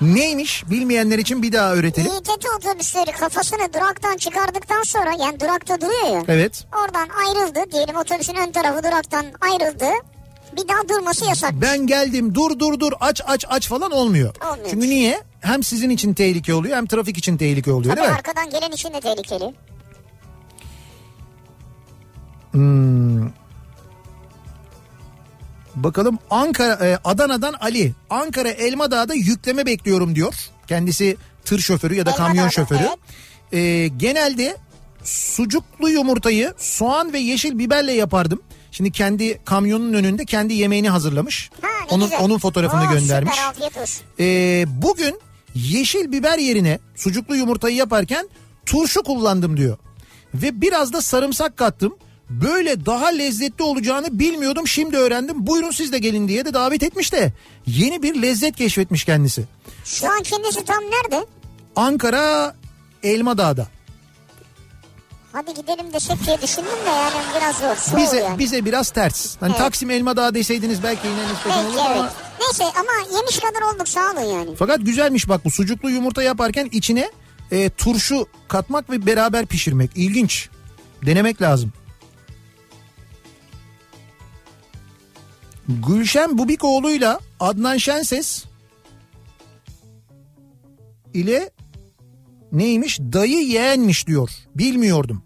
[0.00, 2.12] Neymiş bilmeyenler için bir daha öğretelim.
[2.12, 6.22] İETT otobüsleri kafasını duraktan çıkardıktan sonra yani durakta duruyor ya.
[6.28, 6.66] Evet.
[6.84, 9.86] Oradan ayrıldı diyelim otobüsün ön tarafı duraktan ayrıldı.
[10.56, 11.52] Bir daha durması yasak.
[11.54, 14.34] Ben geldim dur dur dur aç aç aç falan olmuyor.
[14.50, 14.70] Olmuyor.
[14.70, 15.22] Çünkü niye?
[15.40, 18.16] Hem sizin için tehlike oluyor hem trafik için tehlike oluyor Tabii değil mi?
[18.16, 19.54] arkadan gelen için de tehlikeli.
[25.84, 27.94] Bakalım Ankara e, Adana'dan Ali.
[28.10, 30.34] Ankara Elmadağ'da yükleme bekliyorum diyor.
[30.66, 32.78] Kendisi tır şoförü ya da kamyon Elmadağ'da, şoförü.
[32.78, 32.98] evet.
[33.52, 34.56] E, genelde
[35.04, 38.42] sucuklu yumurtayı soğan ve yeşil biberle yapardım.
[38.72, 41.50] Şimdi kendi kamyonun önünde kendi yemeğini hazırlamış.
[41.62, 42.20] Ha, onun güzel.
[42.20, 43.34] onun fotoğrafını Oo, göndermiş.
[43.54, 43.88] Süper.
[44.20, 45.20] Ee, bugün
[45.54, 48.28] yeşil biber yerine sucuklu yumurtayı yaparken
[48.66, 49.78] turşu kullandım diyor.
[50.34, 51.96] Ve biraz da sarımsak kattım.
[52.30, 55.46] Böyle daha lezzetli olacağını bilmiyordum şimdi öğrendim.
[55.46, 57.32] Buyurun siz de gelin diye de davet etmiş de
[57.66, 59.44] yeni bir lezzet keşfetmiş kendisi.
[59.84, 61.26] Şu an kendisi tam nerede?
[61.76, 62.54] Ankara
[63.02, 63.66] Elmadağ'da.
[65.32, 67.76] Hadi gidelim desek diye düşündüm de yani biraz zor.
[67.76, 68.38] Soğuk Bize yani.
[68.38, 69.36] bize biraz ters.
[69.40, 69.58] Hani Evet.
[69.58, 72.12] Taksim Elmadağ deseydiniz belki yine nispeten olur ama evet.
[72.40, 74.50] Neyse ama yemiş kadar olduk sağ olun yani.
[74.58, 77.10] Fakat güzelmiş bak bu sucuklu yumurta yaparken içine
[77.50, 79.90] e, turşu katmak ve beraber pişirmek.
[79.94, 80.48] İlginç.
[81.06, 81.72] Denemek lazım.
[85.68, 88.44] Gülşen Bubikoğlu'yla Adnan Şenses
[91.14, 91.50] ile
[92.52, 94.30] neymiş dayı yeğenmiş diyor.
[94.54, 95.22] Bilmiyordum.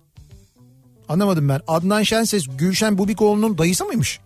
[1.08, 1.60] Anlamadım ben.
[1.68, 4.20] Adnan Şenses Gülşen Bubikoğlu'nun dayısı mıymış?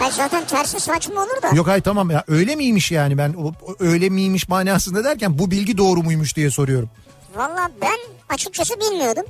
[0.00, 1.48] Ben zaten tersi saçma olur da.
[1.56, 3.34] Yok hayır tamam ya öyle miymiş yani ben
[3.78, 6.90] öyle miymiş manasında derken bu bilgi doğru muymuş diye soruyorum.
[7.36, 7.98] Valla ben
[8.28, 9.24] açıkçası bilmiyordum.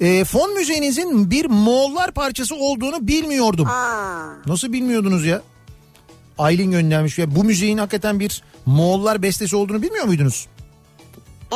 [0.00, 3.66] E, fon müziğinizin bir Moğollar parçası olduğunu bilmiyordum.
[3.66, 5.42] Aa, Nasıl bilmiyordunuz ya?
[6.38, 7.18] Aylin göndermiş.
[7.18, 10.46] Ya bu müziğin hakikaten bir Moğollar bestesi olduğunu bilmiyor muydunuz?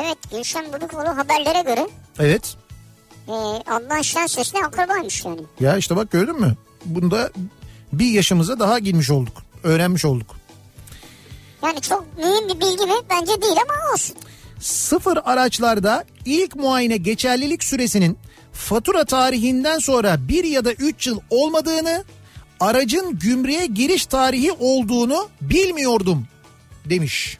[0.02, 1.88] Evet Gülşen Budukoğlu haberlere göre
[2.18, 2.56] Evet.
[3.28, 3.32] e,
[3.70, 5.40] Adnan Şenses'le akrabaymış yani.
[5.60, 6.54] Ya işte bak gördün mü?
[6.84, 7.30] Bunda
[7.92, 9.42] bir yaşımıza daha girmiş olduk.
[9.62, 10.36] Öğrenmiş olduk.
[11.62, 12.94] Yani çok mühim bir bilgi mi?
[13.10, 14.16] Bence değil ama olsun.
[14.60, 18.18] Sıfır araçlarda ilk muayene geçerlilik süresinin
[18.52, 22.04] fatura tarihinden sonra bir ya da üç yıl olmadığını,
[22.60, 26.26] aracın gümrüğe giriş tarihi olduğunu bilmiyordum
[26.84, 27.38] demiş.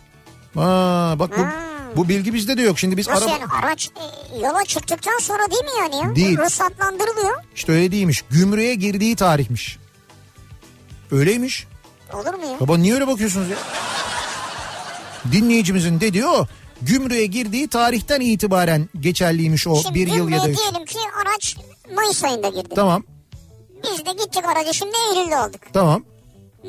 [0.56, 1.52] Aa, bak bu, Ha.
[1.97, 2.78] bu bilgi bizde de yok.
[2.78, 3.39] Şimdi biz Nasıl araba...
[3.39, 3.90] yani araç
[4.34, 6.16] e, yola çıktıktan sonra değil mi yani ya?
[6.16, 6.39] Değil.
[6.39, 7.36] Ruhsatlandırılıyor.
[7.55, 8.24] İşte öyle değilmiş.
[8.30, 9.78] Gümrüğe girdiği tarihmiş.
[11.10, 11.66] Öyleymiş.
[12.12, 12.60] Olur mu ya?
[12.60, 13.56] Baba niye öyle bakıyorsunuz ya?
[15.32, 16.47] Dinleyicimizin dediği o.
[16.87, 20.59] Gümrüğe girdiği tarihten itibaren geçerliymiş o Şimdi bir yıl ya da üç.
[20.59, 21.57] diyelim ki araç
[21.95, 22.69] Mayıs ayında girdi.
[22.75, 23.05] Tamam
[23.85, 25.67] Biz de gittik aracı şimdi Eylül'de aldık.
[25.73, 26.05] tamam.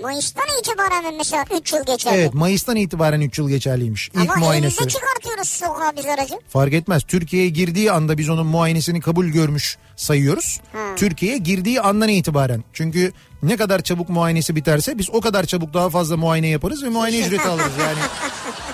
[0.02, 2.16] Mayıs'tan itibaren mesela 3 yıl geçerli?
[2.16, 4.08] Evet Mayıs'tan itibaren 3 yıl geçerliymiş.
[4.10, 4.96] İlk Ama muayene Eylül'de süresi.
[4.96, 6.34] çıkartıyoruz sokağa biz aracı.
[6.50, 7.04] Fark etmez.
[7.04, 10.60] Türkiye'ye girdiği anda biz onun muayenesini kabul görmüş sayıyoruz.
[10.74, 10.80] Ha.
[10.98, 12.64] Türkiye'ye girdiği andan itibaren.
[12.74, 13.12] Çünkü
[13.44, 17.20] ne kadar çabuk muayenesi biterse biz o kadar çabuk daha fazla muayene yaparız ve muayene
[17.28, 18.00] ücreti alırız yani.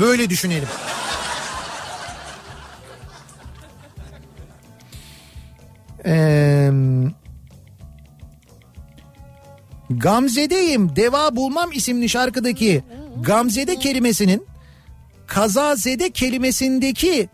[0.00, 0.68] Böyle düşünelim.
[6.04, 6.72] Eee
[9.90, 12.82] Gamze'deyim deva bulmam isimli şarkıdaki
[13.22, 14.46] Gamzede kelimesinin
[15.26, 17.28] kazazede kelimesindeki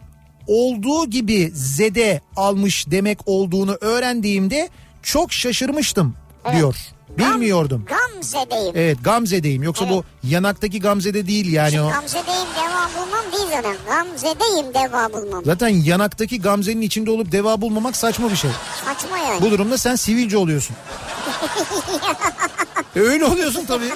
[0.47, 4.69] olduğu gibi zede almış demek olduğunu öğrendiğimde
[5.03, 6.15] çok şaşırmıştım
[6.53, 6.75] diyor.
[7.19, 7.85] Bilmiyordum.
[7.89, 8.73] Gamze'deyim.
[8.77, 11.91] Evet Gamze'deyim yoksa bu yanaktaki Gamze'de değil yani o.
[11.91, 13.77] Gamze'deyim deva bulmam değil zaten.
[13.89, 15.45] Gamze'deyim deva bulmam.
[15.45, 18.51] Zaten yanaktaki Gamze'nin içinde olup deva bulmamak saçma bir şey.
[18.85, 19.41] Saçma yani.
[19.43, 20.77] Bu durumda sen sivilce oluyorsun.
[22.97, 23.91] E öyle oluyorsun tabii.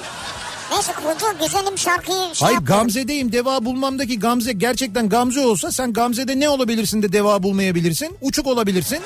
[0.71, 2.79] Neyse kurtul güzelim şarkıyı şey Hayır yapalım.
[2.79, 8.17] Gamze'deyim deva bulmamdaki Gamze gerçekten Gamze olsa sen Gamze'de ne olabilirsin de deva bulmayabilirsin?
[8.21, 8.99] Uçuk olabilirsin.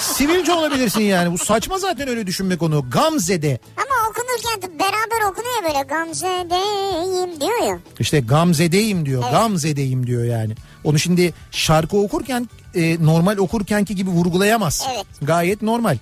[0.00, 1.32] Sivilce olabilirsin yani.
[1.32, 2.90] Bu saçma zaten öyle düşünmek onu.
[2.90, 3.58] Gamze'de.
[3.76, 7.78] Ama okunurken beraber okunuyor böyle Gamze'deyim diyor ya.
[7.98, 9.22] İşte Gamze'deyim diyor.
[9.30, 10.54] Gamze'deyim diyor yani.
[10.84, 14.86] Onu şimdi şarkı okurken e, normal okurkenki gibi vurgulayamaz.
[14.94, 15.06] Evet.
[15.22, 15.98] Gayet normal.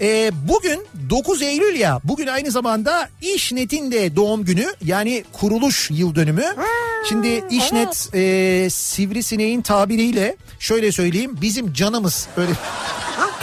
[0.00, 6.14] E, bugün 9 Eylül ya bugün aynı zamanda İşnet'in de doğum günü yani kuruluş yıl
[6.14, 6.44] dönümü.
[7.08, 12.52] Şimdi İşnet e, Sivrisineğin tabiriyle şöyle söyleyeyim bizim canımız öyle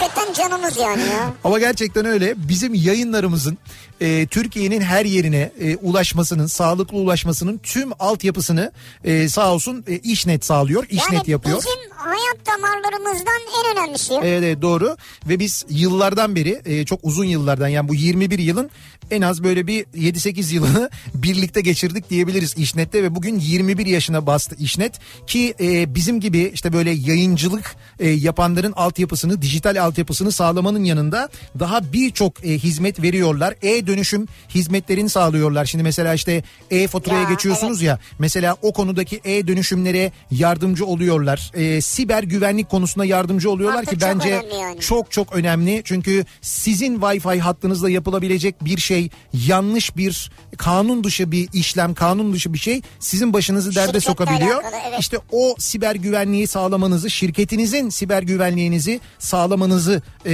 [0.02, 1.34] Hakikaten canımız yani ya.
[1.44, 3.58] ama gerçekten öyle bizim yayınlarımızın
[4.00, 8.72] e, Türkiye'nin her yerine e, ulaşmasının sağlıklı ulaşmasının tüm altyapısını
[9.04, 11.58] e, sağ olsun e, İşnet sağlıyor İşnet Yani yapıyor.
[11.58, 14.14] bizim hayat damarlarımızdan en önemlisi.
[14.14, 14.96] Evet, evet doğru
[15.28, 18.70] ve biz yıllardan beri e, çok uzun yıllardan yani bu 21 yılın
[19.10, 24.56] en az böyle bir 7-8 yılını birlikte geçirdik diyebiliriz İşnet'te ve bugün 21 yaşına bastı
[24.58, 31.28] İşnet ki e, bizim gibi işte böyle yayıncılık e, yapanların altyapısını dijital altyapısını sağlamanın yanında
[31.58, 33.54] daha birçok e, hizmet veriyorlar.
[33.62, 35.64] E-dönüşüm hizmetlerini sağlıyorlar.
[35.64, 41.50] Şimdi mesela işte e-faturaya Ya, geçiyorsunuz ya mesela o konudaki e-dönüşümlere yardımcı oluyorlar.
[41.54, 44.28] E, siber güvenlik konusunda yardımcı oluyorlar Artık ki çok bence
[44.60, 44.80] yani.
[44.80, 45.82] çok çok önemli.
[45.84, 49.08] Çünkü sizin Wi-Fi hattınızla yapılabilecek bir şey
[49.46, 54.54] yanlış bir kanun dışı bir işlem, kanun dışı bir şey sizin başınızı derde Şirketle sokabiliyor.
[54.62, 55.00] alakalı, evet.
[55.00, 59.81] İşte o siber güvenliği sağlamanızı, şirketinizin siber güvenliğinizi sağlamanızı
[60.26, 60.32] e,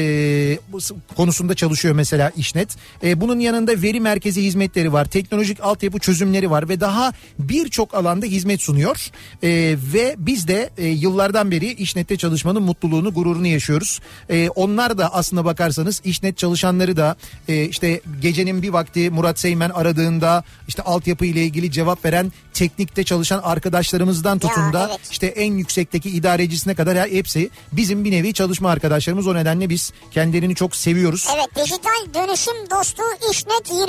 [0.73, 2.77] bu s- konusunda çalışıyor mesela İşnet.
[3.03, 8.27] E, bunun yanında veri merkezi hizmetleri var, teknolojik altyapı çözümleri var ve daha birçok alanda
[8.27, 9.11] hizmet sunuyor.
[9.43, 9.49] E,
[9.95, 14.01] ve biz de e, yıllardan beri İşnet'te çalışmanın mutluluğunu, gururunu yaşıyoruz.
[14.31, 17.16] E, onlar da aslına bakarsanız İşnet çalışanları da
[17.49, 23.05] e, işte gecenin bir vakti Murat Seymen aradığında işte altyapı ile ilgili cevap veren teknikte
[23.05, 25.01] çalışan arkadaşlarımızdan tutun da evet.
[25.11, 29.27] işte en yüksekteki idarecisine kadar ya hepsi bizim bir nevi çalışma arkadaşlarımız.
[29.29, 31.29] O nedenle biz kendilerini çok seviyoruz.
[31.35, 33.83] Evet dijital dönüşüm dostu İşnet 21.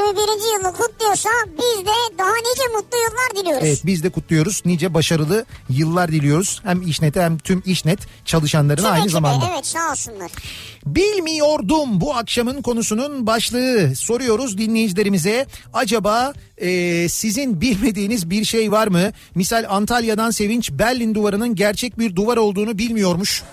[0.54, 3.68] yılını kutluyorsa biz de daha nice mutlu yıllar diliyoruz.
[3.68, 4.62] Evet biz de kutluyoruz.
[4.66, 6.62] Nice başarılı yıllar diliyoruz.
[6.64, 9.46] Hem İşnet'e hem tüm İşnet çalışanlarına Tüm aynı ekibe, zamanda.
[9.54, 10.32] Evet sağ olsunlar.
[10.86, 13.96] Bilmiyordum bu akşamın konusunun başlığı.
[13.96, 15.46] Soruyoruz dinleyicilerimize.
[15.74, 19.12] Acaba e, sizin bilmediğiniz bir şey var mı?
[19.36, 23.44] Misal Antalya'dan Sevinç Berlin duvarının gerçek bir duvar olduğunu bilmiyormuş.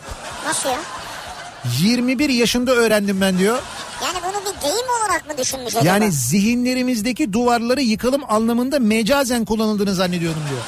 [0.47, 0.95] Nasıl ya?
[1.83, 3.59] 21 yaşında öğrendim ben diyor.
[4.05, 5.87] Yani bunu bir deyim olarak mı düşünmüş acaba?
[5.87, 10.63] Yani zihinlerimizdeki duvarları yıkalım anlamında mecazen kullanıldığını zannediyordum diyor.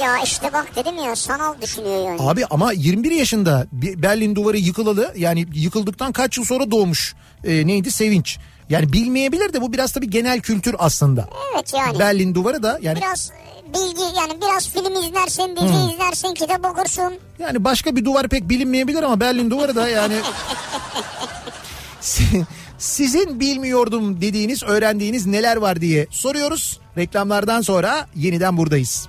[0.00, 2.22] Ya işte bak dedim ya sanal düşünüyor yani.
[2.22, 7.90] Abi ama 21 yaşında Berlin duvarı yıkılalı yani yıkıldıktan kaç yıl sonra doğmuş e, neydi
[7.90, 8.38] Sevinç.
[8.72, 11.28] Yani bilmeyebilir de bu biraz tabii genel kültür aslında.
[11.54, 11.98] Evet yani.
[11.98, 17.14] Berlin duvarı da yani Biraz e, bilgi yani biraz film izlersin, dizi izlersin, kitap okursun.
[17.38, 20.14] yani başka bir duvar pek bilinmeyebilir ama Berlin duvarı da yani
[22.00, 22.44] Si-
[22.78, 26.80] sizin bilmiyordum dediğiniz, öğrendiğiniz neler var diye soruyoruz.
[26.96, 29.08] Reklamlardan sonra yeniden buradayız.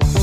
[0.00, 0.21] Kafa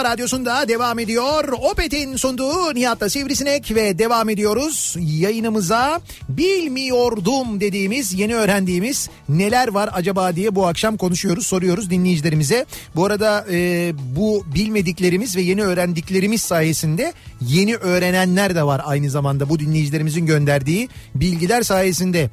[0.00, 1.44] kafa radyosunda devam ediyor.
[1.52, 6.00] Opet'in sunduğu Nihat'la Sivrisinek ve devam ediyoruz yayınımıza.
[6.28, 12.66] Bilmiyordum dediğimiz, yeni öğrendiğimiz neler var acaba diye bu akşam konuşuyoruz, soruyoruz dinleyicilerimize.
[12.96, 19.48] Bu arada e, bu bilmediklerimiz ve yeni öğrendiklerimiz sayesinde yeni öğrenenler de var aynı zamanda
[19.48, 22.30] bu dinleyicilerimizin gönderdiği bilgiler sayesinde.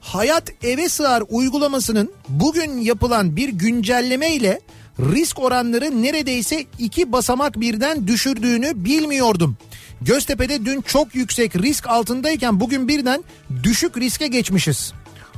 [0.00, 4.60] Hayat eve sığar uygulamasının bugün yapılan bir güncelleme ile
[4.98, 9.56] risk oranları neredeyse iki basamak birden düşürdüğünü bilmiyordum.
[10.00, 13.24] Göztepe'de dün çok yüksek risk altındayken bugün birden
[13.62, 14.92] düşük riske geçmişiz.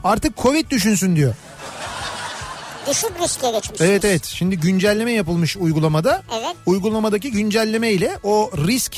[0.05, 1.35] Artık Covid düşünsün diyor.
[2.91, 3.91] Düşük riske geçmişsiniz.
[3.91, 6.23] Evet evet şimdi güncelleme yapılmış uygulamada.
[6.33, 6.57] Evet.
[6.67, 8.97] Uygulamadaki güncelleme ile o risk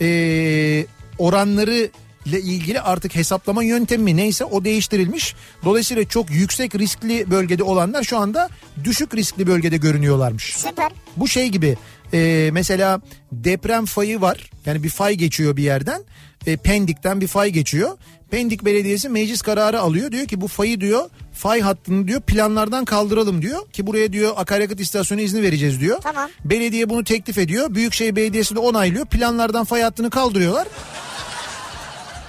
[0.00, 0.86] e,
[1.18, 1.90] oranları
[2.26, 5.34] ile ilgili artık hesaplama yöntemi neyse o değiştirilmiş.
[5.64, 8.48] Dolayısıyla çok yüksek riskli bölgede olanlar şu anda
[8.84, 10.56] düşük riskli bölgede görünüyorlarmış.
[10.56, 10.92] Süper.
[11.16, 11.76] Bu şey gibi
[12.14, 13.00] e, mesela
[13.32, 14.50] deprem fayı var.
[14.66, 16.02] Yani bir fay geçiyor bir yerden.
[16.46, 17.98] E, Pendik'ten bir fay geçiyor.
[18.30, 20.12] Pendik Belediyesi meclis kararı alıyor.
[20.12, 23.68] Diyor ki bu fayı diyor fay hattını diyor planlardan kaldıralım diyor.
[23.72, 25.98] Ki buraya diyor akaryakıt istasyonu izni vereceğiz diyor.
[26.02, 26.30] Tamam.
[26.44, 27.74] Belediye bunu teklif ediyor.
[27.74, 29.06] Büyükşehir Belediyesi de onaylıyor.
[29.06, 30.68] Planlardan fay hattını kaldırıyorlar.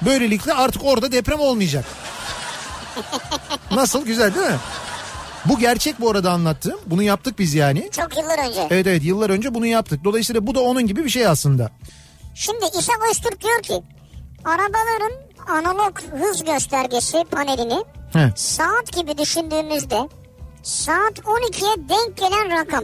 [0.02, 1.86] Böylelikle artık orada deprem olmayacak.
[3.72, 4.57] Nasıl güzel değil mi?
[5.45, 6.80] Bu gerçek bu arada anlattığım.
[6.86, 7.90] Bunu yaptık biz yani.
[7.91, 8.68] Çok yıllar önce.
[8.69, 10.03] Evet evet yıllar önce bunu yaptık.
[10.03, 11.72] Dolayısıyla bu da onun gibi bir şey aslında.
[12.36, 13.84] Şimdi İshak Öztürk diyor ki
[14.45, 15.11] arabaların
[15.48, 17.84] analog hız göstergesi panelini
[18.14, 18.32] He.
[18.36, 19.99] saat gibi düşündüğümüzde
[20.64, 22.84] saat 12'ye denk gelen rakam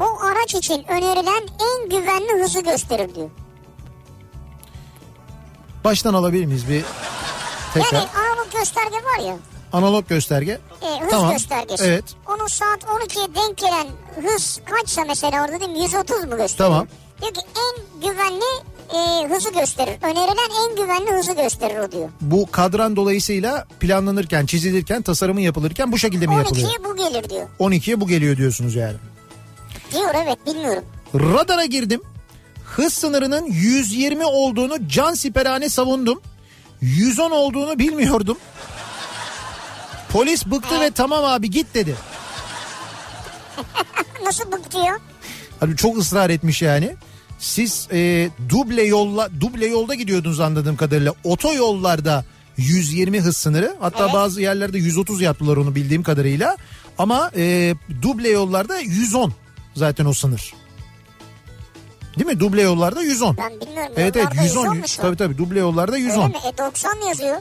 [0.00, 3.30] o araç için önerilen en güvenli hızı gösterir diyor.
[5.86, 6.84] Baştan alabilir miyiz bir
[7.74, 7.98] tekrar?
[7.98, 9.36] Yani analog gösterge var ya
[9.72, 10.58] Analog gösterge.
[10.82, 11.32] e, hız Tamam.
[11.32, 11.84] göstergesi.
[11.84, 12.04] Evet.
[12.28, 13.86] Onun saat 12'ye denk gelen
[14.22, 16.48] hız kaçsa mesela orada değil mi 130 mu gösteriyor?
[16.58, 16.86] Tamam.
[17.22, 18.44] Diyor ki en güvenli
[18.94, 19.96] e, hızı gösterir.
[20.02, 22.08] Önerilen en güvenli hızı gösterir o diyor.
[22.20, 26.68] Bu kadran dolayısıyla planlanırken, çizilirken, tasarımı yapılırken bu şekilde mi yapılıyor?
[26.68, 27.48] 12'ye bu gelir diyor.
[27.60, 28.96] 12'ye bu geliyor diyorsunuz yani.
[29.92, 30.84] Diyor evet bilmiyorum.
[31.14, 32.00] Radara girdim.
[32.76, 36.20] Hız sınırının 120 olduğunu can siperhane savundum.
[36.80, 38.38] 110 olduğunu bilmiyordum.
[40.12, 41.94] Polis bıktı ve tamam abi git dedi.
[44.24, 45.00] Nasıl bıktıyor?
[45.62, 46.96] Abi çok ısrar etmiş yani.
[47.38, 51.12] Siz e, duble yolla duble yolda gidiyordunuz anladığım kadarıyla.
[51.24, 52.24] Otoyollarda
[52.56, 53.76] 120 hız sınırı.
[53.80, 54.14] Hatta Evet.
[54.14, 56.56] bazı yerlerde 130 yaptılar onu bildiğim kadarıyla.
[56.98, 59.32] Ama e, duble yollarda 110
[59.74, 60.54] zaten o sınır.
[62.18, 62.40] Değil mi?
[62.40, 63.36] Duble yollarda 110.
[63.36, 63.92] Ben bilmiyorum.
[63.96, 64.62] Evet evet Yollarda 110.
[64.64, 65.06] 110 mu şu an?
[65.06, 66.22] Tabii tabii duble yollarda 110.
[66.22, 66.38] Öyle mi?
[66.54, 67.36] E 90 yazıyor.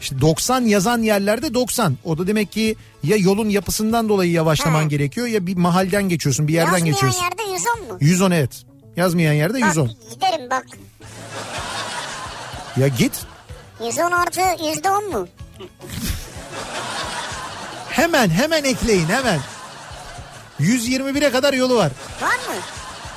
[0.00, 1.96] İşte 90 yazan yerlerde 90.
[2.04, 4.88] O da demek ki ya yolun yapısından dolayı yavaşlaman Ha.
[4.88, 7.22] gerekiyor ya bir mahalden geçiyorsun, bir yerden Yazmayan geçiyorsun.
[7.22, 7.98] yerde 110 mu?
[8.00, 8.62] 110 evet.
[8.96, 9.88] Yazmayan yerde 110.
[9.88, 10.66] Bak giderim bak.
[12.76, 13.12] Ya git
[13.86, 15.28] 110 artı %10 mu?
[17.90, 19.40] hemen hemen ekleyin hemen.
[20.60, 21.92] 121'e kadar yolu var.
[22.22, 22.54] Var mı?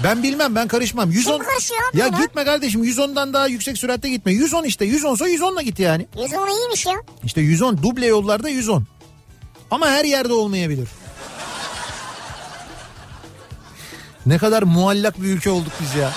[0.04, 1.12] Ben bilmem ben karışmam.
[1.12, 2.22] 110 karışıyor abi Ya buna?
[2.22, 4.32] gitme kardeşim 110'dan daha yüksek süratte gitme.
[4.34, 6.08] 110 işte 110 sa 110'la git yani.
[6.24, 6.94] 110 iyiymiş ya.
[7.24, 8.84] İşte 110 duble yollarda 110.
[9.72, 10.88] Ama her yerde olmayabilir.
[14.26, 16.12] Ne kadar muallak bir ülke olduk biz ya.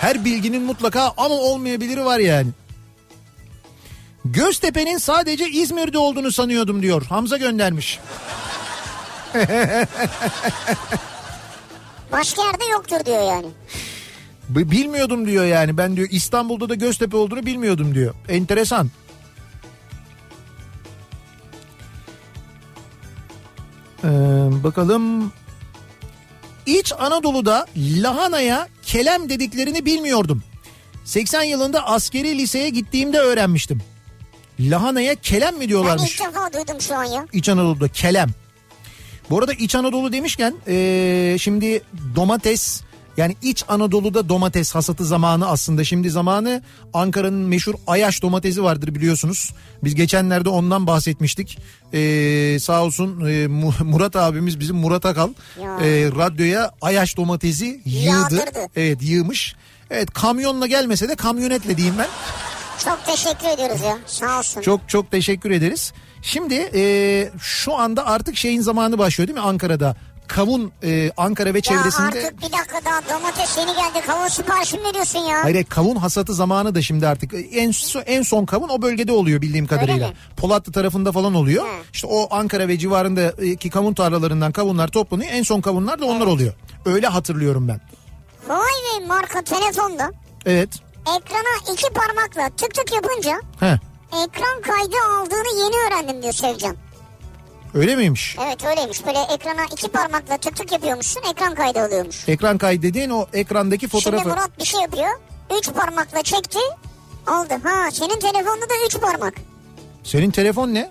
[0.00, 2.48] Her bilginin mutlaka ama olmayabiliri var yani.
[4.24, 7.02] Göztepe'nin sadece İzmir'de olduğunu sanıyordum diyor.
[7.08, 7.98] Hamza göndermiş.
[12.12, 13.46] Başka yerde yoktur diyor yani.
[14.48, 15.76] Bilmiyordum diyor yani.
[15.78, 18.14] Ben diyor İstanbul'da da Göztepe olduğunu bilmiyordum diyor.
[18.28, 18.90] Enteresan.
[24.04, 24.08] Ee,
[24.64, 25.32] bakalım.
[26.66, 30.42] İç Anadolu'da lahanaya kelem dediklerini bilmiyordum.
[31.04, 33.80] 80 yılında askeri liseye gittiğimde öğrenmiştim.
[34.60, 36.12] Lahanaya kelem mi Ben diyorlarmış?
[36.14, 37.26] ilk defa duydum şu an ya.
[37.32, 38.28] İç Anadolu'da kelem.
[39.30, 41.82] Bu arada İç Anadolu demişken ee, şimdi
[42.16, 42.82] domates
[43.16, 45.84] yani İç Anadolu'da domates hasatı zamanı aslında.
[45.84, 46.62] Şimdi zamanı
[46.94, 49.50] Ankara'nın meşhur Ayaş domatesi vardır biliyorsunuz.
[49.84, 51.58] Biz geçenlerde ondan bahsetmiştik.
[51.94, 55.28] Ee, sağ olsun e, Mu- Murat abimiz bizim Murat Akal
[55.62, 55.76] Ya.
[55.80, 58.04] e, radyoya Ayaş domatesi yığdı.
[58.06, 58.66] Yağdırdı.
[58.76, 59.54] Evet yığmış.
[59.90, 62.08] Evet kamyonla gelmese de kamyonetle diyeyim ben.
[62.84, 63.98] Çok teşekkür ediyoruz ya.
[64.06, 64.60] Sağ olsun.
[64.60, 65.92] Çok çok teşekkür ederiz.
[66.22, 69.96] Şimdi e, şu anda artık şeyin zamanı başlıyor değil mi Ankara'da?
[70.28, 72.06] Kavun e, Ankara ve ya çevresinde...
[72.06, 74.06] artık bir dakika daha domates yeni geldi.
[74.06, 75.44] Kavun siparişi mi veriyorsun ya?
[75.44, 77.72] Hayır kavun hasatı zamanı da şimdi artık en
[78.06, 80.12] en son kavun o bölgede oluyor bildiğim kadarıyla.
[80.36, 81.64] Polatlı tarafında falan oluyor.
[81.64, 81.68] Hı.
[81.92, 85.30] İşte o Ankara ve civarındaki kavun tarlalarından kavunlar toplanıyor.
[85.32, 86.52] En son kavunlar da onlar oluyor.
[86.86, 87.80] Öyle hatırlıyorum ben.
[88.48, 90.12] Huawei marka telefonda
[90.46, 90.68] Evet.
[91.02, 93.80] ekrana iki parmakla tık tık yapınca He.
[94.12, 96.76] Ekran kaydı aldığını yeni öğrendim diyor Sevcan.
[97.74, 98.36] Öyle miymiş?
[98.46, 99.06] Evet öyleymiş.
[99.06, 102.28] Böyle ekrana iki parmakla tık tık yapıyormuşsun ekran kaydı alıyormuş.
[102.28, 104.22] Ekran kaydı dediğin o ekrandaki fotoğrafı.
[104.22, 105.10] Şimdi Murat bir şey yapıyor.
[105.58, 106.58] Üç parmakla çekti
[107.26, 107.54] aldı.
[107.64, 109.34] Ha senin telefonda da üç parmak.
[110.04, 110.90] Senin telefon ne?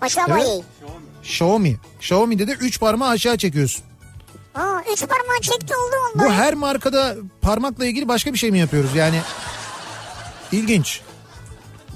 [0.00, 0.46] Aşağı Evet.
[0.48, 0.64] evet.
[1.22, 1.76] Xiaomi.
[1.98, 3.84] Xiaomi'de de 3 parmağı aşağı çekiyorsun.
[4.54, 6.28] Aa üç parmağı çekti oldu vallahi.
[6.28, 8.94] Bu her markada parmakla ilgili başka bir şey mi yapıyoruz?
[8.94, 9.20] Yani
[10.52, 11.00] ilginç.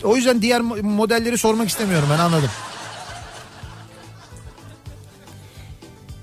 [0.05, 2.51] O yüzden diğer mo- modelleri sormak istemiyorum ben anladım.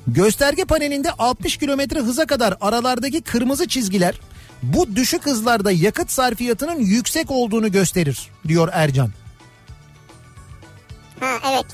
[0.08, 4.16] Gösterge panelinde 60 kilometre hıza kadar aralardaki kırmızı çizgiler
[4.64, 9.10] bu düşük hızlarda yakıt sarfiyatının yüksek olduğunu gösterir diyor Ercan.
[11.20, 11.66] Ha evet.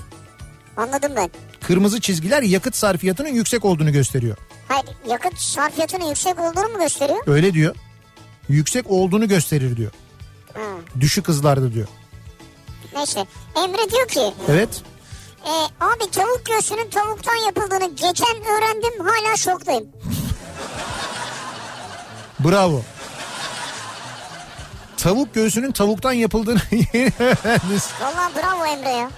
[0.78, 1.30] Anladım ben.
[1.62, 4.38] Kırmızı çizgiler yakıt sarfiyatının yüksek olduğunu gösteriyor.
[4.68, 7.20] Hayır yakıt sarfiyatının yüksek olduğunu mu gösteriyor?
[7.28, 7.76] Öyle diyor.
[8.50, 9.92] Yüksek olduğunu gösterir diyor.
[11.00, 11.88] Düşük hızlarda diyor.
[12.96, 13.26] Neyse.
[13.56, 14.82] Emre diyor ki Evet.
[15.46, 15.52] e,
[15.86, 19.88] abi tavuk göğsünün tavuktan yapıldığını geçen öğrendim hala şoktayım.
[22.40, 22.82] Bravo.
[24.98, 27.90] Tavuk göğsünün tavuktan yapıldığını yeni öğrendiniz.
[28.02, 29.10] Vallahi bravo Emre ya.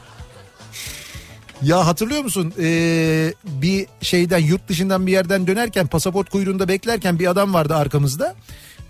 [1.61, 2.53] Ya hatırlıyor musun?
[2.59, 8.35] Ee, bir şeyden yurt dışından bir yerden dönerken pasaport kuyruğunda beklerken bir adam vardı arkamızda.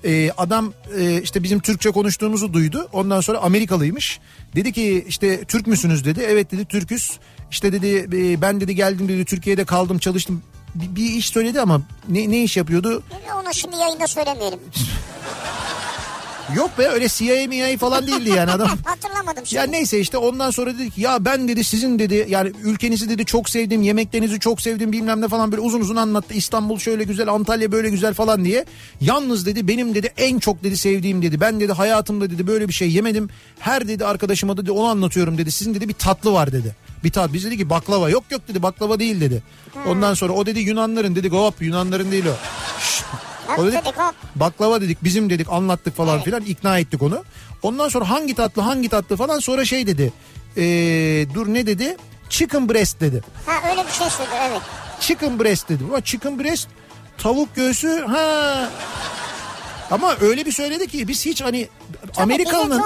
[0.05, 2.89] Ee, adam e, işte bizim Türkçe konuştuğumuzu duydu.
[2.93, 4.19] Ondan sonra Amerikalıymış.
[4.55, 6.25] Dedi ki işte Türk müsünüz dedi.
[6.27, 7.19] Evet dedi Türküz.
[7.51, 10.43] İşte dedi e, ben dedi geldim dedi Türkiye'de kaldım çalıştım.
[10.75, 13.03] Bir, bir iş söyledi ama ne, ne iş yapıyordu?
[13.29, 14.59] E, Onu şimdi yayında söylemeyelim.
[16.55, 18.69] Yok be öyle CIA MIA falan değildi yani adam.
[18.85, 19.55] Hatırlamadım şimdi.
[19.55, 23.49] Ya neyse işte ondan sonra dedik ya ben dedi sizin dedi yani ülkenizi dedi çok
[23.49, 26.33] sevdim yemeklerinizi çok sevdim bilmem ne falan böyle uzun uzun anlattı.
[26.33, 28.65] İstanbul şöyle güzel Antalya böyle güzel falan diye.
[29.01, 32.73] Yalnız dedi benim dedi en çok dedi sevdiğim dedi ben dedi hayatımda dedi böyle bir
[32.73, 33.29] şey yemedim.
[33.59, 36.75] Her dedi arkadaşıma dedi onu anlatıyorum dedi sizin dedi bir tatlı var dedi.
[37.03, 39.43] Bir tat biz dedi ki baklava yok yok dedi baklava değil dedi.
[39.87, 42.33] Ondan sonra o dedi Yunanların dedik hop Yunanların değil o.
[43.57, 44.15] Hop dedik, dedik hop.
[44.35, 46.25] baklava dedik bizim dedik anlattık falan Evet.
[46.25, 47.23] filan ikna ettik onu.
[47.63, 50.13] Ondan sonra hangi tatlı hangi tatlı falan sonra şey dedi.
[50.57, 50.61] Ee,
[51.33, 51.97] dur ne dedi?
[52.29, 53.21] Chicken breast dedi.
[53.45, 54.61] Ha öyle bir şey söyledi evet.
[54.99, 55.83] Chicken breast dedi.
[55.87, 56.67] Ama chicken breast
[57.17, 58.69] tavuk göğsü ha.
[59.91, 61.67] Ama öyle bir söyledi ki biz hiç hani
[62.11, 62.81] bize Amerikalı'nın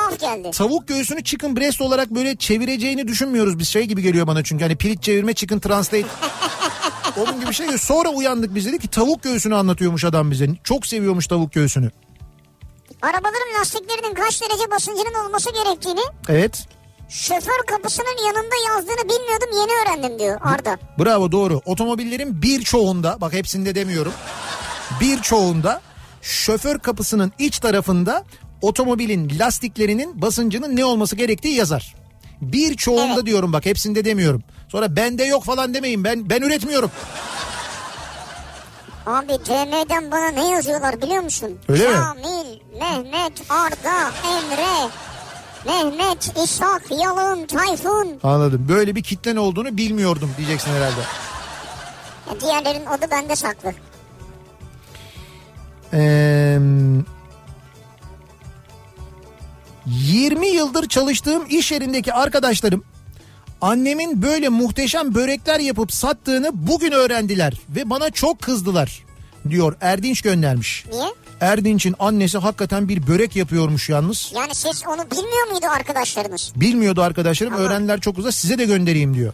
[0.52, 3.60] tavuk göğsünü chicken breast olarak böyle çevireceğini düşünmüyoruz.
[3.60, 6.08] Biz şey gibi geliyor bana çünkü hani pirinç çevirme chicken translate.
[7.18, 7.78] Onun gibi şey.
[7.78, 10.48] Sonra uyandık biz dedik ki tavuk göğsünü anlatıyormuş adam bize.
[10.64, 11.92] Çok seviyormuş tavuk göğsünü.
[13.02, 16.68] Arabaların lastiklerinin kaç derece basıncının olması gerektiğini Evet.
[17.10, 20.78] şoför kapısının yanında yazdığını bilmiyordum yeni öğrendim diyor Arda.
[21.00, 21.62] Bravo doğru.
[21.66, 24.14] Otomobillerin birçoğunda bak hepsinde demiyorum.
[25.02, 25.82] Birçoğunda
[26.22, 28.24] şoför kapısının iç tarafında
[28.62, 31.96] otomobilin lastiklerinin basıncının ne olması gerektiği yazar.
[32.42, 33.26] Birçoğunda Evet.
[33.26, 34.44] diyorum bak hepsinde demiyorum.
[34.74, 36.92] Sonra bende yok falan demeyin ben ben üretmiyorum.
[39.06, 41.60] Abi DM'den bana ne yazıyorlar biliyor musun?
[41.70, 41.96] Öyle mi?
[41.96, 44.90] Kamil, Mehmet, Arda, Emre,
[45.66, 48.20] Mehmet, İshak, Yalın, Tayfun.
[48.24, 48.66] Anladım.
[48.70, 51.02] Böyle bir kitlen olduğunu bilmiyordum diyeceksin herhalde.
[52.30, 53.74] Ya diğerlerin adı bende saklı.
[55.94, 56.60] Ee,
[59.86, 62.84] 20 yıldır çalıştığım iş yerindeki arkadaşlarım
[63.64, 69.06] annemin böyle muhteşem börekler yapıp sattığını bugün öğrendiler ve bana çok kızdılar
[69.50, 70.86] diyor Erdinç göndermiş.
[70.92, 71.14] Niye?
[71.42, 74.32] Erdinç'in annesi hakikaten bir börek yapıyormuş yalnız.
[74.36, 76.54] Yani siz onu bilmiyor muydu arkadaşlarınız?
[76.56, 79.34] Bilmiyordu arkadaşlarım Ama- öğrendiler çok güzel size de göndereyim diyor.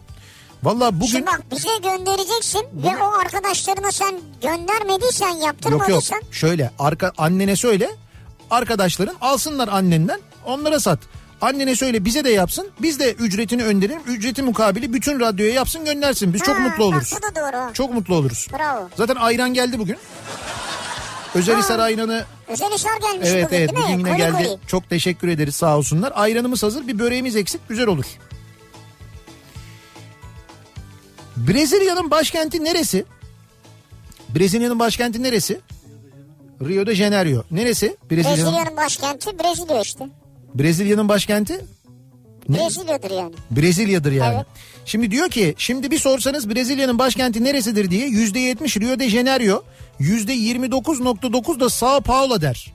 [0.63, 6.71] Valla bugün Şimdi bak bize göndereceksin ve o arkadaşlarına sen göndermediysen yok yok yaptırmadıysan şöyle
[6.79, 7.89] arka annene söyle
[8.51, 10.99] arkadaşların alsınlar annenden onlara sat.
[11.41, 12.67] Annene söyle bize de yapsın.
[12.81, 14.01] Biz de ücretini önderelim.
[14.07, 16.33] Ücreti mukabili bütün radyoya yapsın göndersin.
[16.33, 17.13] Biz çok Ha, mutlu oluruz.
[17.23, 17.73] Bak da doğru.
[17.73, 18.47] Çok mutlu oluruz.
[18.53, 18.89] Bravo.
[18.97, 19.97] Zaten ayran geldi bugün.
[21.35, 23.83] Özelhisar ayranı Özel işler gelmiş evet bugün evet değil mi?
[23.93, 24.47] bugün yine Koli geldi.
[24.47, 24.67] koli.
[24.67, 26.11] Çok teşekkür ederiz sağ olsunlar.
[26.15, 28.05] Ayranımız hazır bir böreğimiz eksik güzel olur.
[31.37, 33.05] Brezilya'nın başkenti neresi?
[34.29, 35.59] Brezilya'nın başkenti neresi?
[36.61, 37.43] Rio de Janeiro.
[37.51, 37.97] Neresi?
[38.11, 40.05] Brezilya'nın Brezilya'nın başkenti Brezilya işte.
[40.55, 41.61] Brezilya'nın başkenti
[42.49, 42.57] Ne?
[42.57, 43.33] Brezilya'dır yani.
[43.51, 44.35] Brezilya'dır yani.
[44.35, 44.45] Evet.
[44.85, 49.63] Şimdi diyor ki şimdi bir sorsanız Brezilya'nın başkenti neresidir diye yüzde yetmiş Rio de Janeiro
[49.99, 52.73] yüzde yirmi dokuz nokta dokuz da Sao Paulo der.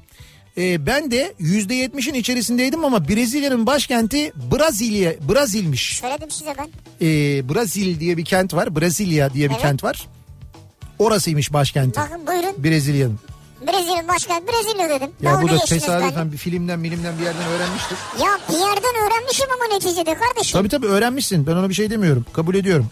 [0.59, 5.99] Ee, ben de yüzde yetmişin içerisindeydim ama Brezilya'nın başkenti Brezilya, Brazil'miş.
[6.01, 6.69] Söyledim size ben.
[7.07, 8.77] Ee, Brazil diye bir kent var.
[8.77, 9.63] Brezilya diye bir Evet.
[9.63, 10.07] kent var.
[10.99, 12.01] Orasıymış başkenti.
[12.01, 12.65] Bakın buyurun.
[12.65, 13.19] Brezilya'nın.
[13.67, 15.11] Brezilya'nın başkenti Brezilya dedim.
[15.23, 17.99] Ya Dalga bu da tesadüfen bir filmden bilimden bir yerden öğrenmiştir.
[18.23, 20.59] Ya bir yerden öğrenmişim ama neticede kardeşim.
[20.59, 21.47] Tabii tabii öğrenmişsin.
[21.47, 22.27] Ben ona bir şey demiyorum.
[22.33, 22.87] Kabul ediyorum.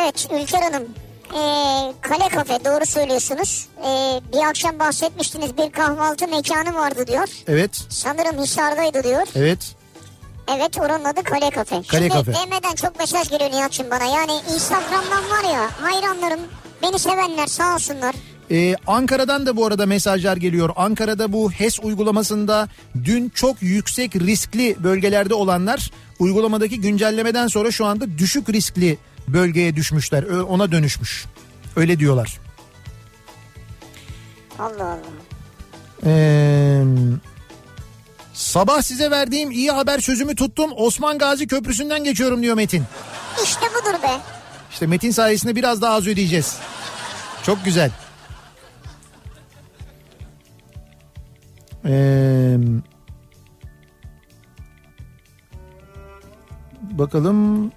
[0.00, 0.82] Evet Ülker Hanım.
[1.34, 3.66] Ee, Kale Kafe doğru söylüyorsunuz.
[3.86, 7.28] Ee, bir akşam bahsetmiştiniz bir kahvaltı mekanı vardı diyor.
[7.48, 7.82] Evet.
[7.88, 9.26] Sanırım Hisar'daydı diyor.
[9.34, 9.74] Evet.
[10.48, 11.82] Evet oranın adı Kale Kafe.
[11.82, 12.32] Kale Şimdi Kafe.
[12.32, 14.04] DM'den çok mesaj geliyor Nihat'cığım bana.
[14.04, 16.40] Yani Instagram'dan var ya hayranlarım
[16.82, 18.14] beni sevenler sağ olsunlar.
[18.54, 20.70] Ee, Ankara'dan da bu arada mesajlar geliyor.
[20.76, 22.68] Ankara'da bu HES uygulamasında
[23.04, 28.98] dün çok yüksek riskli bölgelerde olanlar uygulamadaki güncellemeden sonra şu anda düşük riskli
[29.28, 30.22] bölgeye düşmüşler.
[30.22, 31.24] Ona dönüşmüş.
[31.76, 32.40] Öyle diyorlar.
[34.58, 35.00] Allah Allah.
[36.06, 36.84] Ee,
[38.34, 40.70] sabah size verdiğim iyi haber sözümü tuttum.
[40.76, 42.84] Osman Gazi Köprüsü'nden geçiyorum diyor Metin.
[43.44, 44.20] İşte budur be.
[44.72, 46.56] İşte Metin sayesinde biraz daha az ödeyeceğiz.
[47.42, 47.90] Çok güzel.
[51.86, 52.56] Ee,
[56.80, 57.72] bakalım.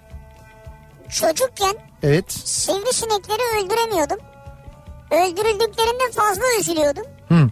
[1.10, 2.32] Çocukken Evet.
[2.32, 4.18] sivrisinekleri öldüremiyordum.
[5.10, 7.04] Öldürüldüklerinde fazla üzülüyordum.
[7.28, 7.48] Hı.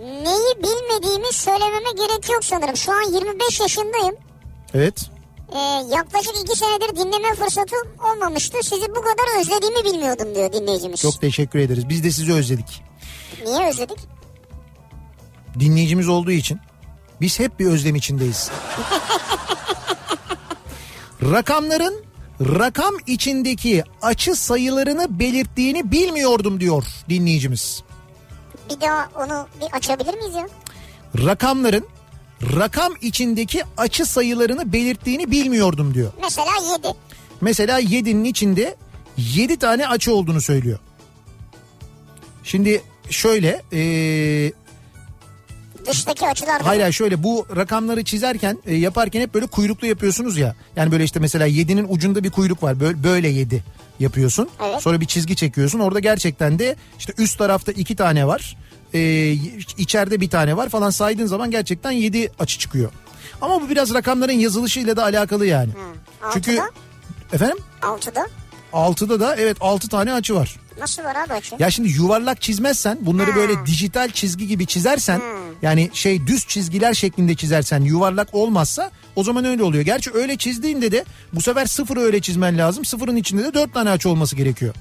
[0.00, 2.76] Neyi bilmediğimi söylememe gerek yok sanırım.
[2.76, 4.14] Şu an 25 yaşındayım.
[4.74, 5.10] Evet.
[5.54, 5.58] Ee,
[5.94, 8.58] yaklaşık 2 senedir dinleme fırsatım olmamıştı.
[8.62, 11.00] Sizi bu kadar özlediğimi bilmiyordum diyor dinleyicimiz.
[11.00, 11.88] Çok teşekkür ederiz.
[11.88, 12.82] Biz de sizi özledik.
[13.44, 13.98] Niye özledik?
[15.60, 16.60] Dinleyicimiz olduğu için.
[17.20, 18.50] Biz hep bir özlem içindeyiz.
[21.22, 22.04] Rakamların
[22.40, 27.82] rakam içindeki açı sayılarını belirttiğini bilmiyordum diyor dinleyicimiz.
[28.70, 30.48] Bir daha onu bir açabilir miyiz ya?
[31.18, 31.86] rakamların
[32.56, 36.12] rakam içindeki açı sayılarını belirttiğini bilmiyordum diyor.
[36.22, 36.88] Mesela 7.
[37.40, 38.76] Mesela 7'nin içinde
[39.16, 40.78] 7 tane açı olduğunu söylüyor.
[42.44, 44.52] Şimdi şöyle ee,
[45.86, 46.66] Dıştaki açılarda.
[46.66, 50.54] hayır hayır şöyle bu rakamları çizerken e, yaparken hep böyle kuyruklu yapıyorsunuz ya.
[50.76, 53.64] Yani böyle işte mesela 7'nin ucunda bir kuyruk var böyle, böyle 7
[54.00, 54.48] yapıyorsun.
[54.66, 54.82] Evet.
[54.82, 58.56] Sonra bir çizgi çekiyorsun orada gerçekten de işte üst tarafta 2 tane var.
[58.94, 59.32] E,
[59.78, 62.90] içeride bir tane var falan saydığın zaman gerçekten 7 açı çıkıyor.
[63.40, 65.70] Ama bu biraz rakamların yazılışıyla da alakalı yani.
[66.32, 66.70] Çünkü Altıda?
[67.32, 68.26] efendim 6'da.
[68.72, 70.56] 6'da da evet 6 tane açı var.
[70.78, 71.56] Nasıl var abi açı?
[71.58, 73.36] Ya şimdi yuvarlak çizmezsen bunları Ha.
[73.36, 75.20] böyle dijital çizgi gibi çizersen
[75.62, 79.84] yani şey düz çizgiler şeklinde çizersen yuvarlak olmazsa o zaman öyle oluyor.
[79.84, 82.84] Gerçi öyle çizdiğinde de bu sefer sıfırı öyle çizmen lazım.
[82.84, 84.74] Sıfırın içinde de 4 tane açı olması gerekiyor.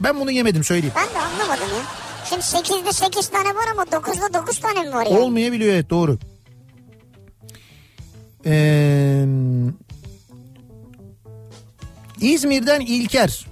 [0.00, 0.94] Ben bunu yemedim söyleyeyim.
[0.96, 1.82] Ben de anlamadım ya.
[2.28, 5.18] Şimdi 8'de 8 tane var ama 9'da 9 tane mi var ya?
[5.18, 6.18] Olmayabiliyor evet doğru.
[8.46, 9.24] Ee,
[12.20, 13.46] İzmir'den İlker.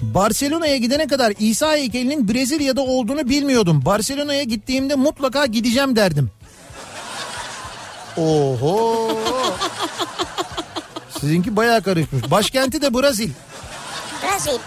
[0.00, 3.82] Barcelona'ya gidene kadar İsa heykelinin Brezilya'da olduğunu bilmiyordum.
[3.84, 6.30] Barcelona'ya gittiğimde mutlaka gideceğim derdim.
[8.16, 9.18] Oho.
[11.20, 12.30] Sizinki bayağı karışmış.
[12.30, 13.30] Başkenti de Brazil.
[14.22, 14.58] Brazil.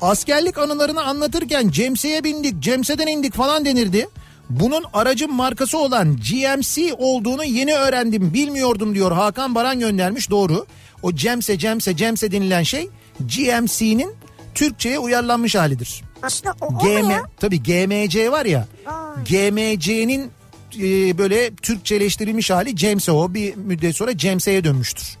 [0.00, 4.08] Askerlik anılarını anlatırken Cemse'ye bindik, Cemse'den indik falan denirdi.
[4.50, 10.66] Bunun aracın markası olan GMC olduğunu yeni öğrendim bilmiyordum diyor Hakan Baran göndermiş doğru.
[11.02, 12.90] O Cemse Cemse Cemse denilen şey
[13.20, 14.14] GMC'nin
[14.56, 16.04] Türkçe'ye uyarlanmış halidir.
[16.22, 17.22] Aslında o, o GM ya?
[17.40, 19.24] tabii GMC var ya Vay.
[19.24, 20.30] GMC'nin
[20.78, 25.18] e, böyle Türkçeleştirilmiş hali Cemse o bir müddet sonra Cemse'ye dönmüştür.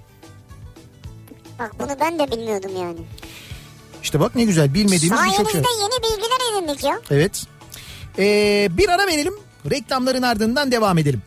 [1.58, 2.98] Bak bunu ben de bilmiyordum yani.
[4.02, 5.60] İşte bak ne güzel bilmediğimiz birçok şey.
[5.60, 7.00] Yeni bilgiler edindik ya.
[7.10, 7.44] Evet.
[8.18, 9.34] Ee, bir ara verelim.
[9.70, 11.22] Reklamların ardından devam edelim.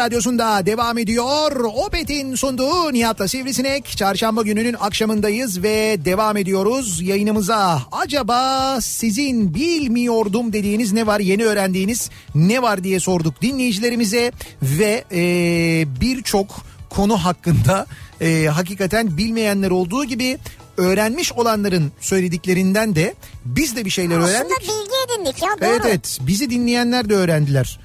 [0.00, 1.64] Radyosu'nda devam ediyor.
[1.64, 3.96] Opet'in sunduğu Nihat'la Sivrisinek.
[3.96, 7.82] Çarşamba gününün akşamındayız ve devam ediyoruz yayınımıza.
[7.92, 14.32] Acaba sizin bilmiyordum dediğiniz ne var, yeni öğrendiğiniz ne var diye sorduk dinleyicilerimize.
[14.62, 16.46] Ve ee, birçok
[16.90, 17.86] konu hakkında
[18.20, 20.38] ee, hakikaten bilmeyenler olduğu gibi
[20.76, 23.14] öğrenmiş olanların söylediklerinden de
[23.44, 24.60] biz de bir şeyler Aslında öğrendik.
[24.60, 25.68] bilgi edindik ya doğru.
[25.70, 27.80] Evet evet bizi dinleyenler de öğrendiler.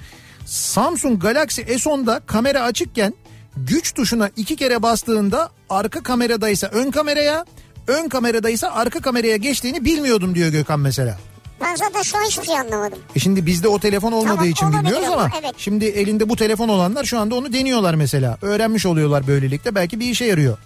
[0.46, 3.14] Samsung Galaxy S10'da kamera açıkken
[3.56, 7.44] güç tuşuna iki kere bastığında arka kameradaysa ön kameraya
[7.86, 11.18] ön kameradaysa arka kameraya geçtiğini bilmiyordum diyor Gökhan mesela.
[11.60, 12.98] Ben zaten şu an hiçbir şey anlamadım.
[13.14, 15.54] E şimdi bizde o telefon olmadığı Tamam, için bilmiyoruz ama ama, evet.
[15.58, 18.38] şimdi elinde bu telefon olanlar şu anda onu deniyorlar mesela.
[18.42, 20.58] Öğrenmiş oluyorlar böylelikle belki bir işe yarıyor.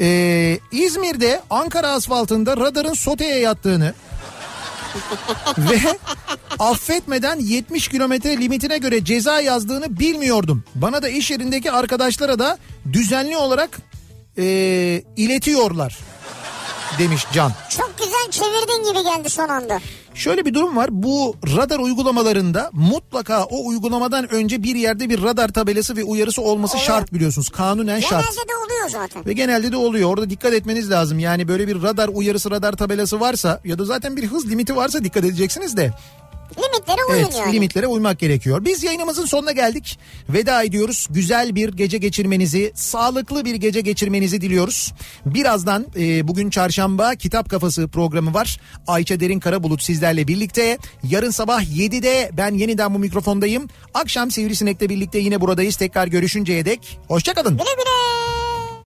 [0.00, 3.94] Ee, İzmir'de Ankara asfaltında radarın soteye yattığını
[5.58, 5.98] ve
[6.58, 10.64] affetmeden 70 kilometre limitine göre ceza yazdığını bilmiyordum.
[10.74, 12.58] Bana da iş yerindeki arkadaşlara da
[12.92, 13.78] düzenli olarak
[14.38, 14.44] e,
[15.16, 15.98] iletiyorlar
[16.98, 17.52] demiş Can.
[17.70, 19.80] Çok güzel çevirdin gibi geldi son anda.
[20.14, 20.88] Şöyle bir durum var.
[20.92, 26.74] Bu radar uygulamalarında mutlaka o uygulamadan önce bir yerde bir radar tabelası ve uyarısı olması
[26.76, 26.86] Oluyor.
[26.86, 27.48] şart biliyorsunuz.
[27.48, 28.24] Kanunen şart.
[28.24, 29.26] Genelde de oluyor zaten.
[29.26, 30.10] Ve genelde de oluyor.
[30.10, 31.18] Orada dikkat etmeniz lazım.
[31.18, 35.04] Yani böyle bir radar uyarısı, radar tabelası varsa ya da zaten bir hız limiti varsa
[35.04, 35.92] dikkat edeceksiniz de.
[36.58, 37.52] Limitlere uyun Evet, yani.
[37.52, 38.64] limitlere uymak gerekiyor.
[38.64, 39.98] Biz yayınımızın sonuna geldik.
[40.28, 41.06] Veda ediyoruz.
[41.10, 44.92] Güzel bir gece geçirmenizi, sağlıklı bir gece geçirmenizi diliyoruz.
[45.26, 48.60] Birazdan e, bugün çarşamba Kitap Kafası programı var.
[48.86, 50.78] Ayça Derin Karabulut sizlerle birlikte.
[51.04, 53.68] Yarın sabah 7'de ben yeniden bu mikrofondayım.
[53.94, 55.76] Akşam Sivrisinek'le birlikte yine buradayız.
[55.76, 56.98] Tekrar görüşünceye dek.
[57.08, 57.52] Hoşçakalın.
[57.52, 58.29] Güle güle.